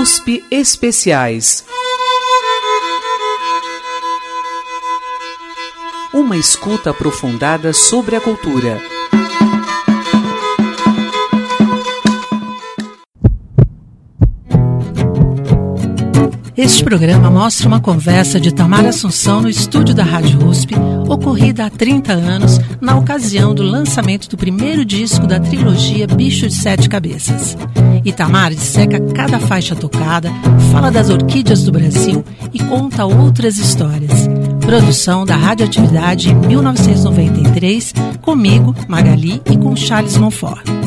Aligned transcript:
USP 0.00 0.42
Especiais. 0.50 1.62
Uma 6.10 6.38
escuta 6.38 6.88
aprofundada 6.88 7.74
sobre 7.74 8.16
a 8.16 8.20
cultura. 8.20 8.80
Programa 16.90 17.30
mostra 17.30 17.68
uma 17.68 17.78
conversa 17.78 18.40
de 18.40 18.52
Tamara 18.52 18.88
Assunção 18.88 19.40
no 19.40 19.48
estúdio 19.48 19.94
da 19.94 20.02
Rádio 20.02 20.44
USP, 20.44 20.74
ocorrida 21.08 21.66
há 21.66 21.70
30 21.70 22.12
anos, 22.12 22.58
na 22.80 22.98
ocasião 22.98 23.54
do 23.54 23.62
lançamento 23.62 24.28
do 24.28 24.36
primeiro 24.36 24.84
disco 24.84 25.24
da 25.24 25.38
trilogia 25.38 26.08
Bicho 26.08 26.48
de 26.48 26.54
Sete 26.54 26.88
Cabeças. 26.88 27.56
Itamar 28.04 28.52
disseca 28.52 28.98
cada 29.14 29.38
faixa 29.38 29.76
tocada, 29.76 30.32
fala 30.72 30.90
das 30.90 31.10
orquídeas 31.10 31.62
do 31.62 31.70
Brasil 31.70 32.24
e 32.52 32.58
conta 32.58 33.04
outras 33.04 33.56
histórias. 33.56 34.28
Produção 34.60 35.24
da 35.24 35.36
Radioatividade 35.36 36.30
em 36.30 36.34
1993, 36.34 37.94
comigo, 38.20 38.74
Magali 38.88 39.40
e 39.48 39.56
com 39.56 39.76
Charles 39.76 40.16
Monfort. 40.16 40.79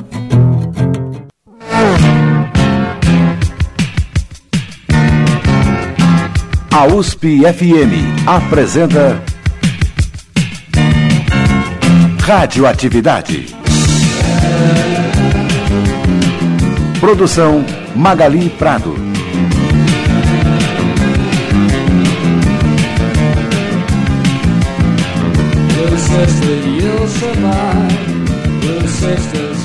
A 6.84 6.86
USP 6.86 7.40
FM 7.46 8.28
apresenta 8.28 9.24
Radioatividade. 12.20 13.46
Produção 17.00 17.64
Magali 17.96 18.50
Prado. 18.50 18.96
Blue 25.70 25.98
sister, 25.98 26.68
you'll 26.68 27.08
survive. 27.08 27.96
Blue 28.60 28.88
sisters 28.90 29.63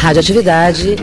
Radioatividade, 0.00 0.96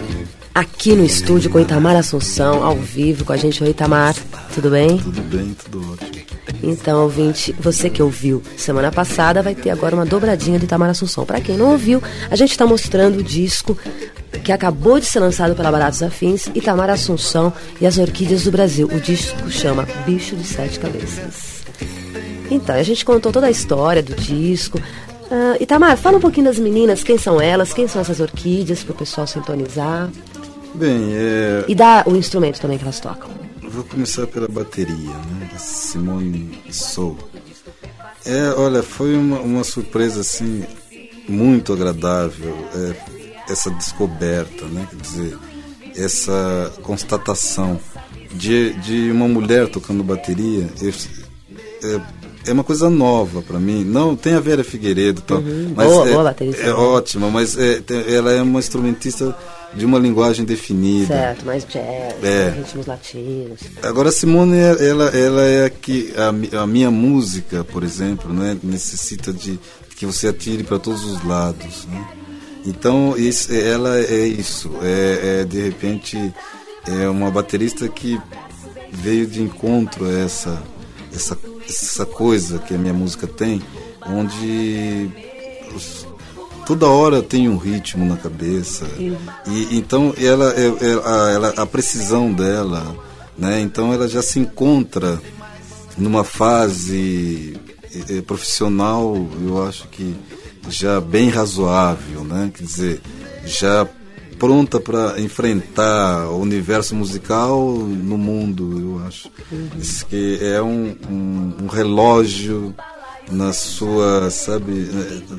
aqui 0.56 0.96
no 0.96 1.06
estúdio 1.06 1.52
com 1.52 1.60
Itamar 1.60 1.96
Assunção, 1.96 2.64
ao 2.64 2.76
vivo 2.76 3.24
com 3.24 3.32
a 3.32 3.38
gente. 3.38 3.64
Oi, 3.64 3.70
Itamar, 3.70 4.16
tudo 4.56 4.72
bem? 4.72 4.98
Tudo 4.98 5.22
bem, 5.22 5.56
tudo 5.64 5.94
ótimo. 5.94 6.26
Então, 6.64 7.04
ouvinte, 7.04 7.56
você 7.60 7.92
que 7.92 8.02
ouviu 8.02 8.42
semana 8.58 8.92
passada 8.92 9.44
vai 9.44 9.54
ter 9.54 9.70
agora 9.70 9.94
uma 9.94 10.04
dobradinha 10.04 10.58
de 10.58 10.66
Itamar 10.66 10.90
Assunção. 10.90 11.28
Para 11.28 11.40
quem 11.40 11.56
não 11.56 11.74
ouviu, 11.74 12.02
a 12.32 12.36
gente 12.36 12.50
está 12.50 12.66
mostrando 12.66 13.20
o 13.20 13.24
disco 13.24 13.78
que 14.44 14.52
acabou 14.52 15.00
de 15.00 15.06
ser 15.06 15.20
lançado 15.20 15.54
pela 15.54 15.72
Baratos 15.72 16.02
Afins, 16.02 16.48
Itamar 16.56 16.90
Assunção 16.90 17.54
e 17.80 17.86
as 17.86 18.00
Orquídeas 18.00 18.46
do 18.46 18.52
Brasil. 18.52 18.88
O 18.92 19.00
disco 19.00 19.48
chama 19.52 19.88
Bicho 20.08 20.36
de 20.36 20.44
Sete 20.44 20.80
Cabeças. 20.80 21.58
Então, 22.50 22.74
a 22.74 22.82
gente 22.82 23.06
contou 23.06 23.32
toda 23.32 23.46
a 23.46 23.52
história 23.52 24.02
do 24.02 24.16
disco. 24.16 24.82
Ah, 25.30 25.58
Itamar, 25.60 25.98
fala 25.98 26.18
um 26.18 26.22
pouquinho 26.22 26.46
das 26.46 26.58
meninas, 26.60 27.04
quem 27.04 27.18
são 27.18 27.40
elas, 27.42 27.74
quem 27.74 27.88
são 27.88 28.02
essas 28.02 28.20
orquídeas, 28.20 28.84
para 28.84 28.94
o 28.94 28.98
pessoal 28.98 29.28
sintonizar. 29.28 30.10
Bem, 30.74 31.10
é, 31.14 31.66
E 31.68 31.76
dá 31.76 32.04
o 32.06 32.16
instrumento 32.16 32.60
também 32.62 32.78
que 32.78 32.84
elas 32.84 33.00
tocam. 33.00 33.30
vou 33.64 33.84
começar 33.84 34.26
pela 34.28 34.48
bateria, 34.48 34.96
né? 34.96 35.50
Simone 35.58 36.60
Sou. 36.72 37.18
É, 38.26 38.50
olha, 38.58 38.84
foi 38.84 39.16
uma, 39.16 39.40
uma 39.40 39.64
surpresa 39.64 40.22
assim 40.22 40.64
muito 41.28 41.74
agradável 41.74 42.56
é, 42.76 43.52
essa 43.52 43.70
descoberta, 43.72 44.66
né? 44.66 44.88
Quer 44.90 45.02
dizer, 45.02 45.38
essa 45.96 46.72
constatação 46.84 47.80
de, 48.34 48.74
de 48.74 49.10
uma 49.12 49.28
mulher 49.28 49.68
tocando 49.68 50.04
bateria. 50.04 50.68
eu- 50.82 50.94
é, 51.84 52.02
é 52.48 52.54
uma 52.54 52.64
coisa 52.64 52.90
nova 52.90 53.42
para 53.42 53.60
mim. 53.60 53.84
Não, 53.84 54.16
tem 54.16 54.34
a 54.34 54.40
Vera 54.40 54.64
Figueiredo, 54.64 55.22
tal, 55.22 55.42
mas 55.76 55.88
Boa, 55.88 56.08
é, 56.08 56.12
boa 56.14 56.24
baterista. 56.24 56.62
é 56.64 56.72
ótima, 56.74 57.30
mas 57.30 57.58
é, 57.58 57.82
ela 58.08 58.32
é 58.32 58.42
uma 58.42 58.60
instrumentista 58.60 59.36
de 59.74 59.86
uma 59.86 60.00
linguagem 60.00 60.46
definida. 60.46 61.08
Certo, 61.08 61.46
mais 61.46 61.66
jazz, 61.66 62.16
É. 62.24 62.54
ritmos 62.58 62.86
latinos. 62.86 63.60
Agora, 63.84 64.12
Simone, 64.12 64.58
ela, 64.58 65.10
ela 65.10 65.44
é 65.44 65.66
a 65.66 65.70
que 65.70 66.14
a, 66.16 66.62
a 66.64 66.68
minha 66.68 66.90
música, 66.90 67.64
por 67.64 67.84
exemplo, 67.84 68.34
né, 68.34 68.58
necessita 68.64 69.32
de 69.34 69.60
que 69.98 70.06
você 70.06 70.28
atire 70.28 70.64
para 70.64 70.80
todos 70.80 71.04
os 71.04 71.24
lados. 71.24 71.86
Né? 71.92 72.08
Então, 72.66 73.16
isso, 73.18 73.54
ela 73.54 73.98
é 73.98 74.26
isso. 74.26 74.72
É, 74.82 75.42
é, 75.42 75.46
de 75.46 75.62
repente, 75.62 76.18
é 76.88 77.10
uma 77.10 77.30
baterista 77.30 77.88
que 77.88 78.20
veio 78.92 79.26
de 79.28 79.42
encontro 79.42 80.06
a 80.06 80.12
essa, 80.12 80.62
essa, 81.14 81.38
essa 81.68 82.06
coisa 82.06 82.60
que 82.60 82.74
a 82.74 82.78
minha 82.78 82.94
música 82.94 83.28
tem, 83.28 83.62
onde 84.06 85.10
os- 85.76 86.06
toda 86.66 86.88
hora 86.88 87.22
tem 87.22 87.48
um 87.50 87.58
ritmo 87.58 88.06
na 88.06 88.18
cabeça. 88.18 88.86
E 89.48 89.78
então 89.78 90.14
ela, 90.18 90.54
é- 90.54 90.68
é- 90.68 91.02
a, 91.04 91.32
ela 91.32 91.54
a 91.58 91.66
precisão 91.66 92.32
dela 92.34 92.96
né? 93.38 93.62
Então 93.62 93.94
ela 93.94 94.08
já 94.08 94.22
se 94.22 94.40
encontra 94.40 95.22
numa 95.98 96.24
fase 96.24 97.56
eh, 98.10 98.22
profissional 98.22 99.16
eu 99.46 99.64
acho 99.64 99.88
que 99.90 100.16
já 100.70 101.00
bem 101.00 101.30
razoável 101.30 102.24
né? 102.24 102.52
Quer 102.54 102.64
dizer 102.64 103.02
já 103.46 103.88
pronta 104.38 104.80
para 104.80 105.20
enfrentar 105.20 106.30
o 106.30 106.38
universo 106.40 106.96
musical 106.96 107.60
no 107.60 108.18
mundo 108.18 108.80
eu 108.80 109.08
acho 109.08 109.32
Isso 109.80 110.06
que 110.06 110.40
é 110.42 110.62
um, 110.62 110.96
um, 111.10 111.64
um 111.64 111.68
relógio 111.68 112.76
na 113.32 113.52
sua, 113.54 114.30
sabe, 114.32 114.90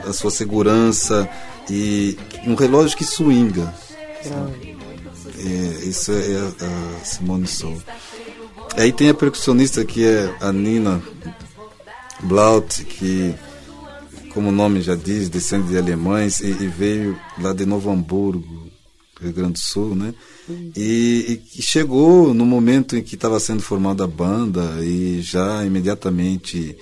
na 0.04 0.12
sua 0.12 0.30
segurança 0.30 1.28
e 1.70 2.18
um 2.46 2.54
relógio 2.54 2.96
que 2.96 3.04
swinga. 3.04 3.74
É, 5.38 5.84
isso 5.84 6.12
é 6.12 6.36
a 6.64 7.04
Simone 7.04 7.46
Soul. 7.46 7.80
Aí 8.76 8.92
tem 8.92 9.08
a 9.08 9.14
percussionista 9.14 9.84
que 9.84 10.04
é 10.04 10.34
a 10.40 10.52
Nina 10.52 11.02
Blaut, 12.22 12.84
que, 12.84 13.34
como 14.32 14.48
o 14.48 14.52
nome 14.52 14.80
já 14.82 14.94
diz, 14.94 15.28
descende 15.28 15.68
de 15.68 15.78
alemães 15.78 16.40
e, 16.40 16.50
e 16.50 16.66
veio 16.66 17.18
lá 17.38 17.52
de 17.52 17.64
Novo 17.64 17.90
Hamburgo, 17.90 18.67
Rio 19.20 19.32
Grande 19.32 19.54
do 19.54 19.58
Sul, 19.58 19.94
né? 19.94 20.14
E, 20.76 21.40
e 21.56 21.62
chegou 21.62 22.32
no 22.32 22.46
momento 22.46 22.96
em 22.96 23.02
que 23.02 23.14
estava 23.14 23.40
sendo 23.40 23.62
formada 23.62 24.04
a 24.04 24.06
banda 24.06 24.84
e 24.84 25.20
já 25.20 25.64
imediatamente 25.64 26.76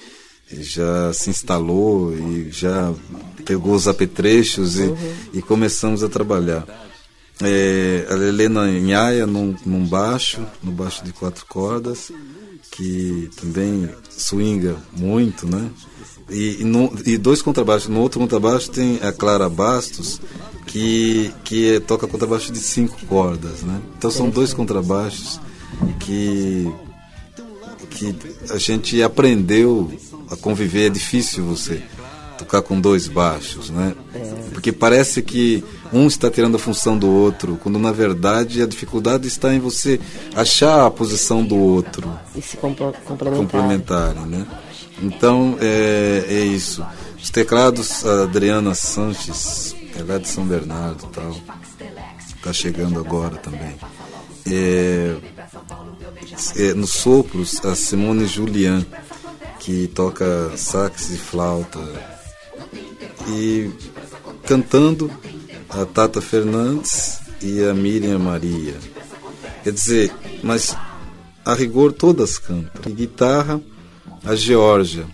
já 0.53 1.13
se 1.13 1.31
instalou 1.31 2.15
e 2.15 2.51
já 2.51 2.95
pegou 3.45 3.75
os 3.75 3.89
apetrechos 3.89 4.79
e, 4.79 4.95
e 5.33 5.43
começamos 5.43 6.03
a 6.03 6.09
trabalhar. 6.09 6.65
É, 7.43 8.07
a 8.09 8.15
Helena 8.15 8.67
Nhaia 8.67 9.27
num, 9.27 9.55
num 9.65 9.87
baixo, 9.87 10.47
no 10.63 10.73
baixo 10.73 11.05
de 11.05 11.13
quatro 11.13 11.45
cordas, 11.47 12.11
que 12.71 13.29
também 13.37 13.89
swinga 14.09 14.77
muito, 14.97 15.47
né? 15.47 15.71
E, 16.31 16.59
e, 16.61 16.65
no- 16.65 16.93
e 17.07 17.17
dois 17.17 17.41
contrabaixos. 17.43 17.89
No 17.89 18.01
outro 18.01 18.19
contrabaixo 18.21 18.71
tem 18.71 18.99
a 19.03 19.13
Clara 19.13 19.49
Bastos, 19.49 20.21
que, 20.67 21.33
que 21.45 21.75
é- 21.77 21.81
toca 21.81 22.07
contrabaixo 22.07 22.51
de 22.53 22.59
cinco 22.59 22.97
cordas, 23.07 23.63
né? 23.63 23.81
Então 23.97 24.11
são 24.11 24.29
dois 24.29 24.53
contrabaixos 24.53 25.41
que 26.01 26.71
que 27.91 28.15
a 28.51 28.59
gente 28.59 29.03
aprendeu 29.03 29.91
a 30.31 30.37
conviver. 30.37 30.87
É 30.87 30.91
difícil 30.91 31.45
você 31.45 31.81
tocar 32.37 32.61
com 32.61 32.79
dois 32.79 33.09
baixos, 33.09 33.71
né? 33.71 33.95
Porque 34.53 34.71
parece 34.73 35.23
que 35.23 35.65
um 35.93 36.07
está 36.07 36.31
tirando 36.31 36.57
a 36.57 36.59
função 36.59 36.99
do 36.99 37.09
outro, 37.09 37.59
quando 37.63 37.79
na 37.79 37.93
verdade 37.93 38.61
a 38.61 38.67
dificuldade 38.67 39.27
está 39.29 39.55
em 39.55 39.59
você 39.61 39.99
achar 40.35 40.85
a 40.87 40.91
posição 40.91 41.43
do 41.43 41.57
outro 41.57 42.11
E 42.35 42.43
se 42.43 42.57
complementar. 42.59 43.37
complementarem, 43.37 44.27
né? 44.27 44.47
Então 45.03 45.57
é, 45.61 46.25
é 46.29 46.41
isso. 46.45 46.85
Os 47.17 47.31
teclados, 47.31 48.05
a 48.07 48.23
Adriana 48.23 48.75
Sanches, 48.75 49.75
ela 49.97 50.15
é 50.15 50.19
de 50.19 50.29
São 50.29 50.47
Bernardo, 50.47 51.07
tal, 51.09 51.37
está 52.37 52.53
chegando 52.53 53.01
agora 53.01 53.37
também. 53.37 53.77
É, 54.47 55.17
é, 56.57 56.75
nos 56.75 56.91
sopros, 56.91 57.65
a 57.65 57.75
Simone 57.75 58.27
Julian, 58.27 58.87
que 59.59 59.89
toca 59.89 60.53
sax 60.57 61.11
e 61.11 61.17
flauta. 61.17 61.81
E 63.29 63.73
cantando, 64.45 65.11
a 65.69 65.85
Tata 65.85 66.21
Fernandes 66.21 67.19
e 67.43 67.65
a 67.65 67.75
Miriam 67.75 68.21
Maria. 68.21 68.77
Quer 69.65 69.73
dizer, 69.73 70.13
mas 70.43 70.77
a 71.45 71.55
rigor 71.55 71.93
todas 71.93 72.39
cantam. 72.39 72.83
E 72.87 72.95
guitarra, 72.95 73.61
a 74.25 74.35
Geórgia, 74.35 75.05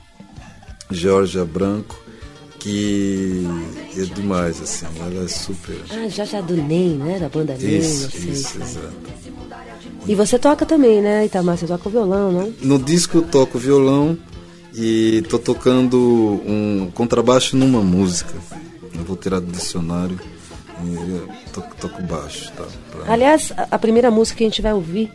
Geórgia 0.90 1.44
Branco, 1.44 1.98
que 2.58 3.44
é 3.96 4.02
demais, 4.14 4.60
assim, 4.60 4.86
ela 5.00 5.24
é 5.24 5.28
super. 5.28 5.76
Ah, 5.90 6.08
já 6.08 6.24
já 6.24 6.40
do 6.40 6.54
NEM, 6.56 6.96
né? 6.96 7.18
Da 7.18 7.28
banda 7.28 7.54
NEM. 7.56 7.78
Isso, 7.78 8.10
sei, 8.10 8.30
isso, 8.30 8.48
sei. 8.52 8.62
exato. 8.62 8.94
E 10.06 10.14
você 10.14 10.38
toca 10.38 10.64
também, 10.66 11.00
né, 11.00 11.24
Itamar? 11.26 11.56
Você 11.56 11.66
toca 11.66 11.88
o 11.88 11.92
violão, 11.92 12.30
não? 12.32 12.54
No 12.60 12.78
disco 12.78 13.18
eu 13.18 13.22
toco 13.22 13.58
violão 13.58 14.16
e 14.74 15.22
tô 15.28 15.38
tocando 15.38 15.98
um 16.46 16.90
contrabaixo 16.94 17.56
numa 17.56 17.80
música. 17.80 18.32
Eu 18.94 19.04
vou 19.04 19.16
tirar 19.16 19.40
do 19.40 19.50
dicionário 19.50 20.18
e 20.84 21.50
toco, 21.52 21.74
toco 21.76 22.02
baixo, 22.02 22.50
tá? 22.56 22.64
Pra- 22.90 23.12
Aliás, 23.12 23.52
a 23.70 23.78
primeira 23.78 24.10
música 24.10 24.38
que 24.38 24.44
a 24.44 24.46
gente 24.48 24.62
vai 24.62 24.72
ouvir 24.72 25.10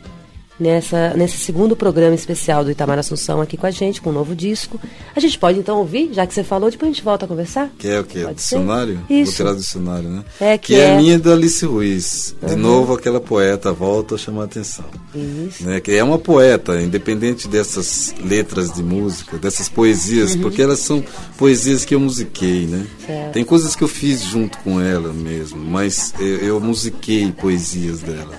nessa, 0.59 1.13
nesse 1.15 1.38
segundo 1.38 1.75
programa 1.75 2.15
especial 2.15 2.63
do 2.63 2.71
Itamar 2.71 2.98
Assunção 3.00 3.42
aqui 3.42 3.56
com 3.57 3.65
a 3.65 3.71
gente, 3.71 4.01
com 4.01 4.09
um 4.09 4.13
novo 4.13 4.36
disco. 4.36 4.80
A 5.15 5.19
gente 5.19 5.38
pode 5.38 5.59
então 5.59 5.77
ouvir, 5.77 6.09
já 6.13 6.25
que 6.25 6.33
você 6.33 6.44
falou, 6.44 6.69
depois 6.69 6.89
a 6.89 6.94
gente 6.94 7.04
volta 7.04 7.25
a 7.25 7.27
conversar? 7.27 7.69
Que 7.77 7.88
é 7.89 8.00
o 8.00 8.04
que? 8.04 8.21
Pode 8.24 8.42
ser? 8.42 8.56
Dicionário? 8.57 9.00
Vou 9.07 9.18
Isso. 9.18 9.36
tirar 9.36 9.51
do 9.54 9.59
dicionário, 9.59 10.09
né? 10.09 10.24
É, 10.39 10.57
que 10.57 10.75
é, 10.75 10.80
é- 10.89 10.98
minha 10.98 11.19
da 11.19 11.33
Alice 11.33 11.65
Ruiz. 11.65 12.36
De 12.45 12.54
Uhum. 12.54 12.59
novo, 12.59 12.94
aquela 12.94 13.19
poeta 13.19 13.71
volta 13.71 14.15
a 14.15 14.18
chamar 14.18 14.44
a 14.44 14.45
atenção. 14.45 14.86
Isso. 15.15 15.63
Né? 15.65 15.80
Que 15.80 15.92
é 15.94 16.04
uma 16.04 16.18
poeta, 16.18 16.81
independente 16.81 17.48
dessas 17.48 18.13
letras 18.24 18.71
de 18.74 18.81
música, 18.83 19.38
dessas 19.38 19.69
poesias, 19.69 20.36
porque 20.36 20.62
elas 20.62 20.80
são 20.80 21.04
poesias 21.38 21.86
que 21.86 21.94
eu 21.95 22.00
musiquei, 22.00 22.65
né? 22.68 22.77
Uhum. 22.77 23.06
Certo. 23.07 23.33
Tem 23.33 23.44
coisas 23.44 23.75
que 23.75 23.83
eu 23.83 23.88
fiz 23.88 24.21
junto 24.24 24.57
com 24.59 24.81
ela 24.81 25.13
mesmo, 25.13 25.59
mas 25.63 26.13
eu, 26.19 26.38
eu 26.38 26.59
musiquei 26.59 27.31
poesias 27.31 28.00
dela. 28.00 28.36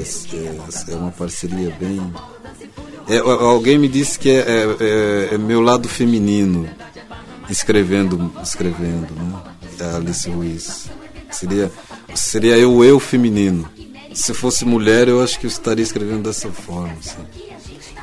Esse- 0.00 0.36
É, 0.36 0.92
é 0.92 0.96
uma 0.96 1.10
parceria 1.12 1.74
bem. 1.78 2.00
É, 3.08 3.18
alguém 3.18 3.78
me 3.78 3.88
disse 3.88 4.18
que 4.18 4.28
é, 4.30 4.38
é- 4.40 4.76
é- 4.80 5.34
é 5.34 5.38
meu 5.38 5.60
lado 5.60 5.88
feminino 5.88 6.68
escrevendo, 7.48 8.32
escrevendo, 8.42 9.12
né? 9.14 9.42
A 9.80 9.96
Alice 9.96 10.28
Ruiz. 10.30 10.86
Seria, 11.30 11.70
seria 12.14 12.56
eu, 12.58 12.84
eu 12.84 13.00
feminino. 13.00 13.68
Se 14.12 14.34
fosse 14.34 14.64
mulher, 14.64 15.08
eu 15.08 15.22
acho 15.22 15.38
que 15.38 15.46
eu 15.46 15.48
estaria 15.50 15.82
escrevendo 15.82 16.24
dessa 16.24 16.48
forma. 16.50 16.92
Assim. 16.98 17.16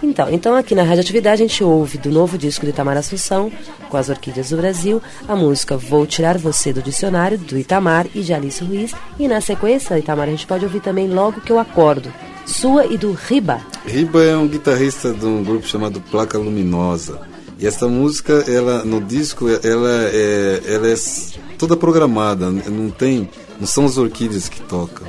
Então, 0.01 0.29
então 0.29 0.55
aqui 0.55 0.75
na 0.75 0.83
Radioatividade 0.83 1.41
a 1.41 1.47
gente 1.47 1.63
ouve 1.63 1.97
do 1.97 2.11
novo 2.11 2.38
disco 2.38 2.65
do 2.65 2.69
Itamar 2.69 2.97
Assunção, 2.97 3.51
com 3.89 3.97
as 3.97 4.09
Orquídeas 4.09 4.49
do 4.49 4.57
Brasil, 4.57 5.01
a 5.27 5.35
música 5.35 5.75
Vou 5.75 6.05
Tirar 6.05 6.38
Você 6.38 6.71
do 6.71 6.81
Dicionário, 6.81 7.38
do 7.38 7.57
Itamar 7.57 8.05
e 8.13 8.21
de 8.21 8.33
Alice 8.33 8.63
Ruiz. 8.63 8.94
E 9.19 9.27
na 9.27 9.41
sequência, 9.41 9.97
Itamar, 9.97 10.27
a 10.27 10.31
gente 10.31 10.45
pode 10.45 10.65
ouvir 10.65 10.81
também 10.81 11.07
Logo 11.07 11.41
Que 11.41 11.51
Eu 11.51 11.59
Acordo, 11.59 12.13
sua 12.45 12.85
e 12.85 12.97
do 12.97 13.11
Riba. 13.11 13.59
Riba 13.85 14.23
é 14.23 14.38
um 14.38 14.47
guitarrista 14.47 15.13
de 15.13 15.25
um 15.25 15.44
grupo 15.44 15.67
chamado 15.67 15.99
Placa 16.11 16.38
Luminosa. 16.38 17.19
E 17.59 17.65
essa 17.65 17.88
música, 17.88 18.45
ela 18.47 18.85
no 18.85 19.01
disco, 19.01 19.47
ela 19.49 20.03
é, 20.13 20.61
ela 20.67 20.88
é 20.88 20.95
toda 21.57 21.75
programada. 21.75 22.51
Não 22.51 22.91
tem, 22.91 23.27
não 23.59 23.65
são 23.65 23.85
as 23.85 23.97
orquídeas 23.97 24.47
que 24.47 24.61
tocam. 24.61 25.07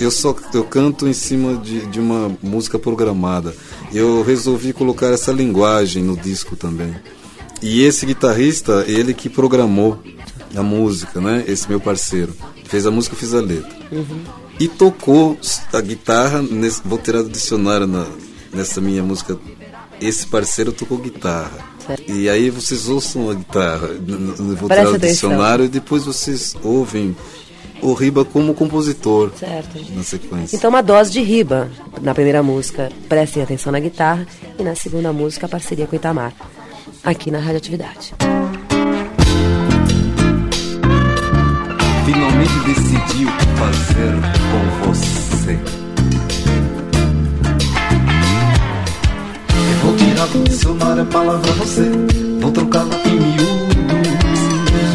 Eu 0.00 0.10
só 0.10 0.34
eu 0.54 0.64
canto 0.64 1.06
em 1.06 1.12
cima 1.12 1.56
de, 1.56 1.86
de 1.86 2.00
uma 2.00 2.36
música 2.42 2.78
programada. 2.78 3.54
Eu 3.92 4.22
resolvi 4.22 4.72
colocar 4.72 5.08
essa 5.08 5.32
linguagem 5.32 6.02
no 6.02 6.16
disco 6.16 6.56
também. 6.56 6.94
E 7.62 7.82
esse 7.82 8.04
guitarrista, 8.06 8.84
ele 8.86 9.14
que 9.14 9.28
programou 9.28 10.02
a 10.54 10.62
música, 10.62 11.20
né? 11.20 11.44
Esse 11.46 11.68
meu 11.68 11.80
parceiro. 11.80 12.34
Fez 12.64 12.86
a 12.86 12.90
música, 12.90 13.14
eu 13.14 13.18
fiz 13.18 13.34
a 13.34 13.40
letra. 13.40 13.74
E 14.58 14.68
tocou 14.68 15.38
a 15.72 15.80
guitarra, 15.80 16.42
nesse, 16.42 16.80
vou 16.84 16.98
tirar 16.98 17.22
do 17.22 17.28
dicionário 17.28 17.86
na, 17.86 18.06
nessa 18.52 18.80
minha 18.80 19.02
música. 19.02 19.38
Esse 20.00 20.26
parceiro 20.26 20.72
tocou 20.72 20.98
guitarra. 20.98 21.74
E 22.08 22.28
aí 22.28 22.50
vocês 22.50 22.88
ouçam 22.88 23.30
a 23.30 23.34
guitarra, 23.34 23.88
vou 24.58 24.68
tirar 24.68 24.84
do 24.84 24.94
atenção. 24.94 25.30
dicionário 25.30 25.64
e 25.66 25.68
depois 25.68 26.04
vocês 26.04 26.56
ouvem 26.62 27.14
o 27.82 27.92
Riba 27.92 28.24
como 28.24 28.54
compositor 28.54 29.30
Certo. 29.38 29.78
na 29.94 30.02
sequência. 30.02 30.56
Então, 30.56 30.70
uma 30.70 30.82
dose 30.82 31.10
de 31.10 31.20
riba 31.20 31.70
na 32.00 32.14
primeira 32.14 32.42
música, 32.42 32.90
prestem 33.08 33.42
atenção 33.42 33.72
na 33.72 33.80
guitarra, 33.80 34.26
e 34.58 34.62
na 34.62 34.74
segunda 34.74 35.12
música, 35.12 35.46
a 35.46 35.48
parceria 35.48 35.86
com 35.86 35.92
o 35.92 35.96
Itamar, 35.96 36.32
aqui 37.02 37.30
na 37.30 37.38
Radioatividade. 37.38 38.14
Finalmente 42.04 42.58
decidi 42.66 43.24
o 43.24 43.32
que 43.32 43.46
fazer 43.56 44.14
com 44.50 44.86
você. 44.88 45.58
Eu 49.72 49.78
vou 49.82 49.96
tirar 49.96 50.26
do 50.26 50.44
dicionário 50.44 51.02
a 51.02 51.06
palavra 51.06 51.52
você. 51.52 51.90
Vou 52.40 52.52
trocá-la 52.52 52.96
em 53.06 53.20
miúdos. 53.20 53.74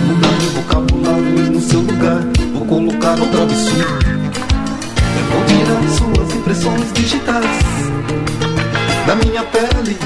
Mudar 0.07 0.31
meu 0.39 0.51
vocabulário 0.51 1.45
e 1.45 1.49
no 1.49 1.61
seu 1.61 1.79
lugar 1.81 2.28
colocar. 2.69 3.17
Eu 3.17 3.25
vou 5.25 5.43
tirar 5.45 5.81
suas 5.97 6.35
impressões 6.35 6.93
digitais 6.93 7.63
da 9.07 9.15
minha 9.15 9.43
pele. 9.43 9.97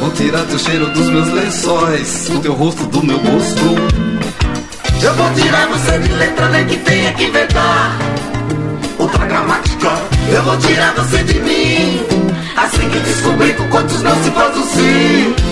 Vou 0.00 0.10
tirar 0.10 0.44
teu 0.44 0.58
cheiro 0.58 0.86
dos 0.90 1.08
meus 1.08 1.28
lençóis, 1.28 2.28
o 2.28 2.38
teu 2.40 2.52
rosto 2.52 2.84
do 2.86 3.02
meu 3.02 3.18
gosto. 3.18 3.64
Eu 5.02 5.14
vou 5.14 5.32
tirar 5.32 5.66
você 5.68 5.98
de 5.98 6.12
letra 6.12 6.48
nem 6.50 6.66
que 6.66 6.76
tenha 6.76 7.10
que 7.14 7.24
inventar 7.24 7.96
Outra 8.98 9.24
gramática 9.24 9.88
Eu 10.30 10.42
vou 10.42 10.58
tirar 10.58 10.92
você 10.94 11.24
de 11.24 11.40
mim 11.40 12.02
Assim 12.54 12.86
que 12.90 12.98
descobrir 12.98 13.56
com 13.56 13.66
quantos 13.70 14.02
não 14.02 14.22
se 14.22 14.30
faz 14.30 14.54
o 14.58 14.62
sim 14.62 15.49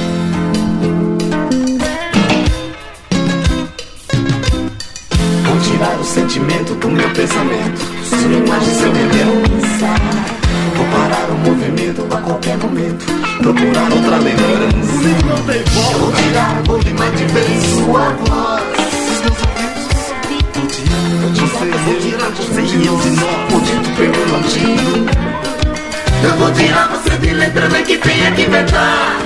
sentimento 6.08 6.74
do 6.74 6.88
meu 6.88 7.08
pensamento. 7.10 7.80
Sua 8.02 8.32
imagem, 8.32 8.74
seu 8.74 8.92
rebelo 8.92 9.42
Vou 10.74 10.86
parar 10.86 11.28
o 11.30 11.38
movimento 11.38 12.06
a 12.10 12.20
qualquer 12.22 12.56
momento. 12.58 13.04
Procurar 13.42 13.92
outra 13.92 14.16
lembrança. 14.16 14.88
Eu 15.92 15.98
vou 15.98 16.12
tirar 16.12 16.62
o 16.68 16.78
limão 16.78 17.10
de 17.10 17.24
ver 17.24 17.60
sua 17.60 18.10
voz. 18.10 18.68
Vou 21.84 21.94
tirar 21.96 22.30
você 22.30 22.60
e 22.60 22.86
eu 22.86 22.96
de 22.96 23.10
novo. 23.10 23.60
Dito 23.60 23.90
pelo 23.96 24.32
latim 24.32 25.06
Eu 26.22 26.36
vou 26.36 26.50
tirar 26.52 26.88
você 26.88 27.16
de 27.18 27.34
letra 27.34 27.68
Nem 27.68 27.84
que 27.84 27.98
tenha 27.98 28.32
que 28.32 28.42
inventar 28.42 29.16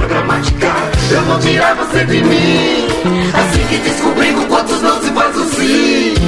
Gramática 0.00 0.72
Eu 1.10 1.22
vou 1.22 1.38
tirar 1.38 1.74
você 1.74 2.04
de 2.04 2.22
mim. 2.22 2.86
Assim 3.34 3.66
que 3.68 3.78
descobrir 3.78 4.32
com 4.34 4.46
quantos 4.46 4.80
não 4.82 5.00
se 5.02 5.10
faz 5.12 5.36
o 5.36 5.44
sim 5.44 6.21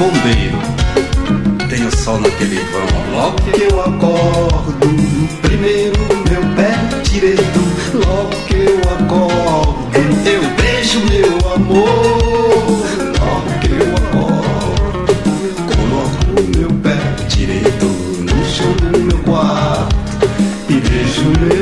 bombeiro. 0.00 0.58
Tem 1.68 1.86
o 1.86 1.94
sol 1.94 2.18
naquele 2.20 2.58
vão. 2.72 2.86
Logo 3.12 3.36
que 3.52 3.62
eu 3.64 3.80
acordo, 3.82 4.88
primeiro 5.42 5.98
meu 6.30 6.42
pé 6.56 6.72
direito. 7.02 7.60
Logo 7.92 8.30
que 8.46 8.54
eu 8.54 8.80
acordo, 8.94 9.90
eu 10.26 10.42
beijo 10.56 11.00
meu 11.10 11.52
amor. 11.52 12.80
Logo 13.20 13.50
que 13.60 13.70
eu 13.72 13.94
acordo, 13.96 15.12
coloco 15.68 16.58
meu 16.58 16.70
pé 16.80 16.96
direito 17.28 17.84
no 17.84 18.44
chão 18.46 18.72
do 18.80 18.98
meu 18.98 19.18
quarto 19.18 19.96
e 20.70 20.80
beijo 20.80 21.24
meu. 21.40 21.59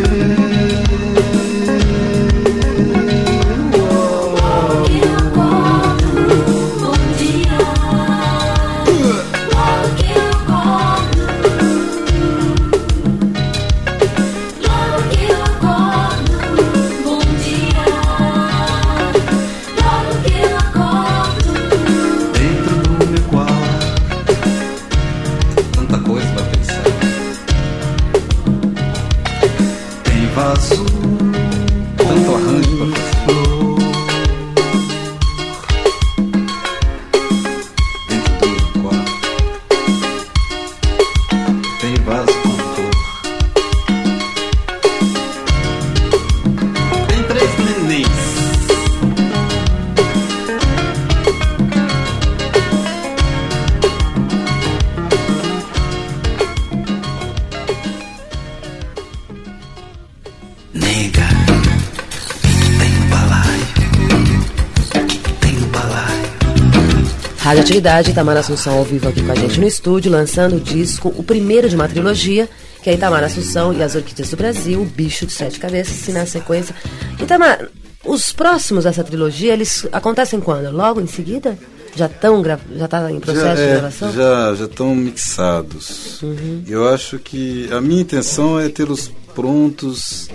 Radioatividade, 67.69 68.11
Itamar 68.13 68.37
Assunção 68.39 68.79
ao 68.79 68.85
vivo 68.85 69.11
aqui 69.11 69.23
com 69.23 69.31
a 69.31 69.35
gente 69.35 69.61
no 69.61 69.67
estúdio, 69.67 70.11
lançando 70.11 70.57
o 70.57 70.61
disco, 70.61 71.13
o 71.15 71.23
primeiro 71.23 71.69
de 71.69 71.75
uma 71.75 71.87
trilogia, 71.87 72.49
que 72.83 72.89
é 72.89 72.95
Itamar 72.95 73.23
Assunção 73.23 73.75
e 73.75 73.83
as 73.83 73.95
Orquídeas 73.95 74.31
do 74.31 74.39
Brasil, 74.39 74.81
o 74.81 74.87
Bicho 74.87 75.27
de 75.27 75.33
Sete 75.33 75.61
Cabeças, 75.61 76.09
e 76.09 76.13
na 76.13 76.25
sequência. 76.25 76.75
Itamar, 77.21 77.69
os 78.07 78.33
próximos 78.33 78.85
dessa 78.85 79.05
trilogia, 79.05 79.53
eles 79.53 79.87
acontecem 79.93 80.41
quando? 80.41 80.75
Logo 80.75 80.99
em 80.99 81.07
seguida? 81.07 81.59
Já 81.95 82.07
estão 82.07 82.43
já 82.43 82.89
tá 82.89 83.13
em 83.13 83.21
processo 83.21 83.47
já, 83.47 83.55
de 83.55 83.61
é, 83.61 83.73
gravação? 83.73 84.09
Uhum. 84.09 84.15
Já 84.15 84.55
já 84.55 84.65
estão 84.65 84.95
mixados. 84.95 86.21
Eu 86.67 86.89
acho 86.89 87.19
que 87.19 87.69
a 87.71 87.83
minha 87.83 88.01
intenção 88.01 88.59
é 88.59 88.71
tê-los 88.71 89.13
prontos. 89.35 90.31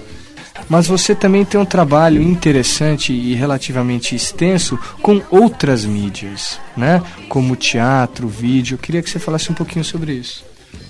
Mas 0.69 0.87
você 0.87 1.13
também 1.15 1.43
tem 1.43 1.59
um 1.59 1.65
trabalho 1.65 2.21
interessante 2.21 3.11
e 3.11 3.33
relativamente 3.33 4.15
extenso 4.15 4.77
com 5.01 5.21
outras 5.29 5.83
mídias, 5.83 6.59
né? 6.77 7.01
Como 7.27 7.55
teatro, 7.55 8.27
vídeo. 8.27 8.75
Eu 8.75 8.79
queria 8.79 9.01
que 9.01 9.09
você 9.09 9.19
falasse 9.19 9.51
um 9.51 9.55
pouquinho 9.55 9.83
sobre 9.83 10.13
isso. 10.13 10.43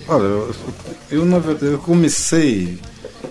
Olha, 0.06 0.22
eu, 0.22 0.54
eu, 1.10 1.24
na 1.24 1.38
verdade 1.38 1.72
eu 1.72 1.78
comecei 1.78 2.78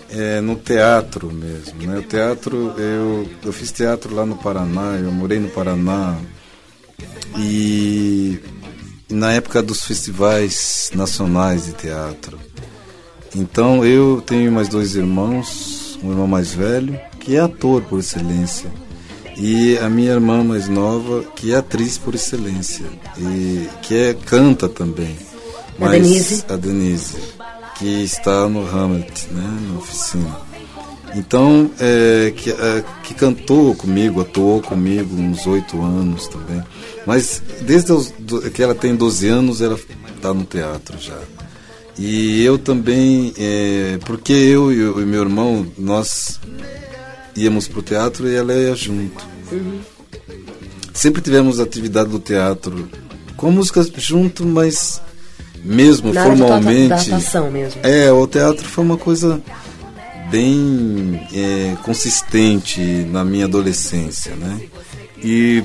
é, 0.09 0.41
no 0.41 0.55
teatro 0.55 1.31
mesmo, 1.31 1.81
né? 1.83 1.99
O 1.99 2.03
teatro 2.03 2.73
eu 2.77 3.29
eu 3.43 3.53
fiz 3.53 3.71
teatro 3.71 4.13
lá 4.13 4.25
no 4.25 4.35
Paraná, 4.35 4.97
eu 4.99 5.11
morei 5.11 5.39
no 5.39 5.49
Paraná 5.49 6.17
e 7.37 8.39
na 9.09 9.33
época 9.33 9.61
dos 9.61 9.83
festivais 9.83 10.91
nacionais 10.95 11.65
de 11.65 11.73
teatro. 11.73 12.39
Então 13.35 13.85
eu 13.85 14.21
tenho 14.25 14.51
mais 14.51 14.67
dois 14.67 14.95
irmãos, 14.95 15.82
um 16.03 16.11
irmão 16.11 16.27
mais 16.27 16.53
velho, 16.53 16.99
que 17.19 17.35
é 17.35 17.39
ator 17.39 17.81
por 17.83 17.99
excelência, 17.99 18.69
e 19.37 19.77
a 19.77 19.89
minha 19.89 20.11
irmã 20.11 20.43
mais 20.43 20.67
nova, 20.67 21.23
que 21.35 21.53
é 21.53 21.57
atriz 21.57 21.97
por 21.97 22.13
excelência, 22.13 22.85
e 23.17 23.67
que 23.81 23.95
é 23.95 24.13
canta 24.13 24.69
também. 24.69 25.15
A 25.79 25.87
Denise. 25.89 26.45
A 26.49 26.55
Denise, 26.55 27.17
que 27.77 28.03
está 28.03 28.47
no 28.47 28.67
Hamlet, 28.67 29.27
né, 29.31 29.59
na 29.69 29.79
oficina. 29.79 30.53
Então, 31.15 31.69
é, 31.79 32.33
que, 32.35 32.49
é, 32.49 32.83
que 33.03 33.13
cantou 33.13 33.75
comigo, 33.75 34.21
atuou 34.21 34.61
comigo 34.61 35.15
uns 35.15 35.45
oito 35.45 35.81
anos 35.81 36.27
também. 36.27 36.61
Mas 37.05 37.41
desde 37.61 37.91
os, 37.91 38.13
que 38.53 38.63
ela 38.63 38.73
tem 38.73 38.95
12 38.95 39.27
anos, 39.27 39.61
ela 39.61 39.79
está 40.15 40.33
no 40.33 40.43
teatro 40.43 40.97
já. 40.99 41.17
E 41.97 42.43
eu 42.43 42.57
também, 42.57 43.33
é, 43.37 43.99
porque 44.05 44.33
eu 44.33 44.71
e 44.71 44.83
o 44.83 45.01
e 45.01 45.05
meu 45.05 45.21
irmão, 45.21 45.65
nós 45.77 46.39
íamos 47.35 47.67
para 47.67 47.79
o 47.79 47.83
teatro 47.83 48.27
e 48.27 48.35
ela 48.35 48.53
ia 48.53 48.75
junto. 48.75 49.23
Sempre 50.93 51.21
tivemos 51.21 51.59
atividade 51.59 52.09
do 52.09 52.19
teatro 52.19 52.89
com 53.37 53.51
músicas 53.51 53.91
junto, 53.95 54.45
mas 54.45 55.01
mesmo 55.63 56.13
Na 56.13 56.23
formalmente. 56.23 56.89
da 56.89 56.95
atuação 56.95 57.51
mesmo. 57.51 57.81
É, 57.83 58.11
o 58.11 58.25
teatro 58.27 58.67
foi 58.67 58.83
uma 58.83 58.97
coisa 58.97 59.41
bem 60.29 61.27
é, 61.33 61.75
consistente 61.83 62.79
na 63.11 63.23
minha 63.23 63.45
adolescência, 63.45 64.35
né? 64.35 64.61
E 65.23 65.63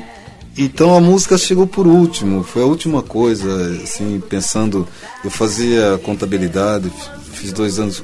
então 0.64 0.94
a 0.96 1.00
música 1.00 1.38
chegou 1.38 1.66
por 1.66 1.86
último, 1.86 2.42
foi 2.42 2.62
a 2.62 2.66
última 2.66 3.02
coisa, 3.02 3.80
assim, 3.82 4.20
pensando, 4.28 4.86
eu 5.24 5.30
fazia 5.30 5.98
contabilidade, 6.02 6.90
fiz 7.32 7.52
dois 7.52 7.78
anos 7.78 8.02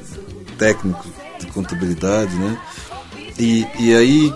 técnico 0.57 1.05
de 1.39 1.47
contabilidade, 1.47 2.33
né? 2.35 2.57
E, 3.37 3.65
e 3.77 3.93
aí, 3.93 4.33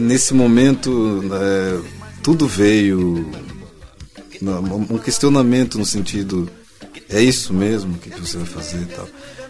nesse 0.00 0.34
momento, 0.34 1.24
é, 1.32 1.78
tudo 2.22 2.46
veio, 2.46 3.30
um 4.42 4.98
questionamento 4.98 5.78
no 5.78 5.86
sentido, 5.86 6.50
é 7.08 7.22
isso 7.22 7.54
mesmo 7.54 7.96
que 7.98 8.10
você 8.10 8.36
vai 8.36 8.46
fazer 8.46 8.82
e 8.82 8.86
tal. 8.86 9.08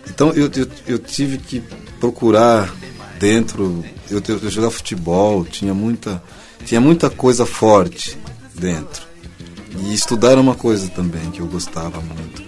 Então 0.09 0.31
eu, 0.31 0.51
eu, 0.55 0.69
eu 0.87 0.99
tive 0.99 1.39
que 1.39 1.63
procurar 1.99 2.73
dentro, 3.19 3.85
eu, 4.11 4.23
eu, 4.29 4.39
eu 4.39 4.51
jogava 4.51 4.73
futebol, 4.73 5.45
tinha 5.45 5.75
muita, 5.75 6.23
tinha 6.67 6.81
muita 6.81 7.09
coisa 7.09 7.47
forte 7.47 8.19
dentro. 8.55 9.07
E 9.85 9.95
estudar 9.95 10.33
era 10.33 10.41
uma 10.41 10.55
coisa 10.55 10.89
também 10.89 11.31
que 11.31 11.41
eu 11.41 11.47
gostava 11.47 12.01
muito. 12.01 12.43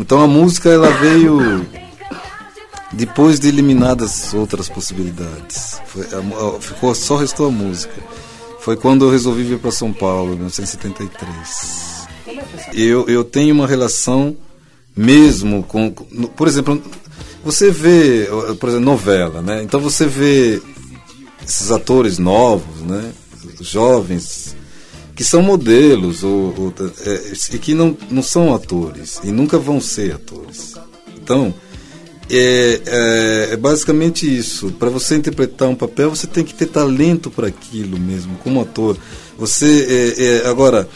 Então 0.00 0.22
a 0.22 0.26
música 0.26 0.68
ela 0.70 0.90
veio 0.90 1.66
depois 2.92 3.38
de 3.40 3.48
eliminadas 3.48 4.32
outras 4.34 4.68
possibilidades. 4.68 5.80
Foi, 5.86 6.02
a 6.12 6.18
a- 6.56 6.60
ficou, 6.60 6.94
só 6.94 7.16
restou 7.16 7.48
a 7.48 7.50
música. 7.50 7.92
foi 8.60 8.76
quando 8.76 9.04
eu 9.06 9.10
resolvi 9.10 9.42
vir 9.42 9.58
para 9.58 9.72
São 9.72 9.92
Paulo, 9.92 10.34
em 10.34 10.36
1973. 10.36 12.06
Eu, 12.74 13.06
eu 13.08 13.24
tenho 13.24 13.54
uma 13.54 13.66
relação 13.66 14.36
mesmo 14.96 15.62
com, 15.64 15.90
por 15.90 16.46
exemplo, 16.46 16.80
você 17.44 17.70
vê, 17.72 18.28
por 18.60 18.68
exemplo, 18.68 18.84
novela, 18.86 19.42
né? 19.42 19.62
Então 19.64 19.80
você 19.80 20.06
vê 20.06 20.62
esses 21.44 21.70
atores 21.72 22.18
novos, 22.18 22.82
né? 22.82 23.10
Jovens 23.66 24.56
que 25.14 25.22
são 25.22 25.42
modelos 25.42 26.24
ou, 26.24 26.54
ou, 26.56 26.74
é, 27.06 27.32
e 27.52 27.58
que 27.58 27.74
não, 27.74 27.96
não 28.10 28.22
são 28.22 28.54
atores 28.54 29.20
e 29.22 29.30
nunca 29.30 29.58
vão 29.58 29.80
ser 29.80 30.14
atores. 30.14 30.74
Então 31.22 31.54
é, 32.30 32.80
é, 32.86 33.48
é 33.52 33.56
basicamente 33.56 34.24
isso. 34.26 34.70
Para 34.72 34.88
você 34.88 35.16
interpretar 35.16 35.68
um 35.68 35.74
papel, 35.74 36.10
você 36.10 36.26
tem 36.26 36.42
que 36.44 36.54
ter 36.54 36.66
talento 36.66 37.30
para 37.30 37.48
aquilo 37.48 37.98
mesmo, 37.98 38.36
como 38.42 38.60
ator. 38.62 38.96
Você 39.38 40.14
é, 40.18 40.24
é, 40.46 40.48
agora 40.48 40.88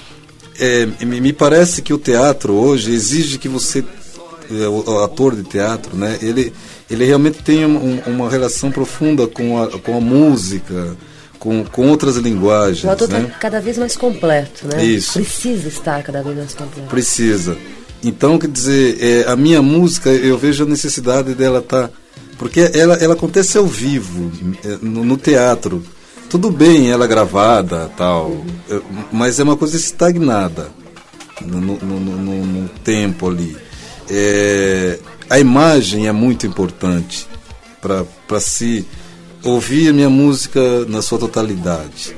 é, 0.59 0.87
me 1.05 1.33
parece 1.33 1.83
que 1.83 1.93
o 1.93 1.99
teatro 1.99 2.55
hoje 2.55 2.93
exige 2.93 3.39
que 3.39 3.49
você 3.49 3.85
o, 4.49 4.99
ator 5.03 5.35
de 5.35 5.43
teatro, 5.43 5.97
né? 5.97 6.19
Ele 6.23 6.53
ele 6.89 7.05
realmente 7.05 7.43
tem 7.43 7.67
um- 7.67 8.01
uma 8.07 8.31
relação 8.31 8.71
profunda 8.71 9.27
com 9.27 9.61
a, 9.61 9.67
com 9.79 9.97
a 9.97 10.01
música, 10.01 10.97
com, 11.47 11.65
com 11.65 11.89
outras 11.89 12.17
linguagens, 12.17 12.83
O 12.85 12.91
ator 12.91 13.07
está 13.07 13.21
né? 13.21 13.33
cada 13.41 13.61
vez 13.61 13.79
mais 13.79 13.97
completo, 13.97 14.67
né? 14.67 14.85
Isso. 14.85 15.13
Precisa 15.13 15.69
estar 15.69 16.03
cada 16.03 16.21
vez 16.23 16.37
mais 16.37 16.55
completo. 16.55 16.89
Precisa. 16.89 17.57
Então, 18.03 18.37
quer 18.37 18.49
dizer, 18.49 18.99
é, 19.01 19.31
a 19.31 19.37
minha 19.37 19.63
música, 19.63 20.11
eu 20.11 20.37
vejo 20.37 20.65
a 20.65 20.67
necessidade 20.67 21.35
dela 21.35 21.61
estar. 21.61 21.89
porque 22.37 22.69
ela, 22.75 22.95
ela 22.97 23.15
acontece 23.15 23.57
ao 23.57 23.65
vivo, 23.67 24.31
é, 24.65 24.79
no, 24.83 25.05
no 25.05 25.17
teatro. 25.17 25.83
Tudo 26.29 26.51
bem 26.51 26.91
ela 26.91 27.07
gravada 27.07 27.89
tal, 27.97 28.45
é, 28.69 28.81
mas 29.13 29.39
é 29.39 29.45
uma 29.45 29.57
coisa 29.57 29.77
estagnada 29.77 30.69
no, 31.41 31.61
no, 31.61 31.77
no- 31.79 32.01
no- 32.01 32.45
no 32.47 32.69
tempo 32.83 33.29
ali. 33.29 33.57
É, 34.11 34.99
a 35.31 35.39
imagem 35.39 36.09
é 36.09 36.13
muito 36.13 36.45
importante 36.47 37.27
para 37.81 38.41
se 38.41 38.85
ouvir 39.51 39.89
a 39.89 39.93
minha 39.93 40.11
música 40.11 40.61
na 40.87 41.01
sua 41.03 41.19
totalidade. 41.19 42.17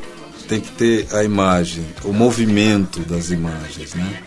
Tem 0.49 0.61
que 0.61 0.73
ter 0.73 1.06
a 1.12 1.23
imagem, 1.23 1.85
o 2.04 2.12
movimento 2.12 3.00
das 3.00 3.30
imagens, 3.30 3.94
né? 3.94 4.23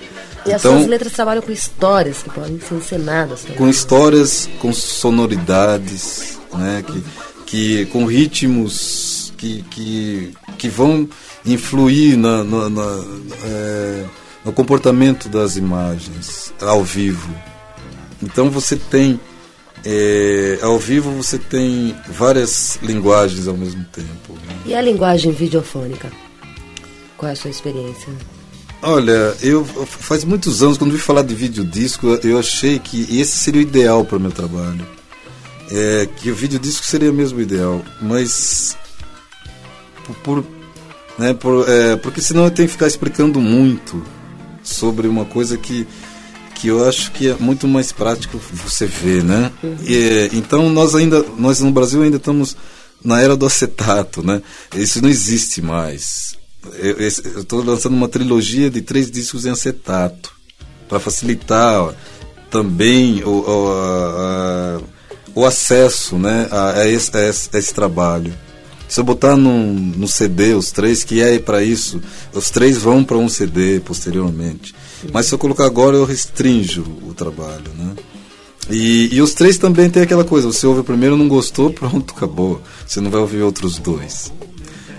E 0.45 0.53
as 0.53 0.61
suas 0.61 0.87
letras 0.87 1.13
trabalham 1.13 1.41
com 1.41 1.51
histórias 1.51 2.21
que 2.23 2.29
podem 2.29 2.59
ser 2.59 2.75
encenadas 2.75 3.41
também. 3.41 3.57
com 3.57 3.67
histórias, 3.69 4.49
com 4.59 4.71
sonoridades, 4.73 6.39
né, 6.53 6.83
que, 6.85 7.03
que 7.45 7.85
com 7.87 8.05
ritmos 8.05 9.33
que, 9.37 9.63
que, 9.69 10.33
que 10.57 10.67
vão 10.69 11.07
influir 11.45 12.17
na, 12.17 12.43
na- 12.43 12.69
na- 12.69 13.05
é, 13.45 14.05
no 14.45 14.51
comportamento 14.51 15.27
das 15.29 15.55
imagens 15.57 16.53
ao 16.61 16.83
vivo. 16.83 17.29
Então 18.21 18.49
você 18.49 18.75
tem 18.75 19.19
é, 19.85 20.59
ao 20.61 20.77
vivo 20.77 21.11
você 21.11 21.37
tem 21.37 21.95
várias 22.09 22.77
linguagens 22.81 23.47
ao 23.47 23.57
mesmo 23.57 23.83
tempo. 23.85 24.33
né? 24.47 24.55
E 24.65 24.73
a 24.75 24.81
linguagem 24.81 25.31
videofônica? 25.31 26.11
Qual 27.17 27.29
é 27.29 27.33
a 27.33 27.35
sua 27.35 27.51
experiência? 27.51 28.09
Olha, 28.83 29.35
eu 29.41 29.63
faz 29.85 30.23
muitos 30.23 30.63
anos 30.63 30.77
quando 30.77 30.91
vi 30.91 30.97
falar 30.97 31.21
de 31.21 31.35
videodisco, 31.35 32.07
eu- 32.07 32.31
eu 32.31 32.39
achei 32.39 32.79
que 32.79 33.01
esse 33.19 33.37
seria 33.37 33.59
o 33.59 33.63
ideal 33.63 34.03
para 34.03 34.17
o 34.17 34.19
meu 34.19 34.31
trabalho. 34.31 34.87
É, 35.71 36.07
que 36.17 36.29
o 36.31 36.35
videodisco 36.35 36.85
seria 36.85 37.11
mesmo 37.13 37.37
o 37.39 37.41
ideal, 37.41 37.81
mas 38.01 38.75
por- 40.23 40.43
né, 41.17 41.33
por, 41.33 41.67
é, 41.69 41.95
porque 41.95 42.21
senão 42.21 42.45
eu 42.45 42.51
tenho 42.51 42.67
que 42.67 42.73
ficar 42.73 42.87
explicando 42.87 43.39
muito 43.39 44.03
sobre 44.63 45.07
uma 45.07 45.25
coisa 45.25 45.57
que 45.57 45.87
que 46.61 46.67
eu 46.67 46.87
acho 46.87 47.11
que 47.11 47.29
é 47.29 47.35
muito 47.39 47.67
mais 47.67 47.91
prático 47.91 48.39
você 48.51 48.85
ver, 48.85 49.23
né? 49.23 49.51
E, 49.83 50.29
então 50.33 50.69
nós 50.69 50.93
ainda 50.93 51.25
nós 51.37 51.59
no 51.59 51.71
Brasil 51.71 52.03
ainda 52.03 52.17
estamos 52.17 52.55
na 53.03 53.19
era 53.19 53.35
do 53.35 53.45
acetato, 53.47 54.21
né? 54.21 54.41
Isso 54.75 55.01
não 55.01 55.09
existe 55.09 55.61
mais. 55.61 56.35
Eu 56.77 56.99
estou 57.07 57.63
lançando 57.63 57.93
uma 57.95 58.07
trilogia 58.07 58.69
de 58.69 58.81
três 58.81 59.09
discos 59.09 59.45
em 59.45 59.49
acetato 59.49 60.31
para 60.87 60.99
facilitar 60.99 61.95
também 62.51 63.23
o, 63.23 63.29
o, 63.39 63.71
a- 63.71 64.81
o 65.33 65.45
acesso, 65.45 66.17
né, 66.19 66.47
a, 66.51 66.71
a 66.81 66.87
esse- 66.87 67.11
a 67.17 67.57
esse 67.57 67.73
trabalho. 67.73 68.33
Se 68.91 68.99
eu 68.99 69.05
botar 69.05 69.37
num, 69.37 69.71
no 69.95 70.05
CD 70.05 70.53
os 70.53 70.69
três, 70.69 71.01
que 71.01 71.21
é 71.21 71.39
para 71.39 71.63
isso, 71.63 72.01
os 72.33 72.49
três 72.49 72.77
vão 72.77 73.05
para 73.05 73.15
um 73.17 73.29
CD 73.29 73.79
posteriormente. 73.79 74.75
Mas 75.13 75.27
se 75.27 75.33
eu 75.33 75.37
colocar 75.39 75.65
agora, 75.65 75.95
eu 75.95 76.03
restringo 76.03 76.81
o 77.07 77.13
trabalho, 77.13 77.71
né? 77.79 77.93
E, 78.69 79.07
e 79.15 79.21
os 79.21 79.33
três 79.33 79.57
também 79.57 79.89
tem 79.89 80.03
aquela 80.03 80.25
coisa, 80.25 80.47
você 80.51 80.67
ouve 80.67 80.81
o 80.81 80.83
primeiro, 80.83 81.15
não 81.15 81.29
gostou, 81.29 81.71
pronto, 81.73 82.13
acabou. 82.13 82.61
Você 82.85 82.99
não 82.99 83.09
vai 83.09 83.21
ouvir 83.21 83.41
outros 83.43 83.77
dois. 83.79 84.29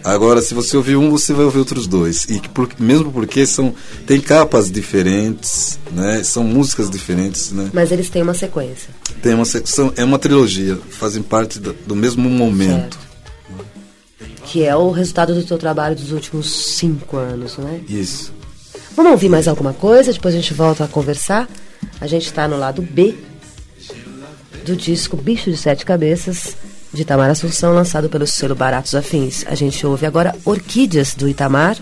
Agora, 0.03 0.41
se 0.41 0.55
você 0.55 0.75
ouvir 0.75 0.97
um, 0.97 1.11
você 1.11 1.35
vai 1.35 1.45
ouvir 1.45 1.59
outros 1.59 1.87
dois. 1.87 2.25
E 2.31 2.41
por- 2.49 2.71
mesmo 2.81 3.13
porque 3.13 3.45
são 3.45 3.75
tem 4.07 4.23
capas 4.23 4.71
diferentes, 4.71 5.79
né? 5.93 6.23
São 6.25 6.45
músicas 6.45 6.89
diferentes, 6.89 7.53
né? 7.53 7.69
Mas 7.75 7.93
eles 7.93 8.09
têm 8.09 8.23
uma 8.23 8.33
sequência. 8.33 8.89
Tem 9.23 9.35
uma 9.35 9.45
é 9.97 10.03
uma 10.03 10.19
trilogia, 10.19 10.79
fazem 10.89 11.23
parte 11.23 11.59
da- 11.61 11.75
do 11.87 11.95
mesmo 11.95 12.31
momento. 12.31 12.99
Que 14.53 14.65
é 14.65 14.77
o 14.77 14.91
resultado 14.91 15.35
do 15.35 15.43
teu 15.43 15.57
trabalho 15.57 15.97
dos 15.97 16.13
últimos 16.13 16.77
cinco 16.77 17.17
anos, 17.17 17.57
né? 17.57 17.81
Isso. 17.89 18.35
Vamos 18.95 19.13
ouvir 19.13 19.31
mais 19.31 19.49
alguma 19.49 19.73
coisa? 19.73 20.13
Depois 20.13 20.35
a 20.35 20.37
gente 20.37 20.53
volta 20.53 20.85
a 20.85 20.89
conversar. 20.89 21.49
A 21.99 22.07
gente 22.07 22.27
está 22.27 22.47
no 22.47 22.59
lado 22.59 22.83
B 22.83 23.15
do 24.67 24.77
disco 24.77 25.17
Bicho 25.17 25.51
de 25.51 25.57
Sete 25.57 25.87
Cabeças, 25.87 26.55
de 26.93 27.01
Itamar 27.01 27.31
Assunção, 27.31 27.73
lançado 27.73 28.11
pelo 28.11 28.27
selo 28.27 28.55
Baratos 28.55 28.95
Afins. 28.95 29.43
A 29.47 29.55
gente 29.55 29.87
ouve 29.87 30.05
agora 30.05 30.37
Orquídeas, 30.45 31.15
do 31.15 31.27
Itamar, 31.27 31.79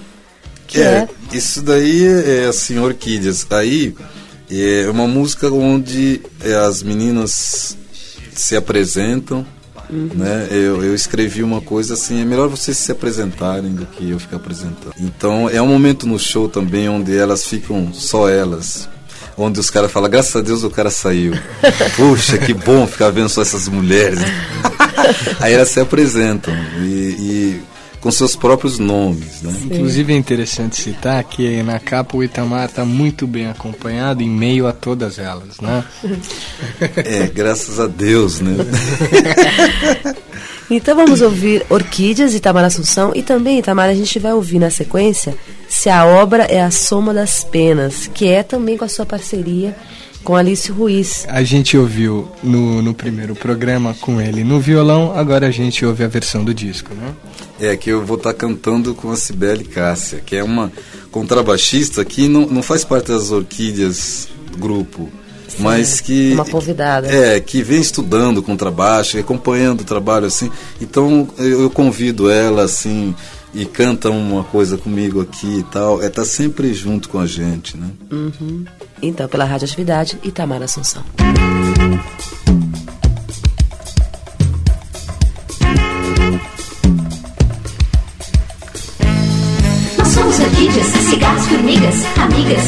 que 0.69 0.81
é, 0.81 1.09
isso 1.33 1.63
daí 1.63 2.07
é 2.07 2.45
assim, 2.45 2.79
Orquídeas. 2.79 3.49
Aí 3.51 3.97
é 4.49 4.89
uma 4.89 5.09
música 5.09 5.51
onde 5.51 6.21
é, 6.41 6.55
as 6.55 6.85
meninas 6.85 7.77
se 8.33 8.55
apresentam, 8.55 9.45
né? 9.91 10.49
Eu, 10.51 10.85
eu 10.85 10.95
escrevi 10.95 11.43
uma 11.43 11.61
coisa 11.61 11.95
assim, 11.95 12.21
é 12.21 12.25
melhor 12.25 12.49
vocês 12.49 12.77
se 12.77 12.93
apresentarem 12.93 13.73
do 13.73 13.87
que 13.87 14.11
eu 14.11 14.19
ficar 14.19 14.37
apresentando. 14.37 14.95
Então 14.99 15.49
é 15.49 15.61
um 15.61 15.67
momento 15.67 16.07
no 16.07 16.19
show 16.19 16.49
também 16.49 16.89
onde 16.89 17.17
elas 17.17 17.45
ficam 17.45 17.93
só 17.93 18.29
elas. 18.29 18.89
Onde 19.37 19.59
os 19.59 19.71
caras 19.71 19.91
falam, 19.91 20.11
graças 20.11 20.37
a 20.37 20.41
Deus 20.41 20.65
o 20.65 20.71
cara 20.71 20.91
saiu. 20.91 21.33
Puxa, 21.97 22.37
que 22.39 22.53
bom 22.53 22.87
ficar 22.87 23.11
vendo 23.11 23.29
só 23.29 23.43
essas 23.43 23.69
mulheres. 23.69 24.19
Aí 25.41 25.55
elas 25.55 25.69
se 25.69 25.81
apresentam 25.81 26.55
e, 26.81 26.85
e 26.85 27.63
com 28.01 28.11
seus 28.11 28.35
próprios 28.35 28.79
nomes, 28.79 29.43
né? 29.43 29.55
Inclusive 29.65 30.13
é 30.13 30.17
interessante 30.17 30.77
citar 30.77 31.23
que 31.25 31.63
na 31.63 31.79
capa 31.79 32.17
o 32.17 32.25
Itamar 32.25 32.67
está 32.67 32.85
muito 32.85 33.27
bem 33.27 33.47
acompanhado 33.47 34.23
em 34.23 34.29
meio 34.29 34.67
a 34.67 34.73
todas 34.73 35.19
elas, 35.19 35.61
né? 35.61 35.85
É, 36.97 37.27
graças 37.27 37.79
a 37.79 37.87
Deus, 37.87 38.41
né? 38.41 38.57
Então 40.73 40.95
vamos 40.95 41.21
ouvir 41.21 41.67
Orquídeas, 41.69 42.33
Itamar 42.33 42.65
Assunção, 42.65 43.11
e 43.13 43.25
também, 43.25 43.59
Itamar, 43.59 43.89
a 43.89 43.95
gente 43.95 44.21
vai 44.21 44.33
ouvir 44.33 44.61
na 44.61 44.71
sequência 44.71 45.37
Se 45.69 45.91
a 45.91 46.07
Obra 46.07 46.45
é 46.45 46.63
a 46.63 46.71
Soma 46.71 47.13
das 47.13 47.43
Penas, 47.43 48.07
que 48.07 48.29
é 48.29 48.45
também 48.45 48.77
com 48.77 48.85
a 48.85 48.89
sua 48.89 49.05
parceria 49.05 49.75
com 50.23 50.37
Alice 50.37 50.71
Ruiz. 50.71 51.27
A 51.29 51.43
gente 51.43 51.77
ouviu 51.77 52.31
no, 52.43 52.83
no 52.83 52.95
primeiro 52.95 53.35
programa 53.35 53.95
com 54.01 54.21
ele 54.21 54.45
no 54.45 54.61
violão, 54.61 55.13
agora 55.17 55.47
a 55.47 55.51
gente 55.51 55.85
ouve 55.85 56.05
a 56.05 56.09
versão 56.09 56.45
do 56.45 56.53
disco, 56.53 56.95
né? 56.95 57.13
É 57.61 57.77
que 57.77 57.91
eu 57.91 58.05
vou 58.05 58.17
estar 58.17 58.33
cantando 58.35 58.95
com 58.95 59.11
a 59.11 59.17
Cibele 59.17 59.65
Cássia, 59.65 60.21
que 60.25 60.37
é 60.37 60.43
uma 60.43 60.73
contrabaixista 61.11 62.05
que 62.05 62.29
não, 62.29 62.47
não 62.47 62.63
faz 62.63 62.85
parte 62.85 63.09
das 63.09 63.31
orquídeas 63.31 64.29
do 64.51 64.59
grupo, 64.59 65.09
mas 65.59 66.01
que 66.01 66.33
uma 66.33 66.45
convidada. 66.45 67.09
É, 67.09 67.41
que 67.41 67.63
vem 67.63 67.81
estudando 67.81 68.43
contrabaixo, 68.43 69.19
acompanhando 69.19 69.83
o 69.83 69.85
trabalho 69.85 70.27
assim. 70.27 70.51
Então 70.81 71.29
eu, 71.39 71.63
eu 71.63 71.71
convido 71.71 72.31
ela 72.31 72.65
assim 72.65 73.15
e 73.53 73.65
canta 73.65 74.11
uma 74.11 74.45
coisa 74.45 74.77
comigo 74.77 75.21
aqui 75.21 75.59
e 75.59 75.63
tal. 75.65 76.03
É 76.03 76.09
tá 76.09 76.25
sempre 76.25 76.73
junto 76.73 77.09
com 77.09 77.19
a 77.19 77.27
gente, 77.27 77.77
né? 77.77 77.89
Uhum. 78.11 78.65
Então, 79.03 79.29
pela 79.29 79.45
Radioatividade, 79.45 80.19
Itamar 80.23 80.63
Assunção. 80.63 81.03
Nós 89.99 90.09
somos 90.09 90.39
orquídeas, 90.39 90.87
cigarros, 90.87 91.47
formigas, 91.47 92.19
amigas. 92.19 92.65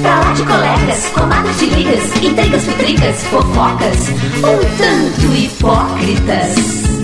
Pra 0.00 0.18
lá 0.18 0.32
de 0.32 0.42
colegas, 0.42 1.06
comadres 1.14 1.58
de 1.58 1.66
ligas, 1.66 2.22
intrigas, 2.22 2.64
futricas, 2.64 3.22
fofocas, 3.24 4.08
um 4.38 4.76
tanto 4.78 5.36
hipócritas. 5.36 7.01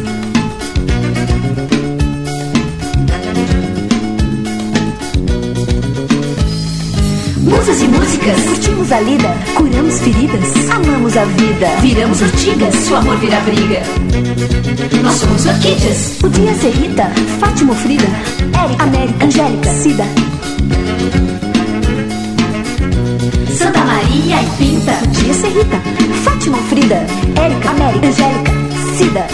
E 7.69 7.89
músicas. 7.89 8.41
Curtimos 8.45 8.91
a 8.93 9.01
lida, 9.01 9.37
curamos 9.55 9.99
feridas, 9.99 10.71
amamos 10.71 11.15
a 11.19 11.25
vida. 11.25 11.69
Viramos 11.83 12.23
urtigas, 12.23 12.75
se 12.75 12.93
o 12.93 12.97
amor 12.97 13.19
vira 13.19 13.39
briga. 13.41 13.83
Nós 15.03 15.15
somos 15.17 15.45
orquídeas. 15.45 16.17
Podia 16.19 16.55
ser 16.55 16.71
Rita, 16.71 17.13
Fátima 17.39 17.75
Frida, 17.75 18.09
Érica, 18.65 18.85
América, 18.85 19.27
Angélica, 19.27 19.71
Cida. 19.75 20.05
Santa 23.55 23.85
Maria 23.85 24.43
e 24.43 24.47
Pinta. 24.57 24.93
Podia 24.93 25.35
ser 25.35 25.49
Rita, 25.49 25.83
Fátima 26.25 26.59
Frida, 26.71 27.07
Érica, 27.37 27.71
América, 27.71 28.07
Angélica, 28.07 28.53
Cida. 28.97 29.27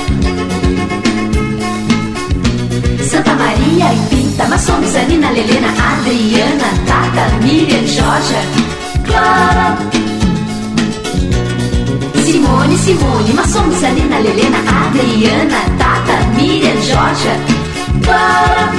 Santa 3.09 3.35
Maria 3.35 3.95
e 3.95 4.09
Pinta. 4.09 4.24
Mas 4.37 4.61
somos 4.63 4.95
Anina, 4.97 5.31
Lelena, 5.31 5.69
Adriana, 5.69 6.65
Tata, 6.87 7.37
Miriam, 7.43 7.87
Jorge, 7.87 8.35
Clara. 9.05 9.77
Simone, 12.25 12.77
Simone. 12.79 13.33
Mas 13.35 13.51
somos 13.51 13.83
Anina, 13.83 14.19
Lelena, 14.19 14.59
Adriana, 14.59 15.61
Tata, 15.79 16.27
Miriam, 16.37 16.81
Jorge, 16.83 17.31
Clara. 18.03 18.73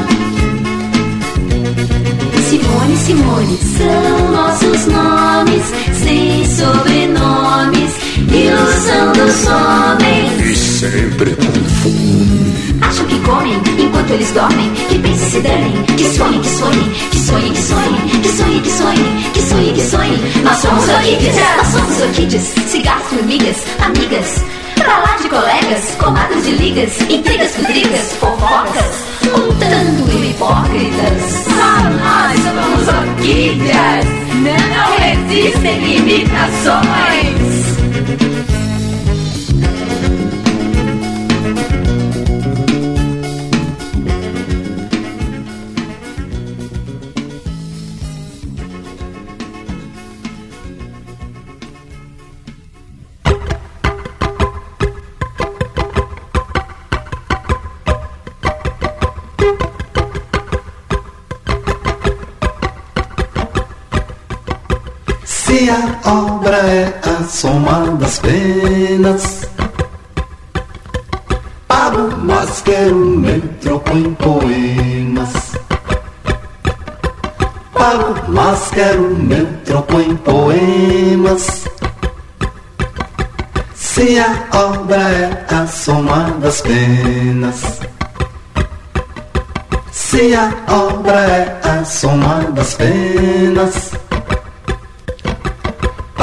Simone, 2.49 2.97
Simone, 2.97 3.59
são 3.77 4.31
nossos 4.31 4.85
nomes, 4.87 5.63
sem 6.03 6.45
sobrenomes, 6.45 7.91
ilusão 8.31 9.13
dos 9.13 9.47
homens. 9.47 10.49
E 10.49 10.55
sempre 10.55 11.31
fome. 11.81 12.44
Acham 12.95 13.08
que 13.08 13.19
comem 13.19 13.62
enquanto 13.77 14.10
eles 14.12 14.31
dormem, 14.31 14.71
que 14.88 14.97
pensem 14.99 15.29
se 15.29 15.41
danem, 15.41 15.84
que 15.97 16.03
sonhem, 16.05 16.39
que 16.39 16.47
sonhem, 16.47 16.89
que 17.12 17.19
sonhem, 17.19 17.51
que 17.51 17.62
sonhem, 17.62 17.91
que 18.21 18.29
sonhem, 18.29 18.62
que 18.62 18.69
sonhem, 18.69 19.31
que 19.34 19.41
sonhem, 19.41 19.73
que 19.73 19.81
sonhem. 19.81 20.17
Nós 20.45 20.58
somos 20.60 20.88
orquídeas, 20.88 21.36
nós 21.58 21.67
somos 21.67 22.01
orquídeas, 22.01 22.43
cigarros, 22.67 23.08
formigas, 23.10 23.58
amigas. 23.79 24.45
Pra 24.75 24.97
lá 24.99 25.17
de 25.21 25.27
colegas, 25.27 25.95
comadres 25.99 26.45
de 26.45 26.51
ligas, 26.51 27.01
intrigas, 27.10 27.51
pudrigas, 27.51 28.13
fofocas, 28.13 29.03
tanto 29.60 30.10
hipócritas. 30.23 31.43
Ah, 31.60 31.91
nós 31.99 32.39
somos 32.45 32.88
orquídeas, 32.88 34.05
não 34.39 34.95
resistem 34.99 35.79
limitações. 35.81 37.65
É 67.36 67.38
a 67.38 67.41
soma 67.41 67.98
das 67.98 68.19
penas, 68.19 69.50
pago, 71.67 72.15
mas 72.24 72.62
quero 72.62 72.95
meu 72.95 73.41
troco 73.62 73.98
em 73.98 74.13
poemas. 74.13 75.34
Pago, 77.74 78.15
mas 78.30 78.71
quero 78.71 79.02
meu 79.17 79.45
troco 79.65 80.00
em 80.00 80.15
poemas. 80.15 81.65
Se 83.74 84.17
a 84.17 84.48
obra 84.54 85.02
é 85.02 85.45
a 85.54 85.67
soma 85.67 86.32
das 86.39 86.62
penas. 86.62 87.82
Se 89.91 90.34
a 90.36 90.54
obra 90.69 91.19
é 91.19 91.60
a 91.63 91.84
soma 91.84 92.45
das 92.54 92.76
penas. 92.76 94.04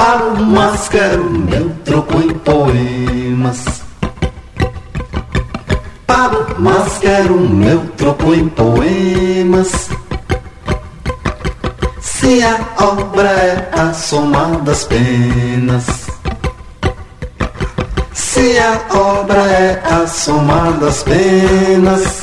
Pago, 0.04 0.36
mas 0.46 0.88
quero 0.88 1.30
meu 1.30 1.70
troco 1.84 2.20
em 2.20 2.30
poemas. 2.30 3.64
Pago, 6.04 6.44
mas 6.58 6.98
quero 6.98 7.38
meu 7.38 7.86
troco 7.96 8.34
em 8.34 8.48
poemas. 8.48 9.90
Se 12.00 12.42
a 12.42 12.58
obra 12.78 13.28
é 13.28 13.70
a 13.78 13.94
soma 13.94 14.58
das 14.64 14.82
penas. 14.86 15.86
Se 18.12 18.58
a 18.58 18.80
obra 18.98 19.40
é 19.52 19.82
a 19.88 20.06
soma 20.08 20.72
das 20.80 21.04
penas. 21.04 22.20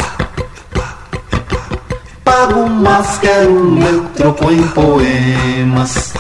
Pago, 2.26 2.68
mas 2.68 3.20
quero 3.20 3.54
meu 3.54 4.04
troco 4.18 4.52
em 4.52 4.68
poemas. 4.68 6.19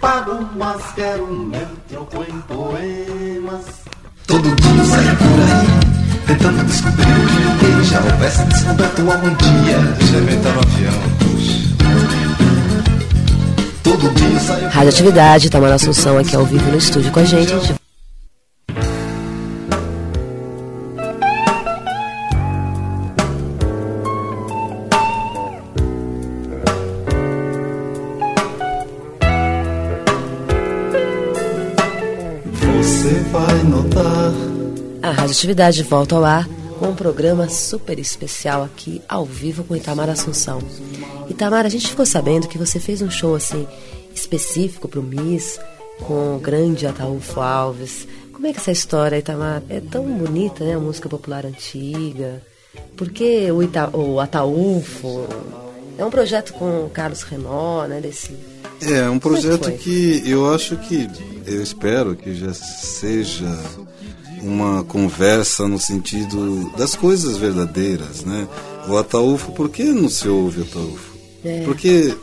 Pago, 0.00 0.48
mas 0.56 0.82
quero 0.94 1.26
meu 1.26 1.68
troco 1.88 2.24
em 2.24 2.40
poemas. 2.42 3.66
Todo 4.26 4.42
dia 4.42 4.84
saio 4.84 5.16
por 5.16 5.26
aí, 5.26 6.26
tentando 6.26 6.64
descobrir 6.64 7.02
o 7.02 7.26
que 7.26 7.66
ninguém 7.68 7.84
já 7.84 8.00
houvesse 8.00 8.44
descoberto 8.44 9.00
algum 9.00 9.34
dia. 9.34 9.78
Já 10.10 10.18
inventaram 10.18 10.56
um 10.56 10.60
avião. 10.60 11.20
Radioatividade, 14.70 15.50
Tamara 15.50 15.74
Assunção 15.74 16.16
aqui 16.16 16.34
ao 16.34 16.46
vivo 16.46 16.70
no 16.70 16.78
estúdio 16.78 17.12
com 17.12 17.20
a 17.20 17.24
gente. 17.24 17.79
Radioatividade 35.40 35.82
volta 35.84 36.16
ao 36.16 36.24
ar 36.26 36.46
com 36.78 36.88
um 36.88 36.94
programa 36.94 37.48
super 37.48 37.98
especial 37.98 38.62
aqui 38.62 39.00
ao 39.08 39.24
vivo 39.24 39.64
com 39.64 39.74
Itamar 39.74 40.10
Assunção. 40.10 40.60
Itamar, 41.30 41.64
a 41.64 41.68
gente 41.70 41.88
ficou 41.88 42.04
sabendo 42.04 42.46
que 42.46 42.58
você 42.58 42.78
fez 42.78 43.00
um 43.00 43.10
show 43.10 43.34
assim 43.34 43.66
específico 44.14 44.86
pro 44.86 45.02
Miss 45.02 45.58
com 46.06 46.36
o 46.36 46.38
grande 46.38 46.86
Ataúfo 46.86 47.40
Alves. 47.40 48.06
Como 48.34 48.46
é 48.46 48.52
que 48.52 48.58
essa 48.58 48.70
história, 48.70 49.16
Itamar? 49.16 49.62
É 49.70 49.80
tão 49.80 50.04
bonita, 50.04 50.62
né? 50.62 50.74
A 50.74 50.78
música 50.78 51.08
popular 51.08 51.46
antiga. 51.46 52.42
Por 52.94 53.08
que 53.08 53.50
o, 53.50 53.62
Ita 53.62 53.96
o 53.96 54.20
Ataúfo? 54.20 55.26
É 55.96 56.04
um 56.04 56.10
projeto 56.10 56.52
com 56.52 56.84
o 56.84 56.90
Carlos 56.90 57.22
Renault, 57.22 57.88
né? 57.88 57.98
Desse... 57.98 58.36
É, 58.82 59.08
um 59.08 59.18
Como 59.18 59.36
é 59.36 59.40
que 59.40 59.46
projeto 59.48 59.72
que 59.78 60.22
eu 60.26 60.54
acho 60.54 60.76
que, 60.76 61.08
eu 61.46 61.62
espero 61.62 62.14
que 62.14 62.34
já 62.34 62.52
seja 62.52 63.46
uma 64.42 64.82
conversa 64.84 65.68
no 65.68 65.78
sentido 65.78 66.70
das 66.76 66.94
coisas 66.94 67.36
verdadeiras, 67.36 68.24
né? 68.24 68.48
O 68.88 68.96
Ataúfo, 68.96 69.52
por 69.52 69.68
que 69.68 69.84
não 69.84 70.08
se 70.08 70.28
ouve 70.28 70.62
Ataúfo? 70.62 71.18
É. 71.44 71.62
Porque 71.64 72.14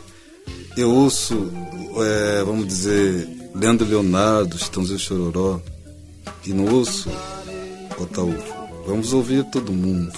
eu 0.76 0.90
ouço, 0.90 1.50
é, 1.96 2.42
vamos 2.44 2.66
dizer, 2.66 3.28
Leandro 3.54 3.86
Leonardo, 3.86 4.58
Chitãozinho 4.58 4.98
Chororó, 4.98 5.60
e 6.46 6.52
não 6.52 6.72
ouço 6.72 7.10
o 7.98 8.02
Ataúfo. 8.02 8.58
Vamos 8.86 9.12
ouvir 9.12 9.44
todo 9.44 9.70
mundo. 9.70 10.10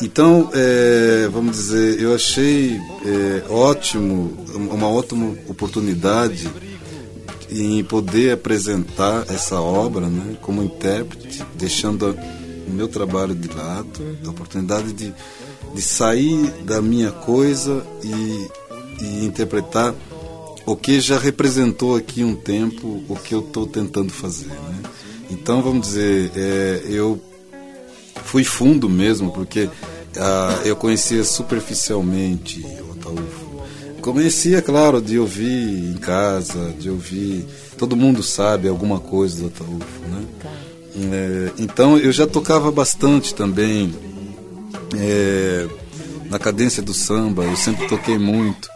Então, 0.00 0.50
é, 0.54 1.28
vamos 1.30 1.56
dizer, 1.56 2.00
eu 2.00 2.14
achei 2.14 2.80
é, 3.04 3.44
ótimo, 3.50 4.32
uma 4.54 4.88
ótima 4.88 5.36
oportunidade 5.48 6.50
em 7.60 7.84
poder 7.84 8.32
apresentar 8.32 9.24
essa 9.28 9.60
obra 9.60 10.08
né, 10.08 10.36
como 10.40 10.62
intérprete, 10.62 11.44
deixando 11.54 12.16
o 12.66 12.70
meu 12.70 12.88
trabalho 12.88 13.34
de 13.34 13.48
lado, 13.48 14.18
a 14.24 14.30
oportunidade 14.30 14.92
de, 14.92 15.12
de 15.74 15.82
sair 15.82 16.50
da 16.64 16.80
minha 16.80 17.10
coisa 17.10 17.84
e, 18.02 18.48
e 19.04 19.24
interpretar 19.24 19.94
o 20.64 20.76
que 20.76 21.00
já 21.00 21.18
representou 21.18 21.96
aqui 21.96 22.22
um 22.22 22.34
tempo 22.36 23.02
o 23.08 23.16
que 23.16 23.34
eu 23.34 23.40
estou 23.40 23.66
tentando 23.66 24.12
fazer. 24.12 24.46
Né? 24.46 24.82
Então, 25.30 25.62
vamos 25.62 25.88
dizer, 25.88 26.30
é, 26.36 26.82
eu 26.86 27.20
fui 28.24 28.44
fundo 28.44 28.88
mesmo, 28.88 29.32
porque 29.32 29.68
ah, 30.16 30.60
eu 30.64 30.76
conhecia 30.76 31.24
superficialmente 31.24 32.60
o 32.60 32.92
Ataúfo. 32.92 33.41
Conhecia, 34.02 34.60
claro, 34.60 35.00
de 35.00 35.18
ouvir 35.18 35.90
em 35.90 35.94
casa, 35.94 36.74
de 36.78 36.90
ouvir. 36.90 37.46
Todo 37.78 37.96
mundo 37.96 38.22
sabe 38.22 38.68
alguma 38.68 38.98
coisa 38.98 39.42
do 39.42 39.46
Ataúfo, 39.46 40.00
né? 40.10 40.24
É, 40.94 41.52
então 41.58 41.96
eu 41.96 42.12
já 42.12 42.26
tocava 42.26 42.70
bastante 42.70 43.34
também 43.34 43.94
é, 44.98 45.66
na 46.28 46.38
cadência 46.38 46.82
do 46.82 46.92
samba, 46.92 47.44
eu 47.44 47.56
sempre 47.56 47.86
toquei 47.86 48.18
muito. 48.18 48.68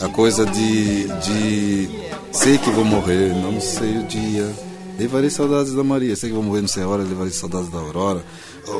a 0.00 0.08
coisa 0.08 0.46
de, 0.46 1.08
de 1.08 1.88
sei 2.30 2.56
que 2.56 2.70
vou 2.70 2.84
morrer, 2.84 3.34
não 3.34 3.60
sei 3.60 3.98
o 3.98 4.04
dia. 4.04 4.67
Levarei 4.98 5.30
saudades 5.30 5.72
da 5.72 5.84
Maria, 5.84 6.16
sei 6.16 6.28
que 6.28 6.34
vou 6.34 6.42
morrer, 6.42 6.60
não 6.60 6.68
sei 6.68 6.82
a 6.82 6.88
hora, 6.88 7.04
levarei 7.04 7.30
saudades 7.32 7.68
da 7.68 7.78
Aurora. 7.78 8.24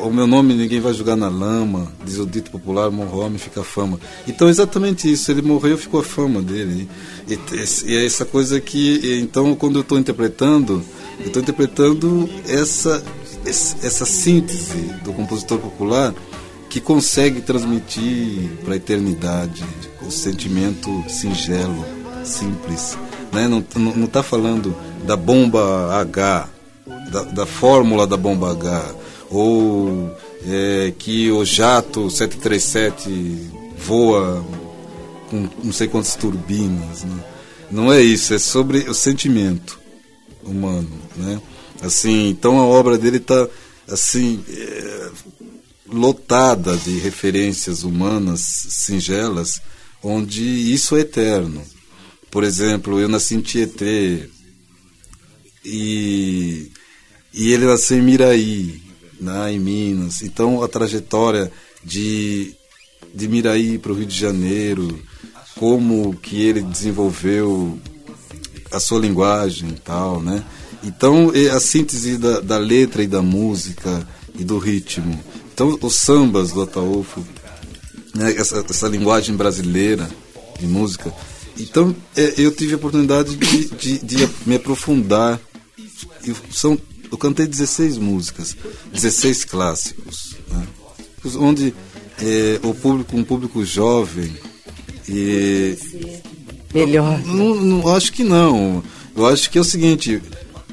O 0.03 0.11
meu 0.11 0.27
nome 0.27 0.53
ninguém 0.53 0.81
vai 0.81 0.93
jogar 0.93 1.15
na 1.15 1.29
lama, 1.29 1.93
diz 2.05 2.19
o 2.19 2.27
dito 2.27 2.51
popular, 2.51 2.91
morre 2.91 3.17
homem, 3.17 3.39
fica 3.39 3.61
a 3.61 3.65
fama. 3.65 4.01
Então, 4.27 4.49
exatamente 4.49 5.11
isso, 5.11 5.31
ele 5.31 5.43
morreu, 5.43 5.79
ficou 5.79 6.01
a 6.01 6.03
fama 6.03 6.43
dele. 6.43 6.89
E, 7.29 7.39
e 7.87 7.97
é 7.97 8.05
essa 8.05 8.25
coisa 8.25 8.61
que, 8.61 9.21
então, 9.23 9.55
quando 9.55 9.77
eu 9.77 9.83
estou 9.83 9.97
interpretando, 9.97 10.83
eu 11.21 11.27
estou 11.29 11.41
interpretando 11.41 12.29
essa, 12.49 13.01
essa 13.47 14.05
síntese 14.05 14.93
do 15.05 15.13
compositor 15.13 15.59
popular 15.59 16.13
que 16.69 16.81
consegue 16.81 17.41
transmitir 17.41 18.51
para 18.65 18.75
a 18.75 18.77
eternidade 18.77 19.65
o 20.03 20.11
sentimento 20.11 21.05
singelo, 21.09 21.85
simples. 22.25 22.99
Né? 23.33 23.49
Não 23.49 23.59
está 23.61 23.79
não, 23.79 24.07
tá 24.07 24.23
falando 24.23 24.75
da 25.05 25.17
bomba 25.17 25.95
H, 26.01 26.49
da, 27.11 27.23
da 27.23 27.47
fórmula 27.47 28.07
da 28.07 28.17
bomba 28.17 28.53
H, 28.53 28.95
ou 29.31 30.11
é, 30.47 30.93
que 30.99 31.31
o 31.31 31.45
jato 31.45 32.11
737 32.11 33.51
voa 33.79 34.45
com 35.31 35.49
não 35.63 35.73
sei 35.73 35.89
quantas 35.89 36.15
turbinas. 36.15 37.05
Né? 37.05 37.25
Não 37.71 37.93
é 37.93 38.01
isso, 38.01 38.35
é 38.35 38.39
sobre 38.39 38.89
o 38.89 38.95
sentimento 38.95 39.79
humano. 40.43 40.91
Né? 41.17 41.41
Assim, 41.83 42.29
então 42.29 42.59
a 42.59 42.65
obra 42.65 42.99
dele 42.99 43.19
está 43.19 43.47
assim, 43.87 44.43
é, 44.51 45.11
lotada 45.91 46.77
de 46.77 46.99
referências 46.99 47.83
humanas 47.83 48.41
singelas, 48.41 49.61
onde 50.03 50.43
isso 50.43 50.97
é 50.97 51.01
eterno. 51.01 51.63
Por 52.31 52.45
exemplo, 52.45 53.01
eu 53.01 53.09
nasci 53.09 53.35
em 53.35 53.41
Tietê 53.41 54.29
e, 55.65 56.71
e 57.33 57.53
ele 57.53 57.65
nasceu 57.67 57.99
em 57.99 58.03
Miraí, 58.03 58.83
né, 59.21 59.53
em 59.53 59.59
Minas. 59.59 60.23
Então 60.23 60.63
a 60.63 60.69
trajetória 60.69 61.51
de, 61.83 62.55
de 63.15 63.29
Miraí 63.29 63.79
para 63.79 63.93
o 63.93 63.95
Rio 63.95 64.07
de 64.07 64.19
Janeiro, 64.19 65.03
como 65.57 66.15
que 66.17 66.41
ele 66.41 66.63
desenvolveu 66.63 67.79
a 68.71 68.79
sua 68.79 69.01
linguagem 69.01 69.71
e 69.71 69.81
tal, 69.81 70.23
né? 70.23 70.45
Então 70.85 71.33
a 71.55 71.61
síntese 71.61 72.17
da, 72.19 72.41
da 72.41 72.59
letra 72.59 73.03
e 73.03 73.07
da 73.07 73.23
música 73.23 74.07
e 74.39 74.45
do 74.45 74.59
ritmo. 74.59 75.19
Então 75.53 75.77
os 75.83 75.97
sambas 75.97 76.53
do 76.53 76.63
Ataúfo, 76.63 77.25
né, 78.15 78.35
essa, 78.37 78.65
essa 78.69 78.87
linguagem 78.87 79.35
brasileira 79.35 80.09
de 80.59 80.67
música. 80.67 81.13
Então 81.59 81.95
é, 82.17 82.35
eu 82.39 82.53
tive 82.53 82.75
a 82.75 82.77
oportunidade 82.77 83.37
de, 83.37 83.69
de, 83.69 83.99
de 83.99 84.29
me 84.47 84.57
aprofundar. 84.57 85.41
E 86.25 86.35
são 86.53 86.79
eu 87.11 87.17
cantei 87.17 87.47
16 87.47 87.97
músicas, 87.99 88.57
16 88.93 89.45
clássicos, 89.47 90.37
né? 90.51 90.67
onde 91.37 91.75
é, 92.21 92.61
o 92.63 92.75
público, 92.75 93.17
um 93.17 93.25
público 93.25 93.65
jovem. 93.65 94.33
E, 95.09 95.77
Melhor. 96.75 97.19
Não, 97.25 97.55
não, 97.55 97.89
acho 97.95 98.13
que 98.13 98.23
não. 98.23 98.83
Eu 99.17 99.27
acho 99.27 99.51
que 99.51 99.57
é 99.57 99.61
o 99.61 99.65
seguinte, 99.65 100.23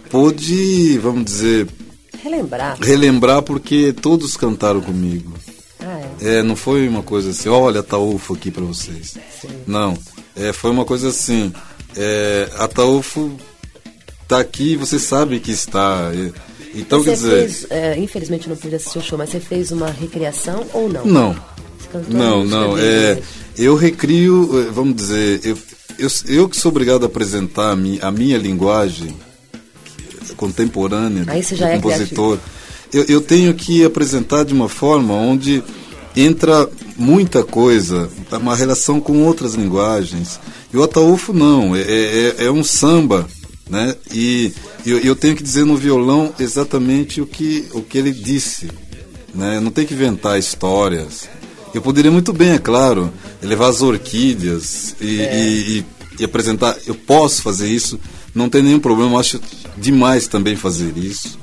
pôde, 0.09 0.97
vamos 0.99 1.25
dizer. 1.25 1.67
Relembrar. 2.21 2.77
Relembrar 2.81 3.41
porque 3.41 3.93
todos 3.93 4.35
cantaram 4.35 4.81
comigo. 4.81 5.33
Ah, 5.79 6.01
é. 6.21 6.39
é. 6.39 6.43
não 6.43 6.55
foi 6.55 6.87
uma 6.87 7.01
coisa 7.01 7.29
assim, 7.29 7.47
olha, 7.47 7.81
Taúfo 7.81 8.33
aqui 8.33 8.51
para 8.51 8.63
vocês. 8.63 9.15
Sim. 9.41 9.47
Não. 9.65 9.97
É, 10.35 10.51
foi 10.51 10.71
uma 10.71 10.85
coisa 10.85 11.09
assim. 11.09 11.53
É, 11.95 12.49
a 12.57 12.67
Taúfo 12.67 13.37
está 14.23 14.39
aqui, 14.39 14.75
você 14.75 14.99
sabe 14.99 15.39
que 15.39 15.51
está. 15.51 16.11
Então, 16.73 16.99
você 16.99 17.09
quer 17.11 17.15
dizer. 17.15 17.49
Fez, 17.49 17.67
é, 17.69 17.97
infelizmente 17.97 18.49
não 18.49 18.55
pude 18.55 18.75
assistir 18.75 18.99
o 18.99 19.01
show, 19.01 19.17
mas 19.17 19.29
você 19.29 19.39
fez 19.39 19.71
uma 19.71 19.89
recriação 19.89 20.65
ou 20.73 20.89
não? 20.89 21.05
Não. 21.05 21.35
Não, 22.09 22.43
não. 22.43 22.77
É, 22.77 23.21
eu 23.57 23.75
recrio, 23.75 24.67
é, 24.67 24.71
vamos 24.71 24.95
dizer, 24.95 25.39
eu, 25.43 25.57
eu, 25.97 26.09
eu 26.27 26.49
que 26.49 26.57
sou 26.57 26.69
obrigado 26.69 27.03
a 27.03 27.05
apresentar 27.05 27.71
a 27.71 27.75
minha, 27.75 28.03
a 28.03 28.11
minha 28.11 28.37
linguagem 28.37 29.15
contemporânea 30.35 31.23
Aí 31.27 31.41
do 31.41 31.63
é 31.63 31.75
compositor. 31.75 32.37
Eu, 32.91 33.03
eu 33.05 33.21
tenho 33.21 33.53
que 33.53 33.83
apresentar 33.83 34.43
de 34.43 34.53
uma 34.53 34.67
forma 34.67 35.13
onde 35.13 35.63
entra 36.15 36.69
muita 36.97 37.43
coisa, 37.43 38.09
uma 38.31 38.55
relação 38.55 38.99
com 38.99 39.23
outras 39.23 39.53
linguagens. 39.55 40.39
E 40.73 40.77
o 40.77 40.83
Ataúfo 40.83 41.33
não, 41.33 41.75
é, 41.75 41.81
é, 41.81 42.35
é 42.45 42.51
um 42.51 42.63
samba 42.63 43.27
né? 43.69 43.95
E 44.13 44.53
eu, 44.85 44.99
eu, 44.99 45.15
tenho 45.15 45.35
que 45.35 45.41
dizer 45.41 45.65
no 45.65 45.75
violão 45.75 46.31
exatamente 46.39 47.19
o 47.19 47.25
que, 47.25 47.65
o 47.73 47.81
que 47.81 47.97
ele 47.97 48.11
disse, 48.11 48.69
né? 49.33 49.57
Eu 49.57 49.61
não 49.61 49.71
tenho 49.71 49.87
que 49.87 49.93
inventar 49.95 50.37
histórias. 50.37 51.27
Eu 51.73 51.81
poderia 51.81 52.11
muito 52.11 52.31
bem, 52.31 52.51
é 52.51 52.59
claro, 52.59 53.11
levar 53.41 53.69
as 53.69 53.81
orquídeas 53.81 54.95
e, 55.01 55.19
É. 55.19 55.39
e, 55.39 55.77
e- 55.79 55.85
e 56.19 56.23
apresentar. 56.23 56.77
Eu 56.85 56.93
posso 56.95 57.41
fazer 57.41 57.67
isso, 57.67 57.99
não 58.35 58.49
tem 58.49 58.61
nenhum 58.61 58.79
problema. 58.79 59.19
Acho 59.19 59.41
demais 59.77 60.27
também 60.27 60.55
fazer 60.55 60.95
isso. 60.95 61.37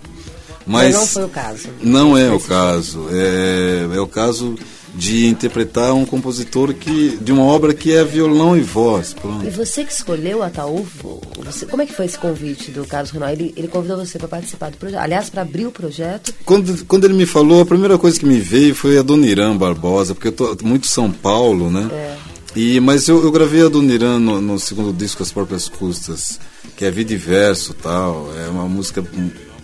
Mas 0.67 0.95
Mas 0.95 0.95
não 0.95 1.07
foi 1.07 1.25
o 1.25 1.29
caso. 1.29 1.69
Não 1.83 2.17
é 2.17 2.31
o 2.31 2.41
caso. 2.41 3.07
É, 3.11 3.97
é 3.97 4.01
o 4.01 4.07
caso 4.07 4.57
de 4.95 5.27
interpretar 5.27 5.95
um 5.95 6.05
compositor 6.05 6.75
que 6.75 7.17
de 7.21 7.33
uma 7.33 7.45
obra 7.45 7.73
que 7.73 7.93
é 7.93 8.05
violão 8.05 8.57
e 8.57 8.61
voz. 8.61 9.15
Pronto. 9.15 9.47
E 9.47 9.51
você 9.51 9.85
que 9.85 9.93
escolheu 9.93 10.43
Ataúfo, 10.43 11.21
você, 11.39 11.65
como 11.67 11.83
é 11.83 11.87
que 11.87 11.95
foi 11.95 12.07
esse 12.07 12.19
convite 12.19 12.71
do 12.71 12.85
Carlos 12.85 13.11
Renault? 13.11 13.33
Ele, 13.33 13.55
ele 13.57 13.69
convidou 13.69 13.97
você 13.97 14.19
para 14.19 14.29
participar 14.29 14.71
do 14.71 14.77
projeto, 14.77 15.01
aliás, 15.01 15.31
para 15.31 15.43
abrir 15.43 15.67
o 15.67 15.73
projeto. 15.73 16.35
Quando, 16.45 16.85
quando 16.85 17.05
ele 17.05 17.15
me 17.15 17.27
falou, 17.27 17.63
a 17.63 17.67
primeira 17.67 17.97
coisa 17.99 18.19
que 18.19 18.27
me 18.27 18.39
veio 18.39 18.75
foi 18.75 18.99
a 18.99 19.03
Dona 19.03 19.27
Irã 19.27 19.57
Barbosa, 19.57 20.15
porque 20.15 20.29
eu 20.29 20.33
tô 20.33 20.57
muito 20.63 20.87
São 20.87 21.11
Paulo, 21.11 21.71
né? 21.71 21.89
É. 21.91 22.17
E, 22.55 22.81
mas 22.81 23.09
eu, 23.09 23.23
eu 23.23 23.33
gravei 23.33 23.65
a 23.65 23.69
Dona 23.69 23.95
Irã 23.95 24.19
no, 24.19 24.41
no 24.41 24.59
segundo 24.59 24.93
disco, 24.93 25.23
As 25.23 25.33
Próprias 25.33 25.71
Custas, 25.71 26.39
que 26.77 26.85
é 26.85 26.91
Vida 26.91 27.15
e 27.15 27.17
Verso 27.17 27.73
tal. 27.73 28.31
É 28.37 28.49
uma 28.49 28.69
música 28.69 29.03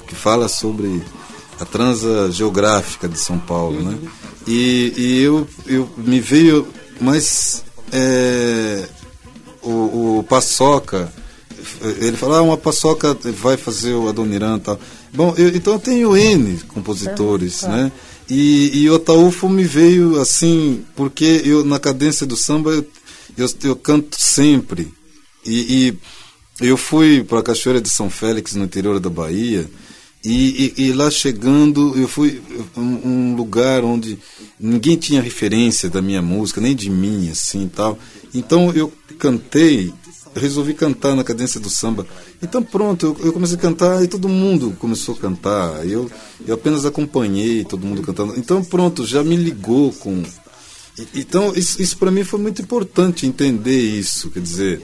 que 0.09 0.15
fala 0.15 0.49
sobre 0.49 1.03
a 1.61 1.65
transa 1.65 2.31
geográfica 2.33 3.09
de 3.09 3.19
São 3.19 3.39
Paulo, 3.39 3.81
né? 3.83 3.99
E, 4.47 4.93
e 4.97 5.23
eu, 5.23 5.47
eu 5.67 5.89
me 5.97 6.19
veio, 6.19 6.67
mas 7.01 7.63
é, 7.93 8.89
o, 9.63 10.19
o 10.19 10.23
Paçoca, 10.29 11.13
ele 12.01 12.17
fala, 12.17 12.39
ah, 12.39 12.43
uma 12.43 12.57
Paçoca 12.57 13.17
vai 13.25 13.57
fazer 13.57 13.93
o 13.93 14.09
Adoniran 14.09 14.57
e 14.57 14.61
tal. 14.61 14.81
Bom, 15.13 15.35
eu, 15.37 15.49
então 15.49 15.75
eu 15.75 15.79
tenho 15.79 16.17
N 16.17 16.59
compositores, 16.69 17.63
né? 17.63 17.93
E, 18.31 18.83
e 18.83 18.91
o 18.91 18.97
Ataúfo 18.97 19.49
me 19.49 19.65
veio 19.65 20.21
assim, 20.21 20.85
porque 20.95 21.43
eu 21.45 21.65
na 21.65 21.79
cadência 21.79 22.27
do 22.27 22.37
samba 22.37 22.71
eu, 22.71 22.87
eu, 23.37 23.49
eu 23.65 23.77
canto 23.77 24.17
sempre. 24.21 24.93
E, 25.45 25.99
e 26.61 26.67
eu 26.67 26.77
fui 26.77 27.25
para 27.25 27.39
a 27.39 27.43
Cachoeira 27.43 27.81
de 27.81 27.89
São 27.89 28.11
Félix, 28.11 28.55
no 28.55 28.65
interior 28.65 29.01
da 29.01 29.09
Bahia, 29.09 29.69
e, 30.25 30.73
e- 30.77 30.83
e 30.89 30.93
lá 30.93 31.11
chegando, 31.11 31.97
eu 31.97 32.09
fui 32.09 32.41
um, 32.77 32.83
um 33.33 33.37
lugar 33.37 33.85
onde 33.85 34.19
ninguém 34.59 34.97
tinha 34.97 35.23
referência 35.23 35.89
da 35.89 36.03
minha 36.03 36.21
música, 36.21 36.61
nem 36.61 36.75
de 36.75 36.91
mim, 36.91 37.31
assim 37.31 37.69
tal. 37.69 37.99
Então 38.35 38.73
eu 38.75 38.93
cantei, 39.19 39.93
resolvi 40.35 40.75
cantar 40.75 41.15
na 41.15 41.23
cadência 41.25 41.61
do 41.61 41.71
samba. 41.71 42.07
Então 42.43 42.63
pronto, 42.63 43.07
eu, 43.21 43.27
eu 43.27 43.33
comecei 43.33 43.57
a 43.57 43.61
cantar 43.61 44.03
e 44.03 44.09
todo 44.09 44.29
mundo 44.29 44.77
começou 44.79 45.15
a 45.15 45.19
cantar. 45.19 45.87
Eu, 45.89 46.11
eu 46.47 46.55
apenas 46.55 46.85
acompanhei 46.85 47.65
todo 47.65 47.87
mundo 47.87 48.03
cantando. 48.03 48.35
Então 48.37 48.63
pronto, 48.65 49.07
já 49.07 49.23
me 49.23 49.37
ligou 49.37 49.93
com. 49.93 50.23
Então 51.15 51.53
isso, 51.55 51.81
isso 51.81 51.97
para 51.97 52.11
mim 52.11 52.25
foi 52.25 52.41
muito 52.41 52.61
importante 52.61 53.25
entender 53.25 53.81
isso, 53.81 54.31
quer 54.31 54.41
dizer. 54.41 54.83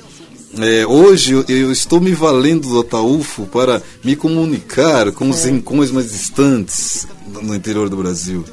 É, 0.61 0.87
hoje 0.87 1.33
eu, 1.33 1.45
eu 1.49 1.73
estou 1.73 2.01
me 2.01 2.12
valendo 2.12 2.69
do 2.69 2.81
Ataúfo 2.81 3.45
para 3.47 3.83
me 4.05 4.14
comunicar 4.14 5.11
com 5.12 5.29
os 5.31 5.45
rincões 5.45 5.90
mais 5.90 6.11
distantes 6.12 7.07
no, 7.43 7.55
interior 7.55 7.88
do 7.88 7.97
Brasil. 7.97 8.45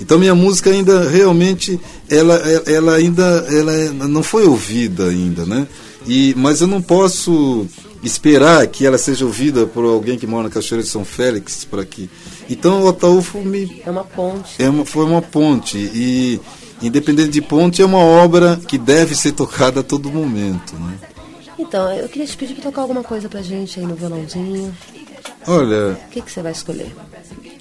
Então 0.00 0.18
minha 0.18 0.34
música 0.34 0.70
ainda 0.70 1.08
realmente 1.10 1.78
ela, 2.08 2.34
ela- 2.36 2.62
ela 2.66 2.94
ainda 2.94 3.46
ela 3.50 3.72
é- 3.74 3.90
não 3.90 4.22
foi 4.22 4.46
ouvida 4.46 5.08
ainda, 5.08 5.44
né? 5.44 5.66
E 6.06 6.34
mas 6.38 6.62
eu 6.62 6.66
não 6.66 6.80
posso 6.80 7.66
esperar 8.02 8.66
que 8.66 8.86
ela 8.86 8.96
seja 8.96 9.26
ouvida 9.26 9.66
por 9.66 9.84
alguém 9.84 10.18
que 10.18 10.26
mora 10.26 10.44
na 10.44 10.48
Cachoeira 10.50 10.82
de 10.82 10.88
São 10.88 11.04
Félix 11.04 11.66
para 11.66 11.84
que. 11.84 12.08
Então 12.48 12.84
o 12.84 12.88
Ataúfo 12.88 13.38
me 13.42 13.82
É 13.84 13.90
uma 13.90 14.04
ponte. 14.04 14.54
é 14.58 14.70
uma, 14.70 14.86
foi 14.86 15.04
uma 15.04 15.20
ponte 15.20 15.76
e 15.76 16.40
independente 16.80 17.28
de 17.28 17.42
ponte 17.42 17.82
é 17.82 17.84
uma 17.84 17.98
obra 17.98 18.58
que 18.66 18.78
deve 18.78 19.14
ser 19.14 19.32
tocada 19.32 19.80
a 19.80 19.82
todo 19.82 20.10
momento, 20.10 20.74
né? 20.76 20.94
Então, 21.60 21.92
eu 21.92 22.08
queria 22.08 22.26
te 22.26 22.36
pedir 22.36 22.54
para 22.54 22.64
tocar 22.64 22.80
alguma 22.82 23.04
coisa 23.04 23.28
pra 23.28 23.42
gente 23.42 23.78
aí 23.78 23.86
no 23.86 23.94
violãozinho. 23.94 24.74
Olha, 25.46 25.92
O 26.06 26.08
que, 26.10 26.22
que 26.22 26.30
você 26.32 26.42
vai 26.42 26.52
escolher? 26.52 26.94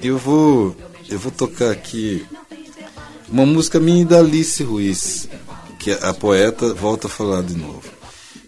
eu 0.02 0.18
vou 0.18 0.76
eu 1.10 1.20
vou 1.20 1.32
tocar 1.32 1.72
aqui 1.72 2.26
uma 3.28 3.46
música 3.46 3.80
minha 3.80 4.06
da 4.06 4.20
Alice 4.20 4.62
Ruiz, 4.64 5.28
que 5.80 5.92
a 5.92 6.14
poeta 6.14 6.74
volta 6.74 7.08
a 7.08 7.10
falar 7.10 7.42
de 7.44 7.56
novo. 7.56 7.84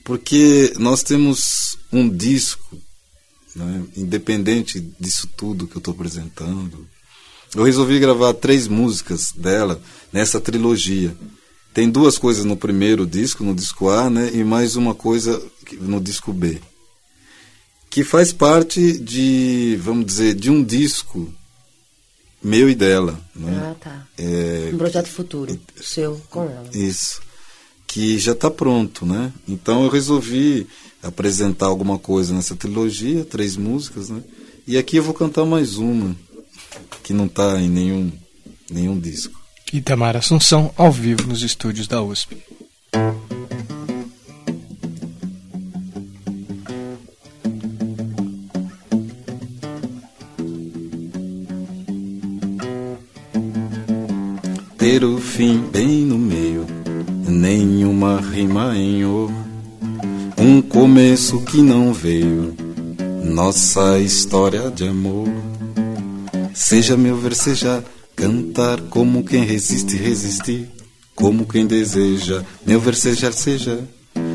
Porque 0.03 0.73
nós 0.77 1.03
temos 1.03 1.77
um 1.91 2.09
disco, 2.09 2.77
né, 3.55 3.83
independente 3.97 4.79
disso 4.99 5.27
tudo 5.35 5.67
que 5.67 5.75
eu 5.75 5.79
estou 5.79 5.93
apresentando. 5.93 6.87
Eu 7.55 7.63
resolvi 7.63 7.99
gravar 7.99 8.33
três 8.33 8.67
músicas 8.67 9.31
dela 9.35 9.81
nessa 10.13 10.39
trilogia. 10.39 11.15
Tem 11.73 11.89
duas 11.89 12.17
coisas 12.17 12.43
no 12.43 12.57
primeiro 12.57 13.05
disco, 13.05 13.43
no 13.43 13.55
disco 13.55 13.89
A, 13.89 14.09
né, 14.09 14.29
e 14.33 14.43
mais 14.43 14.75
uma 14.75 14.93
coisa 14.93 15.41
no 15.79 16.01
disco 16.01 16.33
B. 16.33 16.59
Que 17.89 18.03
faz 18.03 18.33
parte 18.33 18.97
de, 18.99 19.77
vamos 19.81 20.05
dizer, 20.05 20.33
de 20.33 20.49
um 20.49 20.63
disco 20.63 21.31
meu 22.43 22.69
e 22.69 22.75
dela. 22.75 23.19
Né? 23.35 23.51
Ah, 23.63 23.75
tá. 23.79 24.07
É, 24.17 24.71
Um 24.73 24.77
projeto 24.77 25.07
futuro, 25.07 25.57
seu 25.81 26.21
com 26.29 26.43
ela. 26.43 26.69
isso. 26.73 27.21
Que 27.87 28.17
já 28.17 28.31
está 28.31 28.49
pronto, 28.49 29.05
né? 29.05 29.33
Então 29.47 29.83
eu 29.83 29.89
resolvi 29.89 30.65
apresentar 31.03 31.65
alguma 31.65 31.99
coisa 31.99 32.33
nessa 32.33 32.55
trilogia, 32.55 33.25
três 33.25 33.57
músicas, 33.57 34.09
né? 34.09 34.23
E 34.65 34.77
aqui 34.77 34.95
eu 34.97 35.03
vou 35.03 35.13
cantar 35.13 35.43
mais 35.45 35.75
uma, 35.77 36.15
que 37.03 37.13
não 37.13 37.25
está 37.25 37.59
em 37.59 37.69
nenhum, 37.69 38.11
nenhum 38.69 38.97
disco. 38.97 39.40
Itamar 39.73 40.17
Assunção, 40.17 40.69
ao 40.75 40.91
vivo 40.91 41.25
nos 41.27 41.43
estúdios 41.43 41.87
da 41.87 42.01
USP. 42.01 42.37
Ter 54.77 55.05
o 55.05 55.17
fim 55.19 55.59
bem 55.71 56.05
no 56.05 56.17
meio, 56.17 56.67
nenhuma 57.25 58.19
rima 58.19 58.75
em 58.75 59.05
o. 59.05 59.31
Um 60.37 60.61
começo 60.61 61.41
que 61.45 61.61
não 61.61 61.93
veio, 61.93 62.53
nossa 63.23 63.99
história 63.99 64.69
de 64.69 64.89
amor. 64.89 65.29
Seja 66.53 66.97
meu 66.97 67.15
ver, 67.15 67.35
seja 67.35 67.81
cantar 68.21 68.79
como 68.81 69.23
quem 69.23 69.43
resiste, 69.43 69.97
resistir, 69.97 70.69
como 71.15 71.47
quem 71.47 71.65
deseja. 71.65 72.45
Meu 72.63 72.79
ver, 72.79 72.93
seja, 72.93 73.31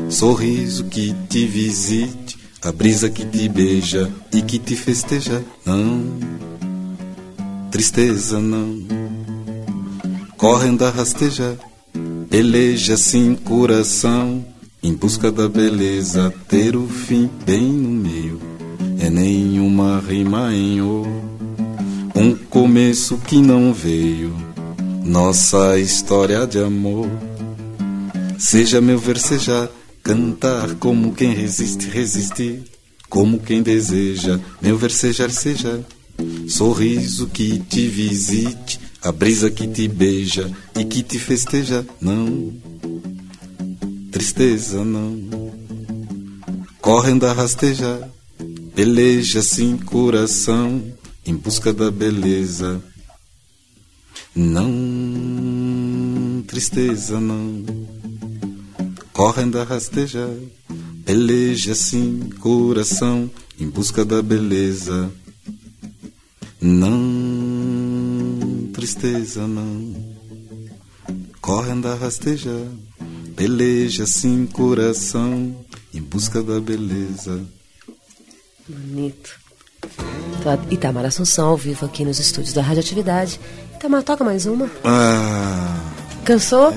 sorriso 0.09 0.83
que 0.83 1.15
te 1.29 1.45
visite, 1.45 2.37
a 2.61 2.69
brisa 2.69 3.09
que 3.09 3.25
te 3.25 3.47
beija 3.47 4.11
e 4.33 4.41
que 4.41 4.59
te 4.59 4.75
festeja. 4.75 5.41
Não, 5.65 6.03
tristeza 7.71 8.41
não 8.41 8.85
correndo 10.35 10.83
a 10.83 10.89
rastejar. 10.89 11.55
Eleja 12.29 12.97
sim 12.97 13.35
coração, 13.35 14.45
em 14.83 14.93
busca 14.93 15.31
da 15.31 15.47
beleza, 15.47 16.33
ter 16.49 16.75
o 16.75 16.87
fim 16.87 17.29
bem 17.45 17.63
no 17.63 17.89
meio. 17.89 18.41
É 18.99 19.09
nenhuma 19.09 20.03
rima 20.05 20.53
em 20.53 20.81
o, 20.81 21.36
um 22.17 22.35
começo 22.35 23.15
que 23.19 23.37
não 23.37 23.71
veio. 23.71 24.35
Nossa 25.05 25.77
história 25.77 26.47
de 26.47 26.57
amor. 26.57 27.07
Seja 28.39 28.81
meu 28.81 28.97
ver, 28.97 29.19
seja 29.19 29.69
cantar 30.01 30.73
como 30.75 31.13
quem 31.13 31.33
resiste, 31.33 31.87
resistir, 31.87 32.63
como 33.07 33.39
quem 33.39 33.61
deseja. 33.61 34.39
Meu 34.59 34.75
ver, 34.77 34.89
seja, 34.89 35.29
seja 35.29 35.85
sorriso 36.47 37.27
que 37.27 37.59
te 37.59 37.87
visite 37.87 38.79
a 39.03 39.11
brisa 39.11 39.51
que 39.51 39.67
te 39.67 39.87
beija 39.87 40.49
e 40.75 40.83
que 40.83 41.03
te 41.03 41.19
festeja, 41.19 41.85
não. 42.01 42.51
Tristeza, 44.11 44.83
não. 44.83 45.19
Correndo 46.81 47.27
a 47.27 47.33
rastejar, 47.33 48.09
peleja 48.73 49.43
sim 49.43 49.77
coração, 49.77 50.81
em 51.27 51.35
busca 51.35 51.73
da 51.73 51.91
beleza. 51.91 52.81
Não, 54.33 54.71
tristeza, 56.47 57.19
não. 57.19 57.65
Correndo 59.11 59.59
a 59.59 59.63
rastejar, 59.65 60.33
peleja 61.05 61.75
sim 61.75 62.29
coração, 62.39 63.29
em 63.59 63.69
busca 63.69 64.05
da 64.05 64.21
beleza. 64.21 65.11
Não, 66.61 67.09
tristeza 68.73 69.45
não. 69.45 70.15
Correndo 71.41 71.89
a 71.89 71.95
rastejar, 71.95 72.67
peleja 73.35 74.05
sim 74.05 74.45
coração, 74.45 75.65
em 75.93 76.01
busca 76.01 76.41
da 76.41 76.61
beleza. 76.61 77.45
Bonito. 78.67 79.47
Então, 80.47 80.71
Itamar 80.71 81.05
Assunção, 81.05 81.49
ao 81.49 81.57
vivo 81.57 81.85
aqui 81.85 82.05
nos 82.05 82.19
estúdios 82.19 82.53
da 82.53 82.61
Radioatividade. 82.61 83.37
Itamar, 83.75 84.01
toca 84.01 84.23
mais 84.23 84.45
uma. 84.45 84.69
Ah, 84.85 85.77
Cansou? 86.23 86.73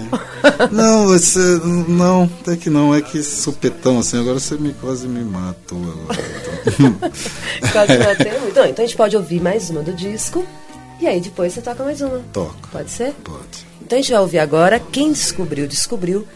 não, 0.73 1.07
você, 1.07 1.61
não, 1.87 2.25
até 2.41 2.57
que 2.57 2.69
não, 2.69 2.93
é 2.93 3.01
que 3.01 3.23
supetão 3.23 4.01
assim, 4.01 4.19
agora 4.19 4.41
você 4.41 4.57
me, 4.57 4.73
quase 4.75 5.07
me 5.07 5.23
matou 5.23 5.79
agora. 5.79 6.21
Quase 7.73 7.97
bateu. 7.97 8.49
Então, 8.49 8.67
então 8.67 8.85
a 8.85 8.87
gente 8.87 8.97
pode 8.97 9.17
ouvir 9.17 9.41
mais 9.41 9.71
uma 9.71 9.83
do 9.83 9.93
disco. 9.93 10.45
E 11.01 11.07
aí 11.07 11.21
depois 11.21 11.53
você 11.53 11.61
toca 11.61 11.85
mais 11.85 12.01
uma. 12.01 12.21
Toca. 12.33 12.69
Pode 12.73 12.91
ser? 12.91 13.15
Pode. 13.25 13.67
Então 13.81 13.99
a 13.99 14.03
gente 14.03 14.11
vai 14.11 14.21
ouvir 14.21 14.39
agora 14.41 14.81
Quem 14.81 15.13
Descobriu, 15.13 15.67
Descobriu, 15.67 16.27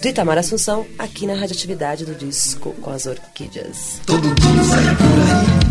do 0.00 0.08
Itamar 0.08 0.36
Assunção, 0.38 0.86
aqui 0.98 1.26
na 1.26 1.34
Radioatividade 1.34 2.04
do 2.04 2.14
disco 2.14 2.74
com 2.80 2.90
as 2.90 3.06
orquídeas. 3.06 4.00
Todo 4.06 4.22
dia 4.34 4.64
saio 4.64 4.96
por 4.96 5.06
aí, 5.06 5.61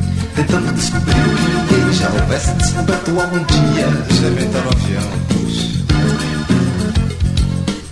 tentando 0.42 0.74
descobrir 0.74 1.22
o 1.22 1.36
que 1.36 1.76
ninguém 1.76 1.94
já 1.94 2.10
houvesse 2.10 2.52
descoberto 2.54 3.12
algum 3.12 3.44
dia. 3.44 3.88
No 3.88 4.70
avião. 4.70 5.10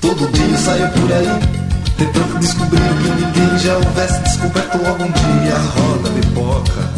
Todo 0.01 0.31
dia 0.31 0.57
saio 0.57 0.89
por 0.89 1.11
aí, 1.13 1.29
tentando 1.97 2.39
descobrir 2.39 2.81
o 2.81 2.95
que 2.95 3.09
ninguém 3.09 3.59
já 3.59 3.75
houvesse 3.75 4.19
descoberto 4.21 4.85
algum 4.85 5.11
dia. 5.11 5.55
Roda, 5.75 6.09
pipoca. 6.09 6.89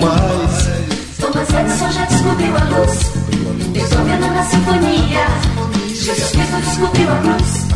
Mas 0.00 1.18
Thomas 1.20 1.48
Edison 1.50 1.92
já 1.92 2.04
descobriu 2.06 2.56
a 2.56 2.64
luz. 2.64 3.12
Beethoven 3.72 4.18
na 4.18 4.44
sinfonia. 4.44 5.26
Jesus 5.88 6.30
Cristo 6.32 6.56
descobriu 6.64 7.08
a 7.12 7.16
cruz. 7.18 7.66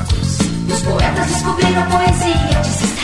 Os 0.74 0.82
poetas 0.82 1.26
descobriram 1.26 1.82
a 1.82 1.86
poesia. 1.86 2.95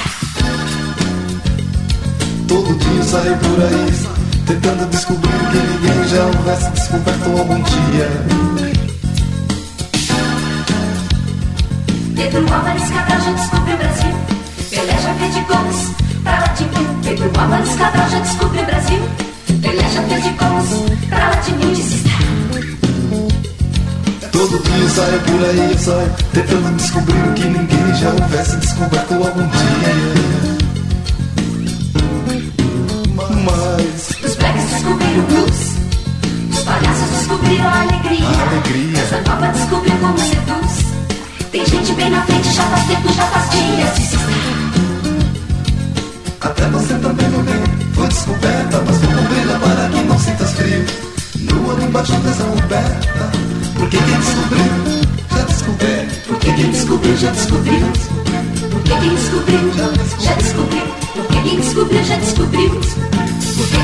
Todo 2.53 2.75
dia 2.75 3.03
saio 3.03 3.35
por 3.39 3.65
aí, 3.65 3.87
tentando 4.47 4.87
descobrir 4.91 5.33
que 5.51 5.57
ninguém 5.57 6.07
já 6.07 6.23
houvesse 6.27 6.71
descoberto 6.73 7.31
algum 7.39 7.63
dia. 7.63 8.11
Pedro 12.15 12.55
Álvares 12.55 12.91
Cabral 12.91 13.21
já 13.23 13.33
descobriu 13.33 13.75
o 13.75 13.79
Brasil. 13.79 14.15
Pelé 14.69 14.99
já 15.01 15.15
fez 15.15 15.35
de 15.35 15.41
gols 15.41 15.91
pra 16.23 16.41
lá 16.41 16.47
de 16.49 16.65
mil. 16.65 16.89
Pedro 17.03 17.41
Álvares 17.41 17.75
Cabral 17.75 18.11
já 18.11 18.19
descobriu 18.19 18.63
o 18.63 18.67
Brasil. 18.67 19.01
Pelé 19.63 19.89
já 19.89 20.03
fez 20.03 20.23
de 20.23 20.31
gols 20.31 20.69
pra 21.09 21.19
lá 21.19 21.37
de 21.37 21.53
mil. 21.53 21.73
Todo 24.31 24.63
dia 24.63 24.89
saio 24.91 25.21
por 25.21 25.45
aí, 25.49 25.79
saio 25.79 26.15
tentando 26.35 26.77
descobrir 26.77 27.29
o 27.31 27.33
que 27.33 27.45
ninguém 27.47 27.95
já 27.95 28.11
houvesse 28.11 28.57
descoberto 28.59 29.15
algum 29.15 29.49
dia. 29.49 30.62
Blacks 35.13 35.13
descobriram 35.13 35.19
o 35.19 35.27
blues. 35.27 35.77
Os 36.51 36.65
palhaços 36.65 37.11
descobriram 37.11 37.69
a 37.69 37.81
alegria. 37.83 38.27
A 38.27 38.51
alegria. 38.51 38.99
Essa 38.99 39.21
nova 39.31 39.47
descobriu 39.49 39.97
como 39.99 40.19
seduz. 40.19 41.51
Tem 41.51 41.67
gente 41.67 41.93
bem 41.93 42.11
na 42.11 42.23
frente, 42.23 42.53
já 42.53 42.63
faz 42.63 42.87
tempo, 42.87 43.13
já 43.13 43.25
faz 43.27 43.51
dias. 43.51 43.95
Disse 43.97 44.23
até 46.41 46.67
você 46.71 46.95
também 46.95 47.29
não 47.29 47.41
vem, 47.45 47.63
foi 47.95 48.09
descoberta, 48.09 48.83
mas 48.85 48.99
como 48.99 49.29
brilha 49.29 49.59
para 49.61 49.89
que 49.91 50.03
não 50.03 50.19
sintas 50.19 50.53
frio. 50.55 50.85
Nua 51.39 51.85
embaixo 51.85 52.13
dessa 52.15 52.43
coberta, 52.43 53.31
porque 53.77 53.97
quem 53.97 54.19
descobriu, 54.19 54.67
já 55.31 55.43
descobriu. 55.45 56.09
Porque 56.27 56.53
quem 56.53 56.71
descobriu, 56.71 57.17
já 57.17 57.31
descobriu. 57.31 57.93
Porque 58.71 58.91
quem 58.91 59.15
descobriu, 59.15 59.73
já 60.19 60.35
descobriu. 60.35 60.87
Porque 61.15 61.43
quem 61.43 61.61
descobriu, 61.61 62.05
já 62.05 62.17
descobriu. 62.17 63.12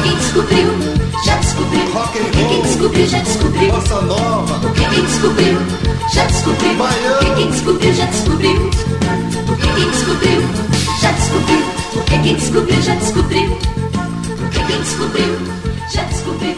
Quem 0.09 0.17
descobriu, 0.17 0.69
já 1.27 1.37
descobriu. 1.37 1.93
Rock 1.93 2.19
and 2.19 2.23
Porque 2.23 2.39
quem 2.39 2.47
roll. 2.47 2.63
descobriu, 2.63 3.07
já 3.07 3.19
descobriu. 3.19 3.73
Bossa 3.73 4.01
nova, 4.01 4.59
Porque 4.61 4.85
quem 4.87 5.03
descobriu, 5.05 5.59
já 6.15 6.25
descobriu. 6.25 6.79
Porque 6.79 7.35
quem 7.35 7.51
descobriu, 7.51 7.93
já 7.93 8.07
descobriu. 8.07 8.71
Porque 9.47 9.67
quem 9.69 9.91
descobriu, 9.91 10.43
já 11.03 11.13
descobriu. 11.13 11.69
Porque 11.93 12.19
quem 12.21 12.35
descobriu, 12.37 12.83
já 12.83 12.95
descobriu. 12.95 13.59
Porque 14.39 14.59
quem 14.65 14.81
descobriu, 14.81 15.39
já 15.93 16.03
descobriu. 16.05 16.57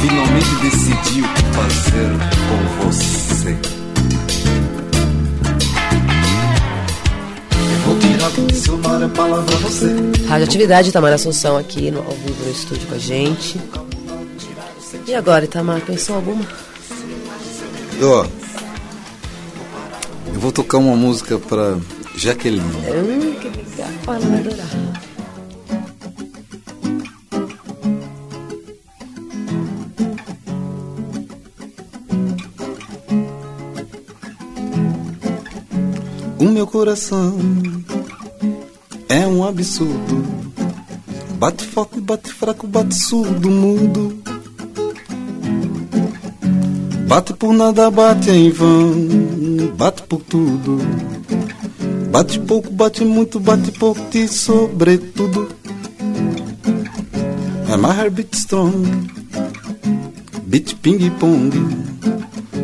Finalmente 0.00 0.54
decidi 0.62 1.20
o 1.20 1.28
que 1.28 1.42
fazer. 1.52 2.18
palavra 2.48 2.86
você. 2.86 3.83
Radioatividade, 10.26 10.88
Itamar 10.88 11.12
Assunção 11.12 11.58
aqui 11.58 11.90
no, 11.90 11.98
ao 11.98 12.12
vivo 12.12 12.44
no 12.44 12.50
estúdio 12.50 12.86
com 12.88 12.94
a 12.94 12.98
gente. 12.98 13.60
E 15.06 15.14
agora, 15.14 15.44
Itamar, 15.44 15.82
pensou 15.82 16.16
alguma? 16.16 16.42
Ó, 18.02 18.26
eu 20.32 20.40
vou 20.40 20.50
tocar 20.50 20.78
uma 20.78 20.96
música 20.96 21.38
pra 21.38 21.76
Jaqueline. 22.16 22.62
Hum, 22.62 23.34
que 23.40 23.48
legal. 23.48 23.88
Ela 24.06 24.18
vai 24.18 24.40
adorar. 24.40 24.66
O 36.38 36.44
meu 36.48 36.66
coração 36.66 37.38
é 39.14 39.28
um 39.28 39.44
absurdo. 39.46 40.24
Bate 41.38 41.64
forte, 41.64 42.00
bate 42.00 42.32
fraco, 42.32 42.66
bate 42.66 42.96
surdo, 42.96 43.48
mudo. 43.48 44.18
Bate 47.06 47.32
por 47.34 47.52
nada, 47.52 47.90
bate 47.92 48.30
em 48.30 48.50
vão. 48.50 48.92
Bate 49.76 50.02
por 50.02 50.20
tudo. 50.22 50.78
Bate 52.10 52.40
pouco, 52.40 52.72
bate 52.72 53.04
muito, 53.04 53.38
bate 53.38 53.70
por 53.72 53.96
ti, 54.10 54.26
sobretudo. 54.26 55.48
É 57.72 57.76
my 57.76 57.92
heart 57.92 58.10
beat 58.14 58.34
strong. 58.34 58.72
Beat 60.46 60.74
ping 60.82 61.10
pong. 61.20 61.52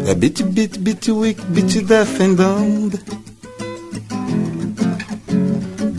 É 0.05 0.15
beat, 0.15 0.43
beat, 0.43 0.79
beat 0.81 1.09
weak, 1.09 1.41
beat 1.53 1.81
deaf. 1.85 2.19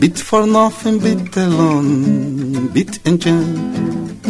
Beat 0.02 0.18
for 0.18 0.48
nothing, 0.48 0.98
beat 0.98 1.36
alone, 1.36 2.66
beat 2.72 2.98
and 3.06 3.20
jump. 3.20 4.26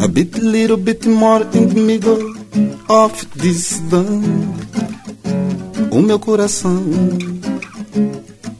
A 0.00 0.06
bit, 0.06 0.38
little 0.38 0.76
bit 0.76 1.04
more 1.04 1.42
in 1.52 1.68
the 1.68 1.80
middle 1.84 2.36
of 2.88 3.12
this 3.34 3.80
dance. 3.90 4.28
O 5.90 6.00
meu 6.00 6.20
coração 6.20 6.80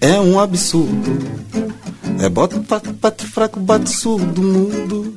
é 0.00 0.18
um 0.18 0.40
absurdo. 0.40 1.18
É 2.18 2.28
bate, 2.28 2.58
bate, 2.58 2.92
bate 2.94 3.26
fraco, 3.26 3.60
bate 3.60 3.88
surdo, 3.88 4.42
mudo. 4.42 5.14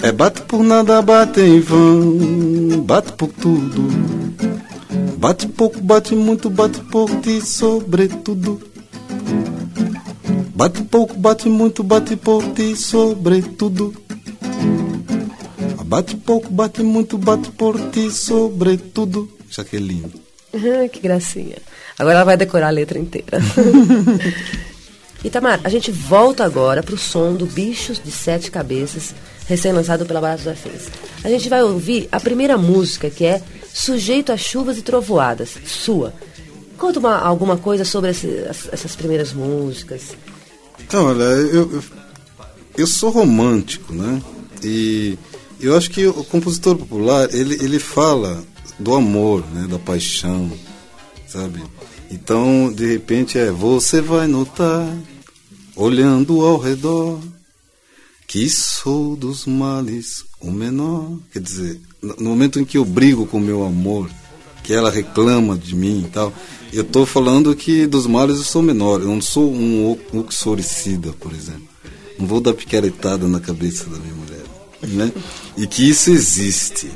É 0.00 0.10
bate 0.10 0.40
por 0.40 0.62
nada, 0.62 1.02
bate 1.02 1.42
em 1.42 1.60
vão, 1.60 2.80
bate 2.80 3.12
por 3.12 3.28
tudo. 3.28 4.23
Bate 5.24 5.48
pouco, 5.48 5.80
bate 5.80 6.14
muito, 6.14 6.50
bate 6.50 6.80
por 6.80 7.08
ti, 7.22 7.40
sobretudo. 7.40 8.60
Bate 10.54 10.82
pouco, 10.82 11.14
bate 11.14 11.48
muito, 11.48 11.82
bate 11.82 12.14
por 12.14 12.44
ti, 12.52 12.76
sobretudo. 12.76 13.94
Bate 15.86 16.14
pouco, 16.14 16.50
bate 16.50 16.82
muito, 16.82 17.16
bate 17.16 17.50
por 17.52 17.80
ti, 17.90 18.10
sobretudo. 18.10 19.26
Jaqueline. 19.48 20.12
Ah, 20.52 20.86
que 20.92 21.00
gracinha. 21.00 21.56
Agora 21.98 22.16
ela 22.16 22.24
vai 22.24 22.36
decorar 22.36 22.66
a 22.66 22.70
letra 22.70 22.98
inteira. 22.98 23.38
Itamar, 25.24 25.58
a 25.64 25.70
gente 25.70 25.90
volta 25.90 26.44
agora 26.44 26.82
pro 26.82 26.98
som 26.98 27.32
do 27.32 27.46
Bichos 27.46 27.98
de 27.98 28.10
Sete 28.10 28.50
Cabeças, 28.50 29.14
recém-lançado 29.46 30.04
pela 30.04 30.20
Baratos 30.20 30.46
Afins. 30.46 30.90
A 31.24 31.30
gente 31.30 31.48
vai 31.48 31.62
ouvir 31.62 32.10
a 32.12 32.20
primeira 32.20 32.58
música, 32.58 33.08
que 33.08 33.24
é 33.24 33.40
Sujeito 33.74 34.30
a 34.30 34.36
Chuvas 34.36 34.78
e 34.78 34.82
Trovoadas, 34.82 35.50
sua. 35.66 36.14
Conta 36.78 37.00
uma, 37.00 37.18
alguma 37.18 37.56
coisa 37.56 37.84
sobre 37.84 38.10
esse- 38.10 38.46
as- 38.48 38.68
essas 38.72 38.94
primeiras 38.94 39.32
músicas. 39.32 40.12
Então, 40.80 41.06
olha, 41.06 41.24
eu, 41.24 41.72
eu, 41.72 41.84
eu 42.78 42.86
sou 42.86 43.10
romântico, 43.10 43.92
né? 43.92 44.22
E 44.62 45.18
eu 45.60 45.76
acho 45.76 45.90
que 45.90 46.06
o 46.06 46.22
compositor 46.24 46.76
popular, 46.76 47.28
ele, 47.34 47.54
ele 47.56 47.80
fala 47.80 48.44
do 48.78 48.94
amor, 48.94 49.44
né? 49.52 49.66
Da 49.68 49.78
paixão, 49.78 50.52
sabe? 51.26 51.60
Então, 52.12 52.72
de 52.72 52.86
repente, 52.86 53.36
é 53.38 53.50
você 53.50 54.00
vai 54.00 54.28
notar, 54.28 54.86
olhando 55.74 56.44
ao 56.44 56.58
redor, 56.58 57.18
que 58.28 58.48
sou 58.48 59.16
dos 59.16 59.46
males 59.46 60.24
o 60.40 60.50
menor. 60.50 61.18
Quer 61.32 61.40
dizer, 61.40 61.80
no 62.18 62.30
momento 62.30 62.58
em 62.60 62.64
que 62.64 62.76
eu 62.78 62.84
brigo 62.84 63.26
com 63.26 63.38
meu 63.40 63.64
amor, 63.64 64.10
que 64.62 64.72
ela 64.72 64.90
reclama 64.90 65.56
de 65.56 65.74
mim 65.74 66.04
e 66.06 66.10
tal, 66.10 66.32
eu 66.72 66.82
estou 66.82 67.04
falando 67.06 67.54
que 67.54 67.86
dos 67.86 68.06
males 68.06 68.36
eu 68.38 68.42
sou 68.44 68.62
menor. 68.62 69.00
Eu 69.00 69.08
não 69.08 69.20
sou 69.20 69.52
um 69.52 69.96
uxoricida, 70.12 71.12
por 71.20 71.32
exemplo. 71.32 71.68
Não 72.18 72.26
vou 72.26 72.40
dar 72.40 72.54
picaretada 72.54 73.26
na 73.28 73.40
cabeça 73.40 73.84
da 73.90 73.98
minha 73.98 74.14
mulher. 74.14 74.42
Né? 74.82 75.12
E 75.56 75.66
que 75.66 75.88
isso 75.88 76.10
existe. 76.10 76.90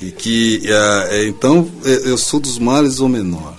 E 0.00 0.10
que, 0.10 0.62
ah, 0.70 1.06
é, 1.10 1.26
então, 1.28 1.70
é, 1.84 2.08
eu 2.10 2.18
sou 2.18 2.40
dos 2.40 2.58
males 2.58 2.98
o 3.00 3.08
menor. 3.08 3.56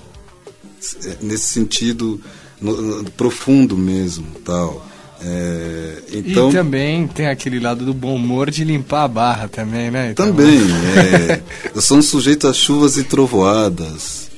É, 1.06 1.18
Nesse 1.22 1.46
sentido 1.54 2.20
no- 2.60 2.82
no- 3.04 3.12
profundo 3.12 3.78
mesmo, 3.78 4.26
tal. 4.44 4.86
É, 5.26 5.98
então, 6.14 6.50
E 6.50 6.54
também 6.54 7.08
tem 7.08 7.28
aquele 7.28 7.60
lado 7.60 7.86
do 7.86 7.94
bom 7.94 8.16
humor 8.16 8.52
de 8.52 8.64
limpar 8.64 9.04
a 9.04 9.08
barra 9.08 9.48
também, 9.48 9.90
né? 9.90 10.12
Então, 10.12 10.28
Também, 10.28 10.60
é. 10.60 11.42
Eu 11.74 11.82
sou 11.82 11.98
um 11.98 12.02
sujeito 12.02 12.48
a 12.48 12.54
chuvas 12.54 12.98
e 12.98 13.04
trovoadas. 13.04 14.30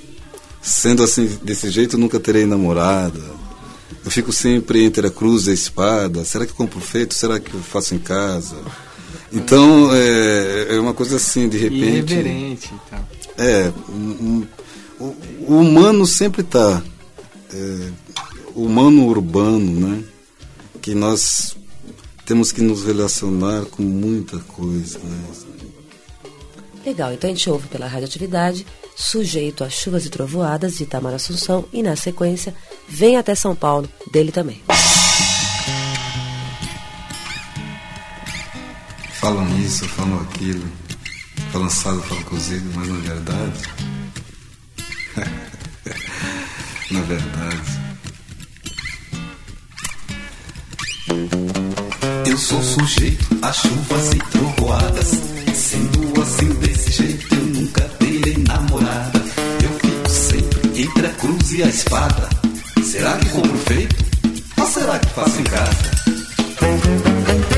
Sendo 0.61 1.03
assim, 1.03 1.29
desse 1.43 1.69
jeito, 1.69 1.97
nunca 1.97 2.19
terei 2.19 2.45
namorada. 2.45 3.19
Eu 4.03 4.11
fico 4.11 4.31
sempre 4.31 4.83
entre 4.83 5.07
a 5.07 5.11
cruz 5.11 5.47
e 5.47 5.51
a 5.51 5.53
espada. 5.53 6.23
Será 6.23 6.45
que 6.45 6.53
compro 6.53 6.79
feito? 6.79 7.13
Será 7.15 7.39
que 7.39 7.53
eu 7.53 7.59
faço 7.61 7.95
em 7.95 7.99
casa? 7.99 8.55
Então, 9.33 9.89
é, 9.93 10.67
é 10.75 10.79
uma 10.79 10.93
coisa 10.93 11.15
assim, 11.17 11.49
de 11.49 11.57
repente. 11.57 12.13
Irreverente 12.13 12.71
e 12.73 12.89
tal. 12.89 13.09
É, 13.37 13.71
um- 13.89 13.93
um- 14.21 14.47
o, 14.99 15.15
o 15.47 15.59
humano 15.59 16.05
sempre 16.05 16.41
está. 16.41 16.81
É, 17.53 17.77
o 18.55 18.63
humano 18.65 19.05
urbano, 19.07 19.71
né? 19.89 20.03
Que 20.85 20.93
nós 20.93 21.57
temos 22.27 22.51
que 22.51 22.61
nos 22.61 22.85
relacionar 22.85 23.65
com 23.65 23.81
muita 23.81 24.37
coisa, 24.37 24.99
né? 24.99 25.23
Legal, 26.85 27.11
então 27.11 27.27
a 27.27 27.33
gente 27.33 27.49
ouve 27.49 27.67
pela 27.69 27.87
radioatividade, 27.87 28.63
sujeito 28.95 29.63
a 29.63 29.69
chuvas 29.71 30.05
e 30.05 30.11
trovoadas 30.11 30.77
de 30.77 30.83
Itamar 30.83 31.15
Assunção 31.15 31.65
e 31.73 31.81
na 31.81 31.95
sequência, 31.95 32.53
vem 32.87 33.17
até 33.17 33.33
São 33.33 33.55
Paulo, 33.55 33.89
dele 34.11 34.31
também. 34.31 34.61
falam 39.13 39.57
isso, 39.57 39.85
falam 39.85 40.21
aquilo, 40.21 40.69
falam 41.51 41.65
assado, 41.65 41.99
falam 42.03 42.23
cozido, 42.25 42.71
mas 42.75 42.87
na 42.87 42.99
verdade. 42.99 43.61
na 46.91 47.01
verdade. 47.01 47.84
Eu 51.07 52.35
sou 52.35 52.63
sujeito 52.63 53.27
a 53.43 53.53
chuvas 53.53 54.13
e 54.13 54.17
trovoadas. 54.31 55.11
Sendo 55.53 56.21
assim 56.21 56.49
desse 56.55 56.91
jeito, 57.03 57.35
eu 57.35 57.45
nunca 57.45 57.81
terei 57.99 58.37
namorada. 58.37 59.23
Eu 59.63 59.69
fico 59.79 60.09
sempre 60.09 60.81
entre 60.81 61.05
a 61.05 61.09
cruz 61.11 61.51
e 61.51 61.61
a 61.61 61.67
espada. 61.67 62.27
Será 62.83 63.17
que 63.17 63.29
compro 63.29 63.57
feito? 63.59 63.95
Ou 64.59 64.65
será 64.65 64.97
que 64.97 65.09
faço 65.09 65.39
em 65.39 65.43
casa? 65.43 65.91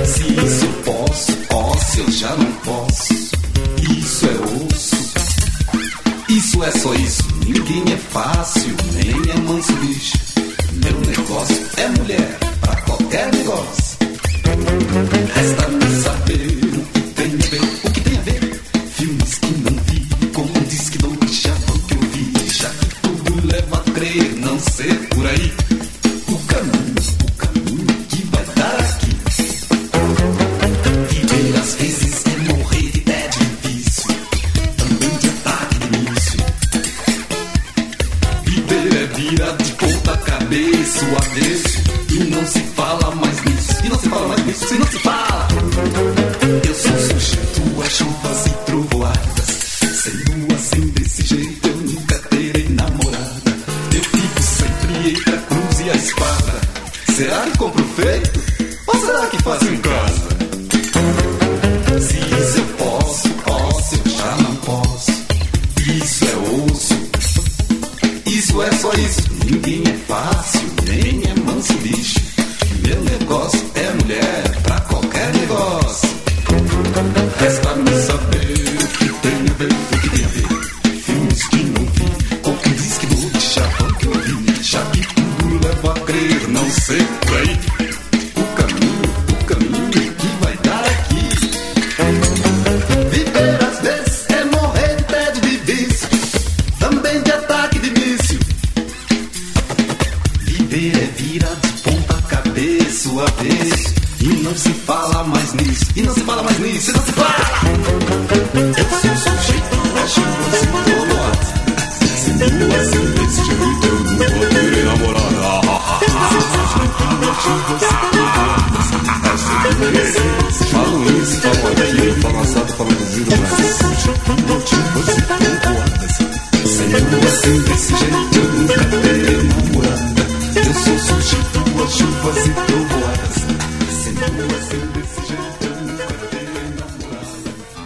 Se 0.06 0.24
isso 0.24 0.66
eu 0.66 0.74
posso, 0.84 1.38
ó, 1.54 1.78
se 1.78 2.00
eu 2.00 2.12
já 2.12 2.36
não 2.36 2.52
posso. 2.52 3.14
Isso 3.98 4.26
é 4.26 4.74
osso. 4.74 4.96
Isso 6.28 6.64
é 6.64 6.72
só 6.72 6.94
isso. 6.96 7.24
Ninguém 7.46 7.94
é 7.94 7.98
fácil, 7.98 8.76
nem 8.94 9.32
é 9.32 9.38
manso 9.38 9.72
bicho. 9.78 10.27
Meu 10.84 11.00
negócio 11.02 11.68
é 11.78 11.88
mulher 12.00 12.38
pra 12.62 12.76
qualquer 12.82 13.34
negócio. 13.34 13.98
Resta-me 15.34 16.02
saber 16.02 16.60
o 16.78 16.82
que 16.94 17.02
tem 17.14 17.34
a 17.34 17.50
ver, 17.50 17.62
o 17.84 17.92
que. 17.92 18.08
Filmes 18.98 19.36
que 19.36 19.52
não 19.60 19.76
vi, 19.84 20.00
como 20.34 20.50
um 20.58 20.64
disque 20.64 20.98
do 20.98 21.10
Japão 21.32 21.78
que 21.88 21.94
eu 21.94 22.02
vi. 22.02 22.50
Já 22.52 22.70
que 22.70 22.86
tudo 23.02 23.48
leva 23.48 23.78
a 23.78 23.92
crer, 23.92 24.36
não 24.38 24.60
ser 24.60 24.96
por 25.10 25.26
aí. 25.28 25.54
O 26.28 26.38
caminho, 26.48 26.96
o 27.22 27.32
caminho 27.34 27.86
que 28.10 28.24
vai 28.26 28.46
dar 28.56 28.80
aqui. 28.80 29.12
Viver 31.10 31.60
às 31.60 31.74
vezes 31.76 32.24
é 32.26 32.54
morrer 32.54 32.92
de 32.92 33.12
é 33.12 33.28
difícil. 33.28 34.16
Também 34.78 35.18
de 35.20 35.28
ataque 35.30 35.78
de 35.80 35.98
início. 35.98 36.40
Viver 38.46 38.96
é 38.96 39.06
virar 39.16 39.56
de 39.58 39.72
ponta 39.74 39.97
cabeça 40.48 41.06
o 41.06 41.16
avesso. 41.18 41.78
E 42.10 42.24
não 42.30 42.46
se 42.48 42.60
fala 42.60 43.16
mais 43.16 43.44
nisso. 43.44 43.86
E 43.86 43.90
não 43.90 44.00
se 44.00 44.10
fala 44.10 44.28
mais 44.30 44.46
nisso. 44.46 44.74
E 44.74 44.78
não 44.78 44.88
se 44.88 45.00
fala. 45.00 45.48
Eu 46.66 46.76
sou 46.76 47.00
sujeito 47.00 47.82
a 47.82 47.90
chuvas 47.90 48.46
e 48.46 48.50
trovoadas. 48.66 49.50
Sendo 50.04 50.56
assim 50.56 50.88
desse 50.90 51.26
jeito, 51.26 51.68
eu 51.68 51.76
nunca 51.76 52.20
terei 52.30 52.70
namorada. 52.70 53.58
Eu 53.94 54.04
fico 54.04 54.42
sempre 54.42 55.10
entre 55.10 55.36
a 55.36 55.38
cruz 55.38 55.80
e 55.82 55.90
a 55.90 55.96
espada. 55.96 56.62
Será 57.16 57.42
que 57.42 57.58
compro 57.58 57.84
feito? 57.84 58.40
Ou 58.88 59.00
será 59.06 59.28
que 59.28 59.44
faço 59.44 59.66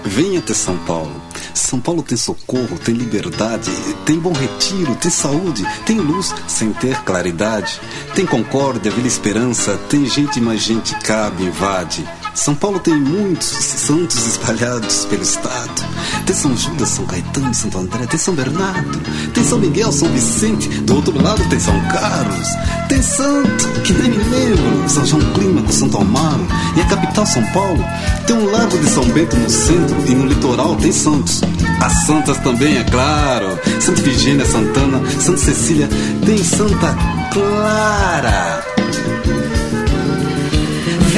Venha 0.06 0.40
até 0.40 0.54
São 0.54 0.78
Paulo. 0.80 1.22
São 1.54 1.80
Paulo 1.80 2.04
tem 2.04 2.18
socorro, 2.18 2.78
tem 2.78 2.96
liberdade, 2.96 3.72
tem 4.06 4.20
bom 4.20 4.34
retiro, 4.34 4.96
tem 4.96 5.10
saúde, 5.10 5.66
tem 5.86 6.00
luz 6.00 6.34
sem 6.48 6.74
ter 6.74 7.02
claridade, 7.04 7.80
tem 8.14 8.26
concórdia, 8.26 8.92
vila 8.92 9.08
esperança, 9.08 9.78
tem 9.90 10.06
gente, 10.06 10.40
mas 10.42 10.62
gente 10.62 10.94
cabe, 10.96 11.44
invade. 11.44 12.06
São 12.34 12.56
Paulo 12.56 12.80
tem 12.80 12.96
muitos 12.96 13.48
santos 13.48 14.26
espalhados 14.26 15.06
pelo 15.06 15.22
estado. 15.22 15.86
Tem 16.26 16.36
São 16.36 16.56
Judas, 16.56 16.90
São 16.90 17.06
Caetano, 17.06 17.54
Santo 17.54 17.78
André, 17.78 18.08
tem 18.08 18.20
São 18.20 18.34
Bernardo, 18.34 19.00
tem 19.34 19.44
São 19.44 19.60
Miguel, 19.60 19.92
São 19.92 20.08
Vicente, 20.10 20.68
do 20.82 20.96
outro 20.96 21.22
lado 21.22 21.44
tem 21.50 21.60
São 21.60 21.80
Carlos, 21.88 22.48
tem 22.88 23.02
santo, 23.02 23.82
que 23.84 23.94
nem 23.94 24.12
me 24.12 24.24
lembro, 24.24 24.90
São 24.90 25.06
João 25.06 25.22
Clímaco, 25.34 25.72
Santo 25.72 25.98
Amaro, 25.98 26.48
e 26.76 26.82
a 26.82 26.86
capital 26.86 27.26
São 27.26 27.44
Paulo 27.48 27.84
tem 28.26 28.36
um 28.36 28.50
largo 28.50 28.78
de 28.78 28.90
São 28.90 29.04
Bento 29.10 29.36
no 29.36 29.50
centro 29.50 29.96
e 30.08 30.16
no 30.16 30.26
litoral 30.26 30.76
tem 30.78 30.92
santos. 30.92 31.42
As 31.82 32.06
santas 32.06 32.38
também, 32.40 32.78
é 32.78 32.84
claro. 32.84 33.60
Santa 33.80 34.02
Virgínia, 34.02 34.46
Santana, 34.46 35.02
Santa 35.20 35.38
Cecília, 35.38 35.90
tem 36.26 36.38
Santa 36.44 36.96
Clara. 37.34 38.64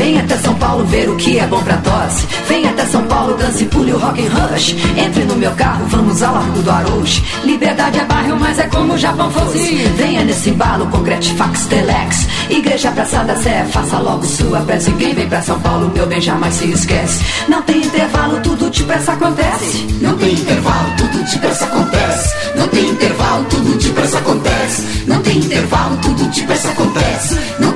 Vem 0.03 0.19
até 0.19 0.35
São 0.35 0.53
Paulo 0.55 0.85
ver 0.85 1.09
o 1.09 1.15
que 1.15 1.39
é 1.39 1.47
bom 1.47 1.63
pra 1.63 1.77
tosse. 1.77 2.27
Vem 2.49 2.67
até 2.67 2.85
São 2.87 3.03
Paulo, 3.03 3.37
dance, 3.37 3.63
pule 3.63 3.93
o 3.93 3.97
rock 3.97 4.21
and 4.21 4.31
rush. 4.31 4.75
Entre 4.97 5.23
no 5.23 5.37
meu 5.37 5.51
carro, 5.51 5.85
vamos 5.87 6.21
ao 6.21 6.33
Largo 6.33 6.61
do 6.61 6.69
Arouche. 6.69 7.23
Liberdade 7.45 7.99
é 7.99 8.03
bairro, 8.03 8.37
mas 8.37 8.59
é 8.59 8.63
como 8.63 8.95
o 8.95 8.97
Japão 8.97 9.31
fosse. 9.31 9.75
Venha 9.95 10.25
nesse 10.25 10.49
embalo 10.49 10.87
com 10.87 10.97
Gretifax 11.03 11.67
Telex. 11.67 12.27
Igreja 12.49 12.91
Praça 12.91 13.23
da 13.23 13.37
Sé, 13.37 13.65
faça 13.71 13.97
logo 13.97 14.25
sua 14.25 14.59
prece. 14.59 14.91
Quem 14.91 15.13
vem 15.13 15.29
pra 15.29 15.41
São 15.41 15.57
Paulo, 15.61 15.89
meu 15.93 16.05
bem, 16.05 16.19
jamais 16.19 16.53
se 16.53 16.69
esquece. 16.69 17.23
Não 17.47 17.61
tem 17.61 17.77
intervalo, 17.77 18.41
tudo 18.41 18.69
depressa 18.69 19.13
acontece. 19.13 19.87
Não 20.01 20.17
tem 20.17 20.33
intervalo, 20.33 20.93
tudo 20.97 21.23
depressa 21.23 21.63
acontece. 21.63 22.35
Não 22.57 22.67
tem 22.67 22.89
intervalo, 22.89 23.45
tudo 23.45 23.77
depressa 23.77 24.17
acontece. 24.17 25.03
Não 25.07 25.21
tem 25.21 25.37
intervalo, 25.37 25.97
tudo 25.97 26.25
depressa 26.25 26.69
acontece. 26.69 27.39
Não 27.57 27.72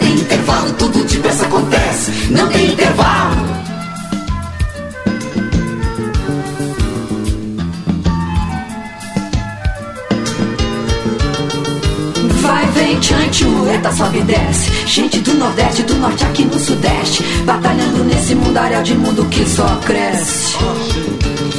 Não 2.29 2.47
tem 2.49 2.71
intervalo. 2.73 3.47
Vai, 12.41 12.65
vem, 12.67 12.99
tchante, 12.99 13.45
mueta, 13.45 13.91
sobe 13.91 14.19
e 14.19 14.21
desce. 14.23 14.71
Gente 14.87 15.19
do 15.19 15.33
Nordeste, 15.33 15.83
do 15.83 15.95
Norte 15.95 16.23
aqui 16.25 16.45
no 16.45 16.59
Sudeste. 16.59 17.23
Batalhando 17.45 18.03
nesse 18.03 18.35
mundaréu 18.35 18.81
de 18.83 18.95
mundo 18.95 19.25
que 19.29 19.45
só 19.47 19.65
cresce. 19.85 20.55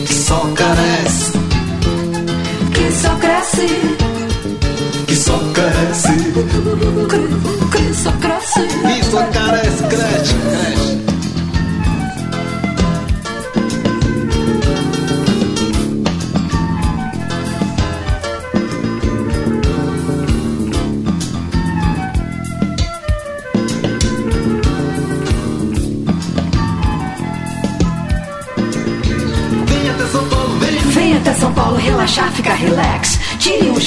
Que 0.07 0.15
só 0.15 0.41
carece, 0.55 1.33
Que 2.73 2.93
só 2.93 3.15
cresce. 3.17 3.67
que 5.07 5.17
só 5.17 5.39
carece. 5.53 6.09
Que, 7.09 7.79
que 7.79 7.95
só 7.95 8.13
cresce. 8.13 8.61
Que 9.09 9.13
só 9.13 9.23
carece, 9.31 9.83
cresce, 9.85 10.68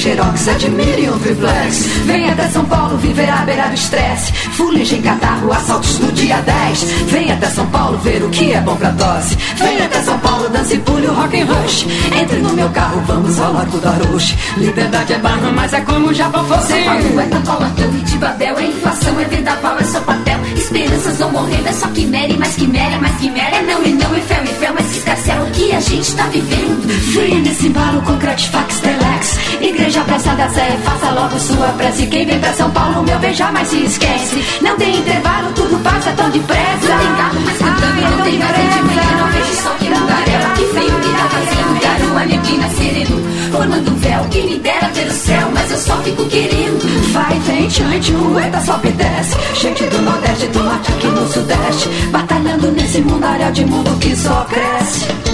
xerox, 0.02 0.48
admire 0.48 1.08
um 1.08 1.18
triplex. 1.20 1.86
Vem 2.06 2.28
até 2.28 2.48
São 2.48 2.64
Paulo 2.64 2.96
viver 2.96 3.30
à 3.30 3.44
beira 3.44 3.68
do 3.68 3.74
estresse. 3.74 4.32
Fuligem, 4.32 5.00
catarro, 5.00 5.52
assaltos 5.52 6.00
no 6.00 6.10
dia 6.10 6.42
10. 6.42 6.82
Vem 7.06 7.30
até 7.30 7.46
São 7.46 7.66
Paulo 7.66 7.98
ver 7.98 8.20
o 8.24 8.28
que 8.30 8.52
é 8.52 8.60
bom 8.60 8.74
pra 8.74 8.90
tosse. 8.90 9.36
Vem 9.56 9.80
até 9.80 10.02
São 10.02 10.18
Paulo, 10.18 10.21
dance, 10.52 10.78
pule 10.78 11.06
o 11.06 11.14
rock 11.14 11.40
and 11.40 11.46
rush. 11.46 11.86
Entre 12.20 12.38
no 12.38 12.52
meu 12.52 12.68
carro, 12.70 13.02
vamos 13.06 13.38
ao 13.40 13.52
Largo 13.52 13.78
da 13.78 13.90
Arouche. 13.90 14.36
Liberdade 14.56 15.12
é 15.12 15.18
barra, 15.18 15.52
mas 15.52 15.72
é 15.72 15.80
como 15.80 16.08
o 16.08 16.14
Japão 16.14 16.44
fosse. 16.44 16.72
São 16.72 16.84
Paulo 16.84 17.64
é 17.64 17.66
é 17.66 17.82
torre 17.82 18.00
de 18.02 18.18
Babel, 18.18 18.58
é 18.58 18.66
inflação, 18.66 19.20
é 19.20 19.24
vendaval, 19.24 19.78
é 19.78 19.84
só 19.84 20.00
papel. 20.00 20.38
Esperanças 20.56 21.18
vão 21.18 21.30
morrendo, 21.32 21.68
é 21.68 21.72
só 21.72 21.88
quimera 21.88 22.32
e 22.32 22.36
mais 22.36 22.54
quimera, 22.54 22.98
mais 22.98 23.16
quimera. 23.16 23.56
É 23.56 23.62
não 23.62 23.82
e 23.84 23.92
não, 23.92 24.14
é 24.14 24.20
fel 24.20 24.44
e 24.44 24.46
fel, 24.46 24.74
mas 24.74 24.96
escarcel. 24.96 25.42
O 25.42 25.50
que 25.50 25.72
a 25.72 25.80
gente 25.80 26.14
tá 26.14 26.24
vivendo? 26.24 26.86
Venha 27.12 27.40
nesse 27.40 27.66
embalo 27.66 28.02
com 28.02 28.16
Cratifax 28.18 28.80
Telex. 28.80 29.38
Igreja 29.60 30.00
Praça 30.02 30.34
da 30.34 30.48
Sé, 30.50 30.78
faça 30.84 31.10
logo 31.12 31.38
sua 31.38 31.68
prece. 31.78 32.06
Quem 32.06 32.26
vem 32.26 32.38
pra 32.38 32.52
São 32.52 32.70
Paulo, 32.70 33.02
meu 33.02 33.18
bem, 33.18 33.34
jamais 33.34 33.68
se 33.68 33.84
esquece. 33.84 34.44
Não 34.60 34.76
tem 34.76 34.96
intervalo, 34.96 35.52
tudo 35.54 35.82
passa 35.82 36.12
tão 36.12 36.30
depressa. 36.30 36.88
Não 36.88 36.98
tem 36.98 37.16
carro 37.16 37.40
mais 37.40 37.61
Ai, 37.82 38.10
não 38.10 38.24
tem 38.24 38.38
depressa. 38.38 38.76
de 38.76 38.82
manhã, 38.82 39.16
não 39.18 39.32
vejo 39.32 39.54
sol 39.62 39.72
que 39.78 39.84
mundaréu. 39.84 40.40
Que 40.54 40.64
frio 40.66 41.00
que 41.00 41.08
tá 41.10 41.28
fazendo, 41.28 41.80
garoa, 41.80 42.24
neblina, 42.26 42.68
sereno. 42.70 43.22
Formando 43.52 43.90
um 43.90 43.96
véu, 43.96 44.24
que 44.30 44.42
me 44.42 44.58
dera 44.58 44.88
ver 44.88 45.06
o 45.06 45.12
céu, 45.12 45.50
mas 45.52 45.70
eu 45.70 45.78
só 45.78 45.96
fico 45.98 46.24
querendo. 46.26 47.12
Vai, 47.12 47.38
vem, 47.40 47.68
chante, 47.68 48.12
rueta, 48.12 48.60
sobe 48.60 48.88
e 48.88 48.92
desce. 48.92 49.36
Gente 49.60 49.84
do 49.84 50.02
Nordeste, 50.02 50.46
do 50.46 50.62
Norte 50.62 50.92
aqui 50.92 51.06
no 51.06 51.26
Sudeste. 51.28 51.88
Batalhando 52.10 52.72
nesse 52.72 53.00
mundaréu 53.00 53.52
de 53.52 53.64
mundo 53.64 53.98
que 53.98 54.16
só 54.16 54.46
cresce. 54.48 55.31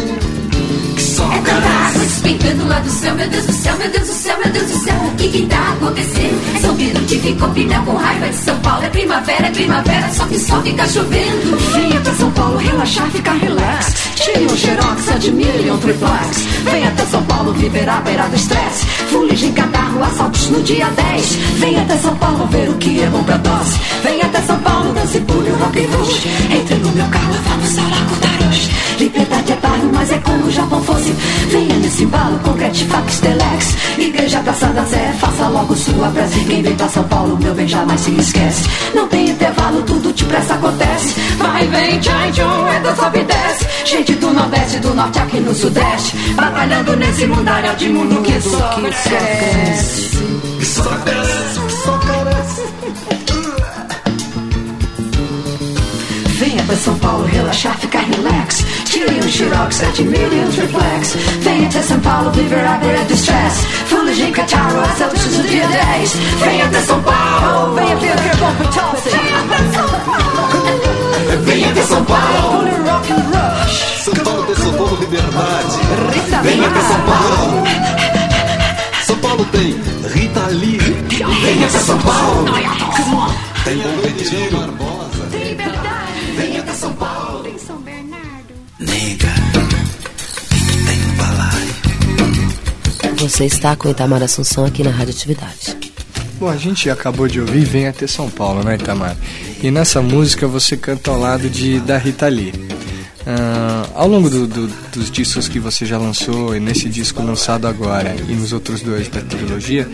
É 1.47 1.86
água 1.89 2.05
despencando 2.05 2.66
lá 2.66 2.80
do 2.80 2.91
céu, 2.91 3.14
meu 3.14 3.28
Deus 3.28 3.47
do 3.47 3.53
céu, 3.53 3.76
meu 3.78 3.91
Deus 3.91 4.07
do 4.07 4.12
céu, 4.12 4.39
meu 4.43 4.53
Deus 4.53 4.66
do 4.66 4.78
céu. 4.84 4.95
O 4.97 5.16
que 5.16 5.28
que 5.28 5.47
tá 5.47 5.72
acontecendo? 5.72 6.61
São 6.61 6.76
Pedro 6.76 7.05
que 7.05 7.18
ficou 7.18 7.49
pneu 7.51 7.82
com 7.82 7.95
raiva 7.95 8.28
de 8.28 8.36
São 8.36 8.59
Paulo. 8.61 8.84
É 8.84 8.89
primavera, 8.91 9.47
é 9.47 9.51
primavera, 9.51 10.11
só 10.12 10.26
que 10.26 10.39
só 10.39 10.61
fica 10.62 10.89
chovendo. 10.89 11.57
Vem 11.72 11.97
até 11.97 12.12
São 12.14 12.30
Paulo 12.32 12.57
relaxar, 12.57 13.11
ficar 13.11 13.34
relax. 13.34 13.95
Tire 14.16 14.47
um 14.47 14.57
xerox, 14.57 15.09
admire 15.09 15.70
um 15.70 15.78
triplex. 15.78 16.36
Vem 16.70 16.86
até 16.86 17.07
São 17.07 17.22
Paulo 17.22 17.53
viver 17.53 17.89
à 17.89 18.01
beira 18.01 18.28
do 18.28 18.36
estresse. 18.36 18.84
Fuligem, 19.11 19.53
catarro, 19.53 20.03
assaltos 20.03 20.51
no 20.51 20.62
dia 20.62 20.86
10. 20.86 21.34
Vem 21.61 21.78
até 21.78 21.97
São 21.99 22.16
Paulo 22.16 22.47
ver 22.47 22.68
o 22.68 22.74
que 22.74 23.01
é 23.01 23.07
bom 23.07 23.22
pra 23.22 23.39
tosse. 23.39 23.78
Vem 24.03 24.20
até 24.22 24.41
São 24.43 24.59
Paulo, 24.59 24.93
dance, 24.93 25.20
pule, 25.20 25.51
rock 25.51 25.84
and 25.84 25.97
roll. 25.97 26.59
Entre 26.59 26.74
no 26.76 26.91
meu 26.91 27.07
carro, 27.07 27.34
vamos 27.49 27.78
ao 27.78 27.84
Roche. 27.84 28.47
Liberdade 28.99 29.53
é 29.53 29.57
bairro, 29.57 29.90
mas 29.94 30.11
é 30.11 30.18
como 30.18 30.44
o 30.44 30.51
Japão 30.51 30.82
fosse. 30.82 31.12
Venha 31.49 31.76
nesse 31.76 32.03
embalo 32.03 32.36
com 32.40 32.53
Gratifax 32.53 33.20
Telex. 33.20 33.76
Igreja 33.96 34.40
Praça 34.40 34.66
da 34.66 34.82
Zé, 34.82 35.14
faça 35.20 35.49
logo 35.49 35.76
sua 35.76 36.09
prece. 36.09 36.40
Quem 36.40 36.62
vem 36.62 36.74
pra 36.74 36.88
São 36.88 37.05
Paulo, 37.05 37.38
meu 37.40 37.55
bem, 37.55 37.68
jamais 37.68 38.01
se 38.01 38.11
esquece. 38.11 38.68
Não 38.94 39.07
tem 39.07 39.30
intervalo, 39.30 39.82
tudo 39.82 40.12
te 40.12 40.24
presta 40.24 40.55
acontece. 40.55 41.14
Vai, 41.38 41.66
vem, 41.68 42.01
tchai, 42.01 42.32
tchum, 42.32 42.68
entra, 42.76 42.96
sobe 42.96 43.20
e 43.20 43.24
desce. 43.24 43.66
Gente 43.84 44.14
do 44.14 44.32
Nordeste, 44.32 44.78
do 44.80 44.94
Norte 44.94 45.18
aqui 45.20 45.40
no 45.40 45.55
Sudeste. 45.55 46.16
Batalhando 46.34 46.96
nesse 46.96 47.26
mundaréu 47.26 47.74
de 47.76 47.88
mundo 47.90 48.22
que 48.22 48.40
só 48.40 48.80
cresce. 48.80 50.18
Que 50.59 50.66
só 50.66 50.82
cresce, 50.82 51.61
que 51.61 51.72
só 51.72 51.92
cresce. 51.92 51.97
Venha 56.49 56.62
pra 56.62 56.76
São 56.76 56.99
Paulo 57.01 57.26
relaxar, 57.26 57.78
ficar 57.78 58.05
relax. 58.05 58.64
Tire 58.86 59.20
um 59.22 59.28
xerox, 59.30 59.82
admire 59.82 60.46
os 60.49 60.57
reflex. 60.57 61.14
Venha 61.40 61.68
até 61.68 61.82
São 61.82 62.01
Paulo 62.01 62.30
viver 62.30 62.66
a 62.66 62.78
beira 62.78 63.05
do 63.05 63.12
stress. 63.12 63.66
Fuligem 63.84 64.32
Cataro, 64.32 64.80
as 64.80 65.03
autos 65.03 65.24
do 65.24 65.46
dia 65.46 65.68
10. 65.68 66.12
Venha 66.40 66.64
até 66.64 66.80
São 66.80 67.03
Paulo, 67.03 67.74
venha 67.74 67.96
ver 67.96 68.14
o 68.14 68.22
que 68.22 68.28
é 68.28 68.36
bom 68.36 68.55
pra 68.55 68.66
tosse. 68.68 69.11
Venha 71.44 71.68
até 71.68 71.82
São 71.82 72.05
Paulo. 72.07 72.61
Holy 72.61 72.70
rock 72.88 73.12
and 73.12 73.24
rush. 73.28 74.05
São 74.05 74.14
Paulo 74.24 74.42
tem 74.44 74.55
São 74.57 74.72
Paulo 74.72 74.96
Liberdade. 75.01 75.78
Rita 76.14 76.42
Venha 76.42 76.66
até 76.66 76.80
São. 76.80 77.01
Paulo. 77.03 77.64
São 79.03 79.16
Paulo 79.18 79.44
tem 79.53 79.76
Rita 80.14 80.46
Lee. 80.46 80.78
Venha 81.42 81.66
até 81.66 81.78
São 81.78 81.99
Paulo. 81.99 82.46
Tem 83.64 83.76
Bom 83.76 84.01
Retiro. 84.03 85.07
Você 93.19 93.45
está 93.45 93.75
com 93.77 93.89
Itamar 93.91 94.23
Assunção 94.23 94.64
aqui 94.64 94.83
na 94.83 94.91
Rádio 94.91 95.14
Atividade. 95.14 95.77
Bom, 96.39 96.49
a 96.49 96.57
gente 96.57 96.89
acabou 96.89 97.27
de 97.27 97.41
ouvir 97.41 97.64
Vem 97.64 97.89
Até 97.89 98.07
São 98.07 98.31
Paulo, 98.31 98.62
né, 98.62 98.77
Itamar? 98.77 99.16
E 99.62 99.71
nessa 99.71 100.01
música 100.01 100.47
você 100.47 100.77
canta 100.77 101.11
ao 101.11 101.19
lado 101.19 101.49
de 101.51 101.81
da 101.81 101.99
Rita 101.99 102.29
Lee. 102.29 102.53
Ah, 103.27 103.87
ao 103.95 104.09
longo 104.09 104.31
do- 104.31 104.47
do- 104.47 104.69
dos 104.95 105.11
discos 105.11 105.49
que 105.49 105.59
você 105.59 105.85
já 105.85 105.99
lançou, 105.99 106.57
e 106.57 106.61
nesse 106.61 106.89
disco 106.89 107.23
lançado 107.23 107.66
agora, 107.66 108.14
e 108.29 108.33
nos 108.33 108.53
outros 108.55 108.81
dois 108.81 109.09
da 109.09 109.21
trilogia, 109.21 109.87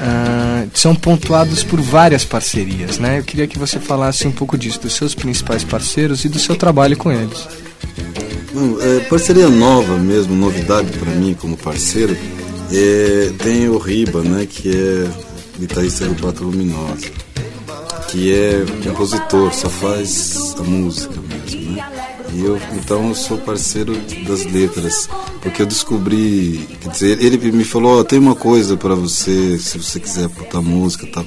ah, 0.00 0.64
são 0.74 0.94
pontuados 0.94 1.62
por 1.62 1.80
várias 1.80 2.24
parcerias, 2.24 2.98
né? 2.98 3.18
Eu 3.20 3.22
queria 3.22 3.46
que 3.46 3.58
você 3.58 3.78
falasse 3.78 4.26
um 4.26 4.32
pouco 4.32 4.56
disso, 4.58 4.80
dos 4.80 4.94
seus 4.94 5.14
principais 5.14 5.62
parceiros 5.62 6.24
e 6.24 6.28
do 6.28 6.38
seu 6.38 6.56
trabalho 6.56 6.96
com 6.96 7.12
eles. 7.12 7.46
Não, 8.52 8.80
é, 8.82 9.00
parceria 9.00 9.48
nova 9.48 9.96
mesmo, 9.96 10.34
novidade 10.34 10.90
para 10.98 11.12
mim 11.12 11.36
como 11.38 11.56
parceiro, 11.56 12.16
é, 12.72 13.32
tem 13.38 13.68
o 13.68 13.78
Riba, 13.78 14.22
né, 14.22 14.46
que 14.46 14.70
é 14.70 15.10
guitarrista 15.58 16.06
do 16.06 16.20
Quatro 16.20 16.46
Luminosa, 16.46 17.10
que 18.08 18.32
é 18.32 18.64
compositor, 18.84 19.52
só 19.52 19.68
faz 19.68 20.54
a 20.58 20.62
música 20.62 21.14
mesmo, 21.20 21.72
né? 21.72 22.10
E 22.32 22.44
eu, 22.44 22.60
então 22.74 23.08
eu 23.08 23.14
sou 23.14 23.38
parceiro 23.38 23.96
das 24.26 24.44
letras, 24.44 25.08
porque 25.42 25.62
eu 25.62 25.66
descobri, 25.66 26.68
quer 26.80 26.88
dizer, 26.88 27.24
ele 27.24 27.50
me 27.50 27.64
falou, 27.64 28.00
ó, 28.00 28.04
tem 28.04 28.18
uma 28.18 28.36
coisa 28.36 28.76
para 28.76 28.94
você, 28.94 29.58
se 29.58 29.76
você 29.78 29.98
quiser 29.98 30.28
botar 30.28 30.62
música 30.62 31.06
e 31.06 31.10
tal. 31.10 31.24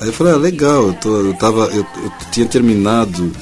Aí 0.00 0.08
eu 0.08 0.12
falei, 0.12 0.32
ah, 0.32 0.36
legal, 0.36 0.88
eu, 0.88 0.94
tô, 0.94 1.20
eu, 1.20 1.34
tava, 1.34 1.66
eu, 1.66 1.84
eu 2.02 2.12
tinha 2.30 2.46
terminado 2.46 3.32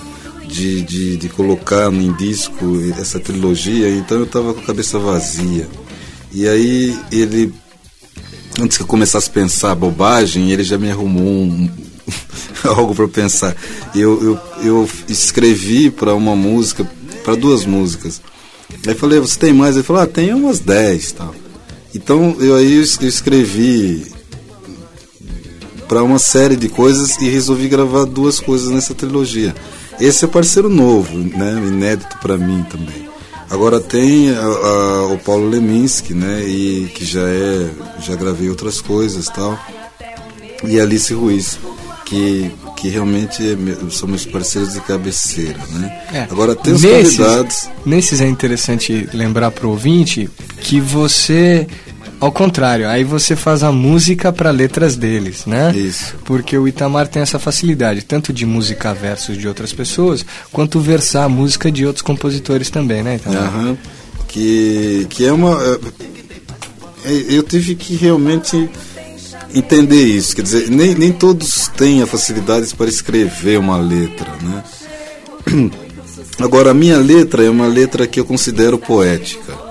de, 0.46 0.80
de, 0.82 1.16
de 1.16 1.28
colocar 1.28 1.92
em 1.92 2.12
disco 2.14 2.80
essa 2.98 3.20
trilogia, 3.20 3.90
então 3.90 4.18
eu 4.18 4.24
estava 4.24 4.54
com 4.54 4.60
a 4.60 4.64
cabeça 4.64 4.98
vazia. 4.98 5.68
E 6.32 6.48
aí 6.48 6.98
ele, 7.10 7.52
antes 8.60 8.76
que 8.76 8.82
eu 8.82 8.86
começasse 8.86 9.28
a 9.28 9.32
pensar 9.32 9.74
bobagem, 9.74 10.50
ele 10.50 10.64
já 10.64 10.78
me 10.78 10.90
arrumou 10.90 11.22
um, 11.24 11.70
algo 12.64 12.94
para 12.94 13.08
pensar. 13.08 13.54
Eu, 13.94 14.22
eu, 14.22 14.40
eu 14.64 14.90
escrevi 15.08 15.90
para 15.90 16.14
uma 16.14 16.34
música, 16.34 16.88
para 17.22 17.34
duas 17.34 17.64
músicas. 17.66 18.20
Aí 18.86 18.94
falei, 18.94 19.20
você 19.20 19.38
tem 19.38 19.52
mais? 19.52 19.76
Ele 19.76 19.84
falou, 19.84 20.02
ah, 20.02 20.06
tem 20.06 20.32
umas 20.32 20.58
10 20.58 21.12
tal. 21.12 21.34
Então 21.94 22.36
eu 22.40 22.54
aí 22.54 22.74
eu 22.76 22.82
escrevi 22.82 24.10
para 25.86 26.02
uma 26.02 26.18
série 26.18 26.56
de 26.56 26.70
coisas 26.70 27.18
e 27.20 27.28
resolvi 27.28 27.68
gravar 27.68 28.06
duas 28.06 28.40
coisas 28.40 28.70
nessa 28.70 28.94
trilogia. 28.94 29.54
Esse 30.00 30.24
é 30.24 30.28
parceiro 30.28 30.70
novo, 30.70 31.18
né, 31.18 31.62
inédito 31.66 32.16
para 32.18 32.38
mim 32.38 32.64
também. 32.70 33.11
Agora 33.52 33.78
tem 33.80 34.30
a- 34.30 34.40
a- 34.40 35.06
o 35.12 35.18
Paulo 35.18 35.48
Leminski, 35.48 36.14
né, 36.14 36.42
e 36.42 36.90
que 36.94 37.04
já 37.04 37.20
é, 37.20 37.70
já 38.00 38.16
gravei 38.16 38.48
outras 38.48 38.80
coisas, 38.80 39.28
tal. 39.28 39.58
E 40.64 40.80
a 40.80 40.82
Alice 40.82 41.12
Ruiz, 41.12 41.58
que 42.04 42.50
que 42.76 42.88
realmente 42.88 43.40
é 43.40 43.56
são 43.92 44.08
meus 44.08 44.26
parceiros 44.26 44.72
de 44.72 44.80
cabeceira, 44.80 45.60
né? 45.70 46.02
É. 46.12 46.22
Agora 46.22 46.56
tem 46.56 46.72
os 46.74 46.82
Nesses- 46.82 47.16
convidados. 47.16 47.68
Nesses 47.86 48.20
é 48.20 48.26
interessante 48.26 49.08
lembrar 49.14 49.52
pro 49.52 49.68
ouvinte 49.70 50.28
que 50.60 50.80
você, 50.80 51.64
ao 52.22 52.30
contrário, 52.30 52.88
aí 52.88 53.02
você 53.02 53.34
faz 53.34 53.64
a 53.64 53.72
música 53.72 54.32
para 54.32 54.52
letras 54.52 54.94
deles, 54.94 55.44
né? 55.44 55.72
Isso. 55.76 56.14
Porque 56.24 56.56
o 56.56 56.68
Itamar 56.68 57.08
tem 57.08 57.20
essa 57.20 57.36
facilidade, 57.36 58.02
tanto 58.02 58.32
de 58.32 58.46
musicar 58.46 58.94
versos 58.94 59.36
de 59.36 59.48
outras 59.48 59.72
pessoas, 59.72 60.24
quanto 60.52 60.78
versar 60.78 61.24
a 61.24 61.28
música 61.28 61.68
de 61.68 61.84
outros 61.84 62.00
compositores 62.00 62.70
também, 62.70 63.02
né, 63.02 63.16
Itamar? 63.16 63.42
Aham. 63.42 63.78
Que, 64.28 65.04
que 65.10 65.26
é 65.26 65.32
uma. 65.32 65.58
é, 67.04 67.12
é, 67.12 67.24
Eu 67.28 67.42
tive 67.42 67.74
que 67.74 67.96
realmente 67.96 68.70
entender 69.52 70.04
isso. 70.04 70.36
Quer 70.36 70.42
dizer, 70.42 70.70
nem, 70.70 70.94
nem 70.94 71.10
todos 71.10 71.66
têm 71.76 72.02
a 72.02 72.06
facilidade 72.06 72.72
para 72.76 72.88
escrever 72.88 73.58
uma 73.58 73.78
letra, 73.78 74.30
né? 74.40 74.62
Agora, 76.38 76.70
a 76.70 76.74
minha 76.74 76.98
letra 76.98 77.42
é 77.42 77.50
uma 77.50 77.66
letra 77.66 78.06
que 78.06 78.20
eu 78.20 78.24
considero 78.24 78.78
poética. 78.78 79.61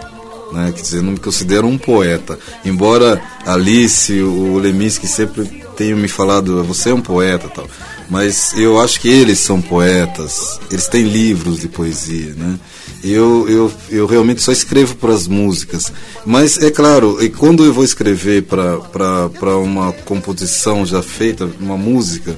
Né? 0.51 0.71
Quer 0.75 0.81
dizer, 0.81 0.97
eu 0.97 1.03
não 1.03 1.13
me 1.13 1.19
considero 1.19 1.67
um 1.67 1.77
poeta. 1.77 2.37
Embora 2.65 3.21
Alice, 3.45 4.21
o 4.21 4.57
Leminski 4.57 5.07
sempre 5.07 5.45
tenham 5.75 5.97
me 5.97 6.07
falado, 6.07 6.63
você 6.63 6.89
é 6.89 6.93
um 6.93 7.01
poeta 7.01 7.49
tal. 7.49 7.67
Mas 8.09 8.53
eu 8.57 8.79
acho 8.79 8.99
que 8.99 9.07
eles 9.07 9.39
são 9.39 9.61
poetas, 9.61 10.59
eles 10.69 10.87
têm 10.87 11.03
livros 11.03 11.61
de 11.61 11.69
poesia, 11.69 12.33
né? 12.35 12.59
Eu, 13.03 13.47
eu, 13.49 13.73
eu 13.89 14.05
realmente 14.05 14.41
só 14.41 14.51
escrevo 14.51 14.95
para 14.95 15.13
as 15.13 15.27
músicas. 15.27 15.91
Mas 16.25 16.57
é 16.57 16.69
claro, 16.69 17.23
e 17.23 17.29
quando 17.29 17.63
eu 17.65 17.73
vou 17.73 17.83
escrever 17.85 18.43
para 18.43 19.57
uma 19.57 19.93
composição 19.93 20.85
já 20.85 21.01
feita, 21.01 21.49
uma 21.59 21.77
música, 21.77 22.35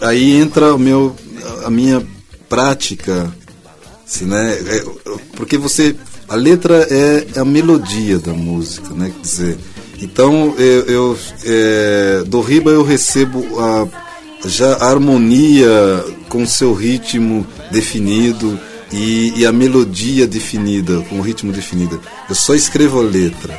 aí 0.00 0.32
entra 0.32 0.74
o 0.74 0.78
meu, 0.78 1.16
a 1.64 1.68
minha 1.68 2.06
prática, 2.48 3.34
assim, 4.06 4.24
né? 4.24 4.52
É, 4.52 4.84
porque 5.36 5.58
você, 5.58 5.96
a 6.28 6.34
letra 6.34 6.86
é 6.90 7.38
a 7.38 7.44
melodia 7.44 8.18
da 8.18 8.32
música, 8.32 8.94
né? 8.94 9.12
Quer 9.14 9.22
dizer, 9.22 9.58
então 10.00 10.54
eu, 10.58 10.84
eu 10.86 11.18
é, 11.44 12.24
do 12.26 12.40
Riba 12.40 12.70
eu 12.70 12.82
recebo 12.82 13.44
a, 13.60 13.88
já 14.48 14.74
a 14.74 14.90
harmonia 14.90 16.04
com 16.28 16.46
seu 16.46 16.74
ritmo 16.74 17.46
definido 17.70 18.58
e, 18.92 19.32
e 19.36 19.46
a 19.46 19.52
melodia 19.52 20.26
definida, 20.26 21.00
com 21.08 21.18
o 21.18 21.22
ritmo 21.22 21.52
definido. 21.52 22.00
Eu 22.28 22.34
só 22.34 22.54
escrevo 22.54 23.00
a 23.00 23.02
letra. 23.02 23.58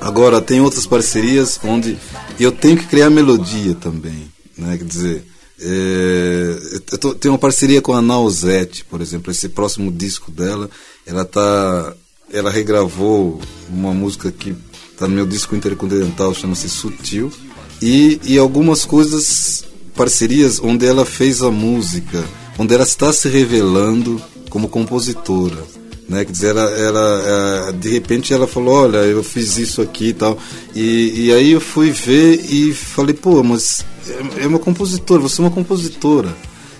Agora 0.00 0.40
tem 0.40 0.60
outras 0.60 0.86
parcerias 0.86 1.58
onde 1.64 1.96
eu 2.38 2.52
tenho 2.52 2.76
que 2.76 2.86
criar 2.86 3.10
melodia 3.10 3.74
também, 3.74 4.30
né? 4.56 4.76
Quer 4.76 4.84
dizer, 4.84 5.24
é, 5.60 6.58
eu 6.92 6.98
tô, 6.98 7.14
tenho 7.14 7.32
uma 7.32 7.38
parceria 7.38 7.80
com 7.80 7.92
a 7.92 8.02
Nausete, 8.02 8.84
por 8.84 9.00
exemplo, 9.00 9.30
esse 9.30 9.48
próximo 9.48 9.90
disco 9.90 10.30
dela, 10.30 10.68
ela 11.06 11.24
tá, 11.24 11.94
ela 12.32 12.50
regravou 12.50 13.40
uma 13.68 13.92
música 13.92 14.30
que 14.30 14.54
está 14.92 15.06
no 15.06 15.14
meu 15.14 15.26
disco 15.26 15.54
intercontinental, 15.54 16.34
chama-se 16.34 16.68
Sutil, 16.68 17.32
e, 17.80 18.20
e 18.24 18.38
algumas 18.38 18.84
coisas, 18.84 19.64
parcerias 19.94 20.60
onde 20.60 20.86
ela 20.86 21.04
fez 21.04 21.42
a 21.42 21.50
música, 21.50 22.24
onde 22.58 22.74
ela 22.74 22.84
está 22.84 23.12
se 23.12 23.28
revelando 23.28 24.20
como 24.48 24.68
compositora 24.68 25.76
né? 26.08 26.24
Quer 26.24 26.32
dizer, 26.32 26.56
ela, 26.56 26.70
ela, 26.70 27.72
de 27.72 27.88
repente 27.88 28.32
ela 28.32 28.46
falou, 28.46 28.74
olha, 28.74 28.98
eu 28.98 29.22
fiz 29.22 29.58
isso 29.58 29.82
aqui 29.82 30.08
e 30.08 30.12
tal. 30.12 30.38
E, 30.74 31.26
e 31.26 31.32
aí 31.32 31.52
eu 31.52 31.60
fui 31.60 31.90
ver 31.90 32.44
e 32.48 32.72
falei, 32.72 33.14
pô, 33.14 33.42
mas 33.42 33.84
é, 34.08 34.44
é 34.44 34.46
uma 34.46 34.58
compositora, 34.58 35.20
você 35.20 35.40
é 35.40 35.44
uma 35.44 35.50
compositora. 35.50 36.34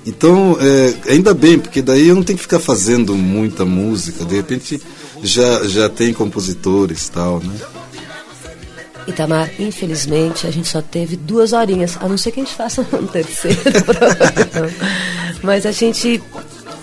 Então, 0.06 0.56
é, 0.60 1.12
ainda 1.12 1.34
bem, 1.34 1.58
porque 1.58 1.82
daí 1.82 2.06
eu 2.06 2.14
não 2.14 2.22
tenho 2.22 2.36
que 2.36 2.44
ficar 2.44 2.60
fazendo 2.60 3.16
muita 3.16 3.64
música, 3.64 4.24
de 4.24 4.36
repente 4.36 4.80
já, 5.26 5.64
já 5.64 5.88
tem 5.88 6.12
compositores 6.12 7.06
e 7.06 7.12
tal, 7.12 7.40
né? 7.40 7.54
Itamar, 9.06 9.50
infelizmente, 9.58 10.46
a 10.46 10.50
gente 10.50 10.68
só 10.68 10.82
teve 10.82 11.16
duas 11.16 11.52
horinhas, 11.52 11.96
a 12.00 12.08
não 12.08 12.18
ser 12.18 12.32
que 12.32 12.40
a 12.40 12.44
gente 12.44 12.54
faça 12.54 12.82
um 12.92 13.06
terceiro 13.06 13.60
programa. 13.84 14.70
Mas 15.42 15.64
a 15.64 15.72
gente 15.72 16.20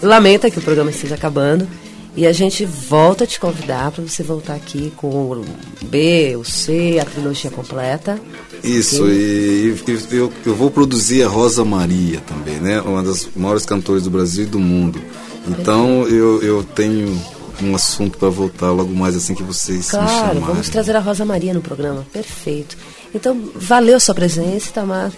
lamenta 0.02 0.50
que 0.50 0.60
o 0.60 0.62
programa 0.62 0.92
esteja 0.92 1.16
acabando. 1.16 1.68
E 2.16 2.28
a 2.28 2.32
gente 2.32 2.64
volta 2.64 3.24
a 3.24 3.28
te 3.28 3.40
convidar 3.40 3.90
para 3.92 4.04
você 4.04 4.22
voltar 4.22 4.54
aqui 4.54 4.94
com 4.96 5.08
o 5.08 5.46
B, 5.86 6.36
o 6.36 6.44
C, 6.44 7.00
a 7.02 7.06
trilogia 7.06 7.50
completa. 7.50 8.22
Isso, 8.64 9.08
e, 9.10 9.76
e 9.88 10.16
eu, 10.16 10.32
eu 10.46 10.54
vou 10.54 10.70
produzir 10.70 11.24
a 11.24 11.28
Rosa 11.28 11.66
Maria 11.66 12.22
também, 12.22 12.58
né? 12.58 12.80
Uma 12.82 13.02
das 13.02 13.28
maiores 13.36 13.66
cantores 13.66 14.04
do 14.04 14.12
Brasil 14.12 14.44
e 14.44 14.48
do 14.48 14.60
mundo. 14.60 15.02
Então 15.48 16.08
eu, 16.08 16.40
eu 16.44 16.64
tenho 16.64 17.20
um 17.62 17.76
assunto 17.76 18.18
para 18.18 18.30
voltar 18.30 18.72
logo 18.72 18.94
mais 18.94 19.16
assim 19.16 19.36
que 19.36 19.44
vocês 19.44 19.90
claro, 19.90 20.06
me 20.06 20.12
chamarem. 20.12 20.42
vamos 20.42 20.70
trazer 20.70 20.96
a 20.96 21.00
Rosa 21.00 21.26
Maria 21.26 21.54
no 21.54 21.62
programa. 21.62 22.06
Perfeito. 22.12 22.78
Então, 23.14 23.52
valeu 23.56 23.98
a 23.98 24.00
sua 24.00 24.16
presença, 24.16 24.70
Itamar. 24.70 25.12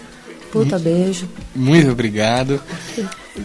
Puta 0.50 0.78
beijo. 0.78 1.28
Muito 1.54 1.90
obrigado. 1.90 2.60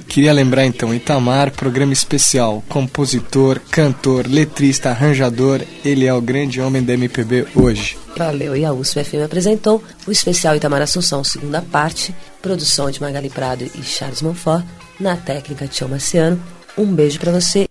Queria 0.07 0.31
lembrar 0.31 0.65
então, 0.65 0.93
Itamar, 0.93 1.51
programa 1.51 1.91
especial, 1.91 2.63
compositor, 2.69 3.59
cantor, 3.69 4.25
letrista, 4.27 4.89
arranjador, 4.89 5.61
ele 5.83 6.05
é 6.05 6.13
o 6.13 6.21
grande 6.21 6.61
homem 6.61 6.81
da 6.81 6.93
MPB 6.93 7.47
hoje. 7.55 7.97
Valeu, 8.15 8.55
e 8.55 8.63
a 8.63 8.71
USP 8.71 9.03
FM 9.03 9.25
apresentou 9.25 9.83
o 10.07 10.11
especial 10.11 10.55
Itamar 10.55 10.81
Assunção, 10.81 11.23
segunda 11.23 11.61
parte, 11.61 12.15
produção 12.41 12.89
de 12.89 13.01
Magali 13.01 13.29
Prado 13.29 13.63
e 13.63 13.83
Charles 13.83 14.21
Monfort, 14.21 14.65
na 14.99 15.17
técnica 15.17 15.67
Tio 15.67 15.89
Marciano. 15.89 16.41
Um 16.77 16.85
beijo 16.85 17.19
para 17.19 17.31
você. 17.31 17.70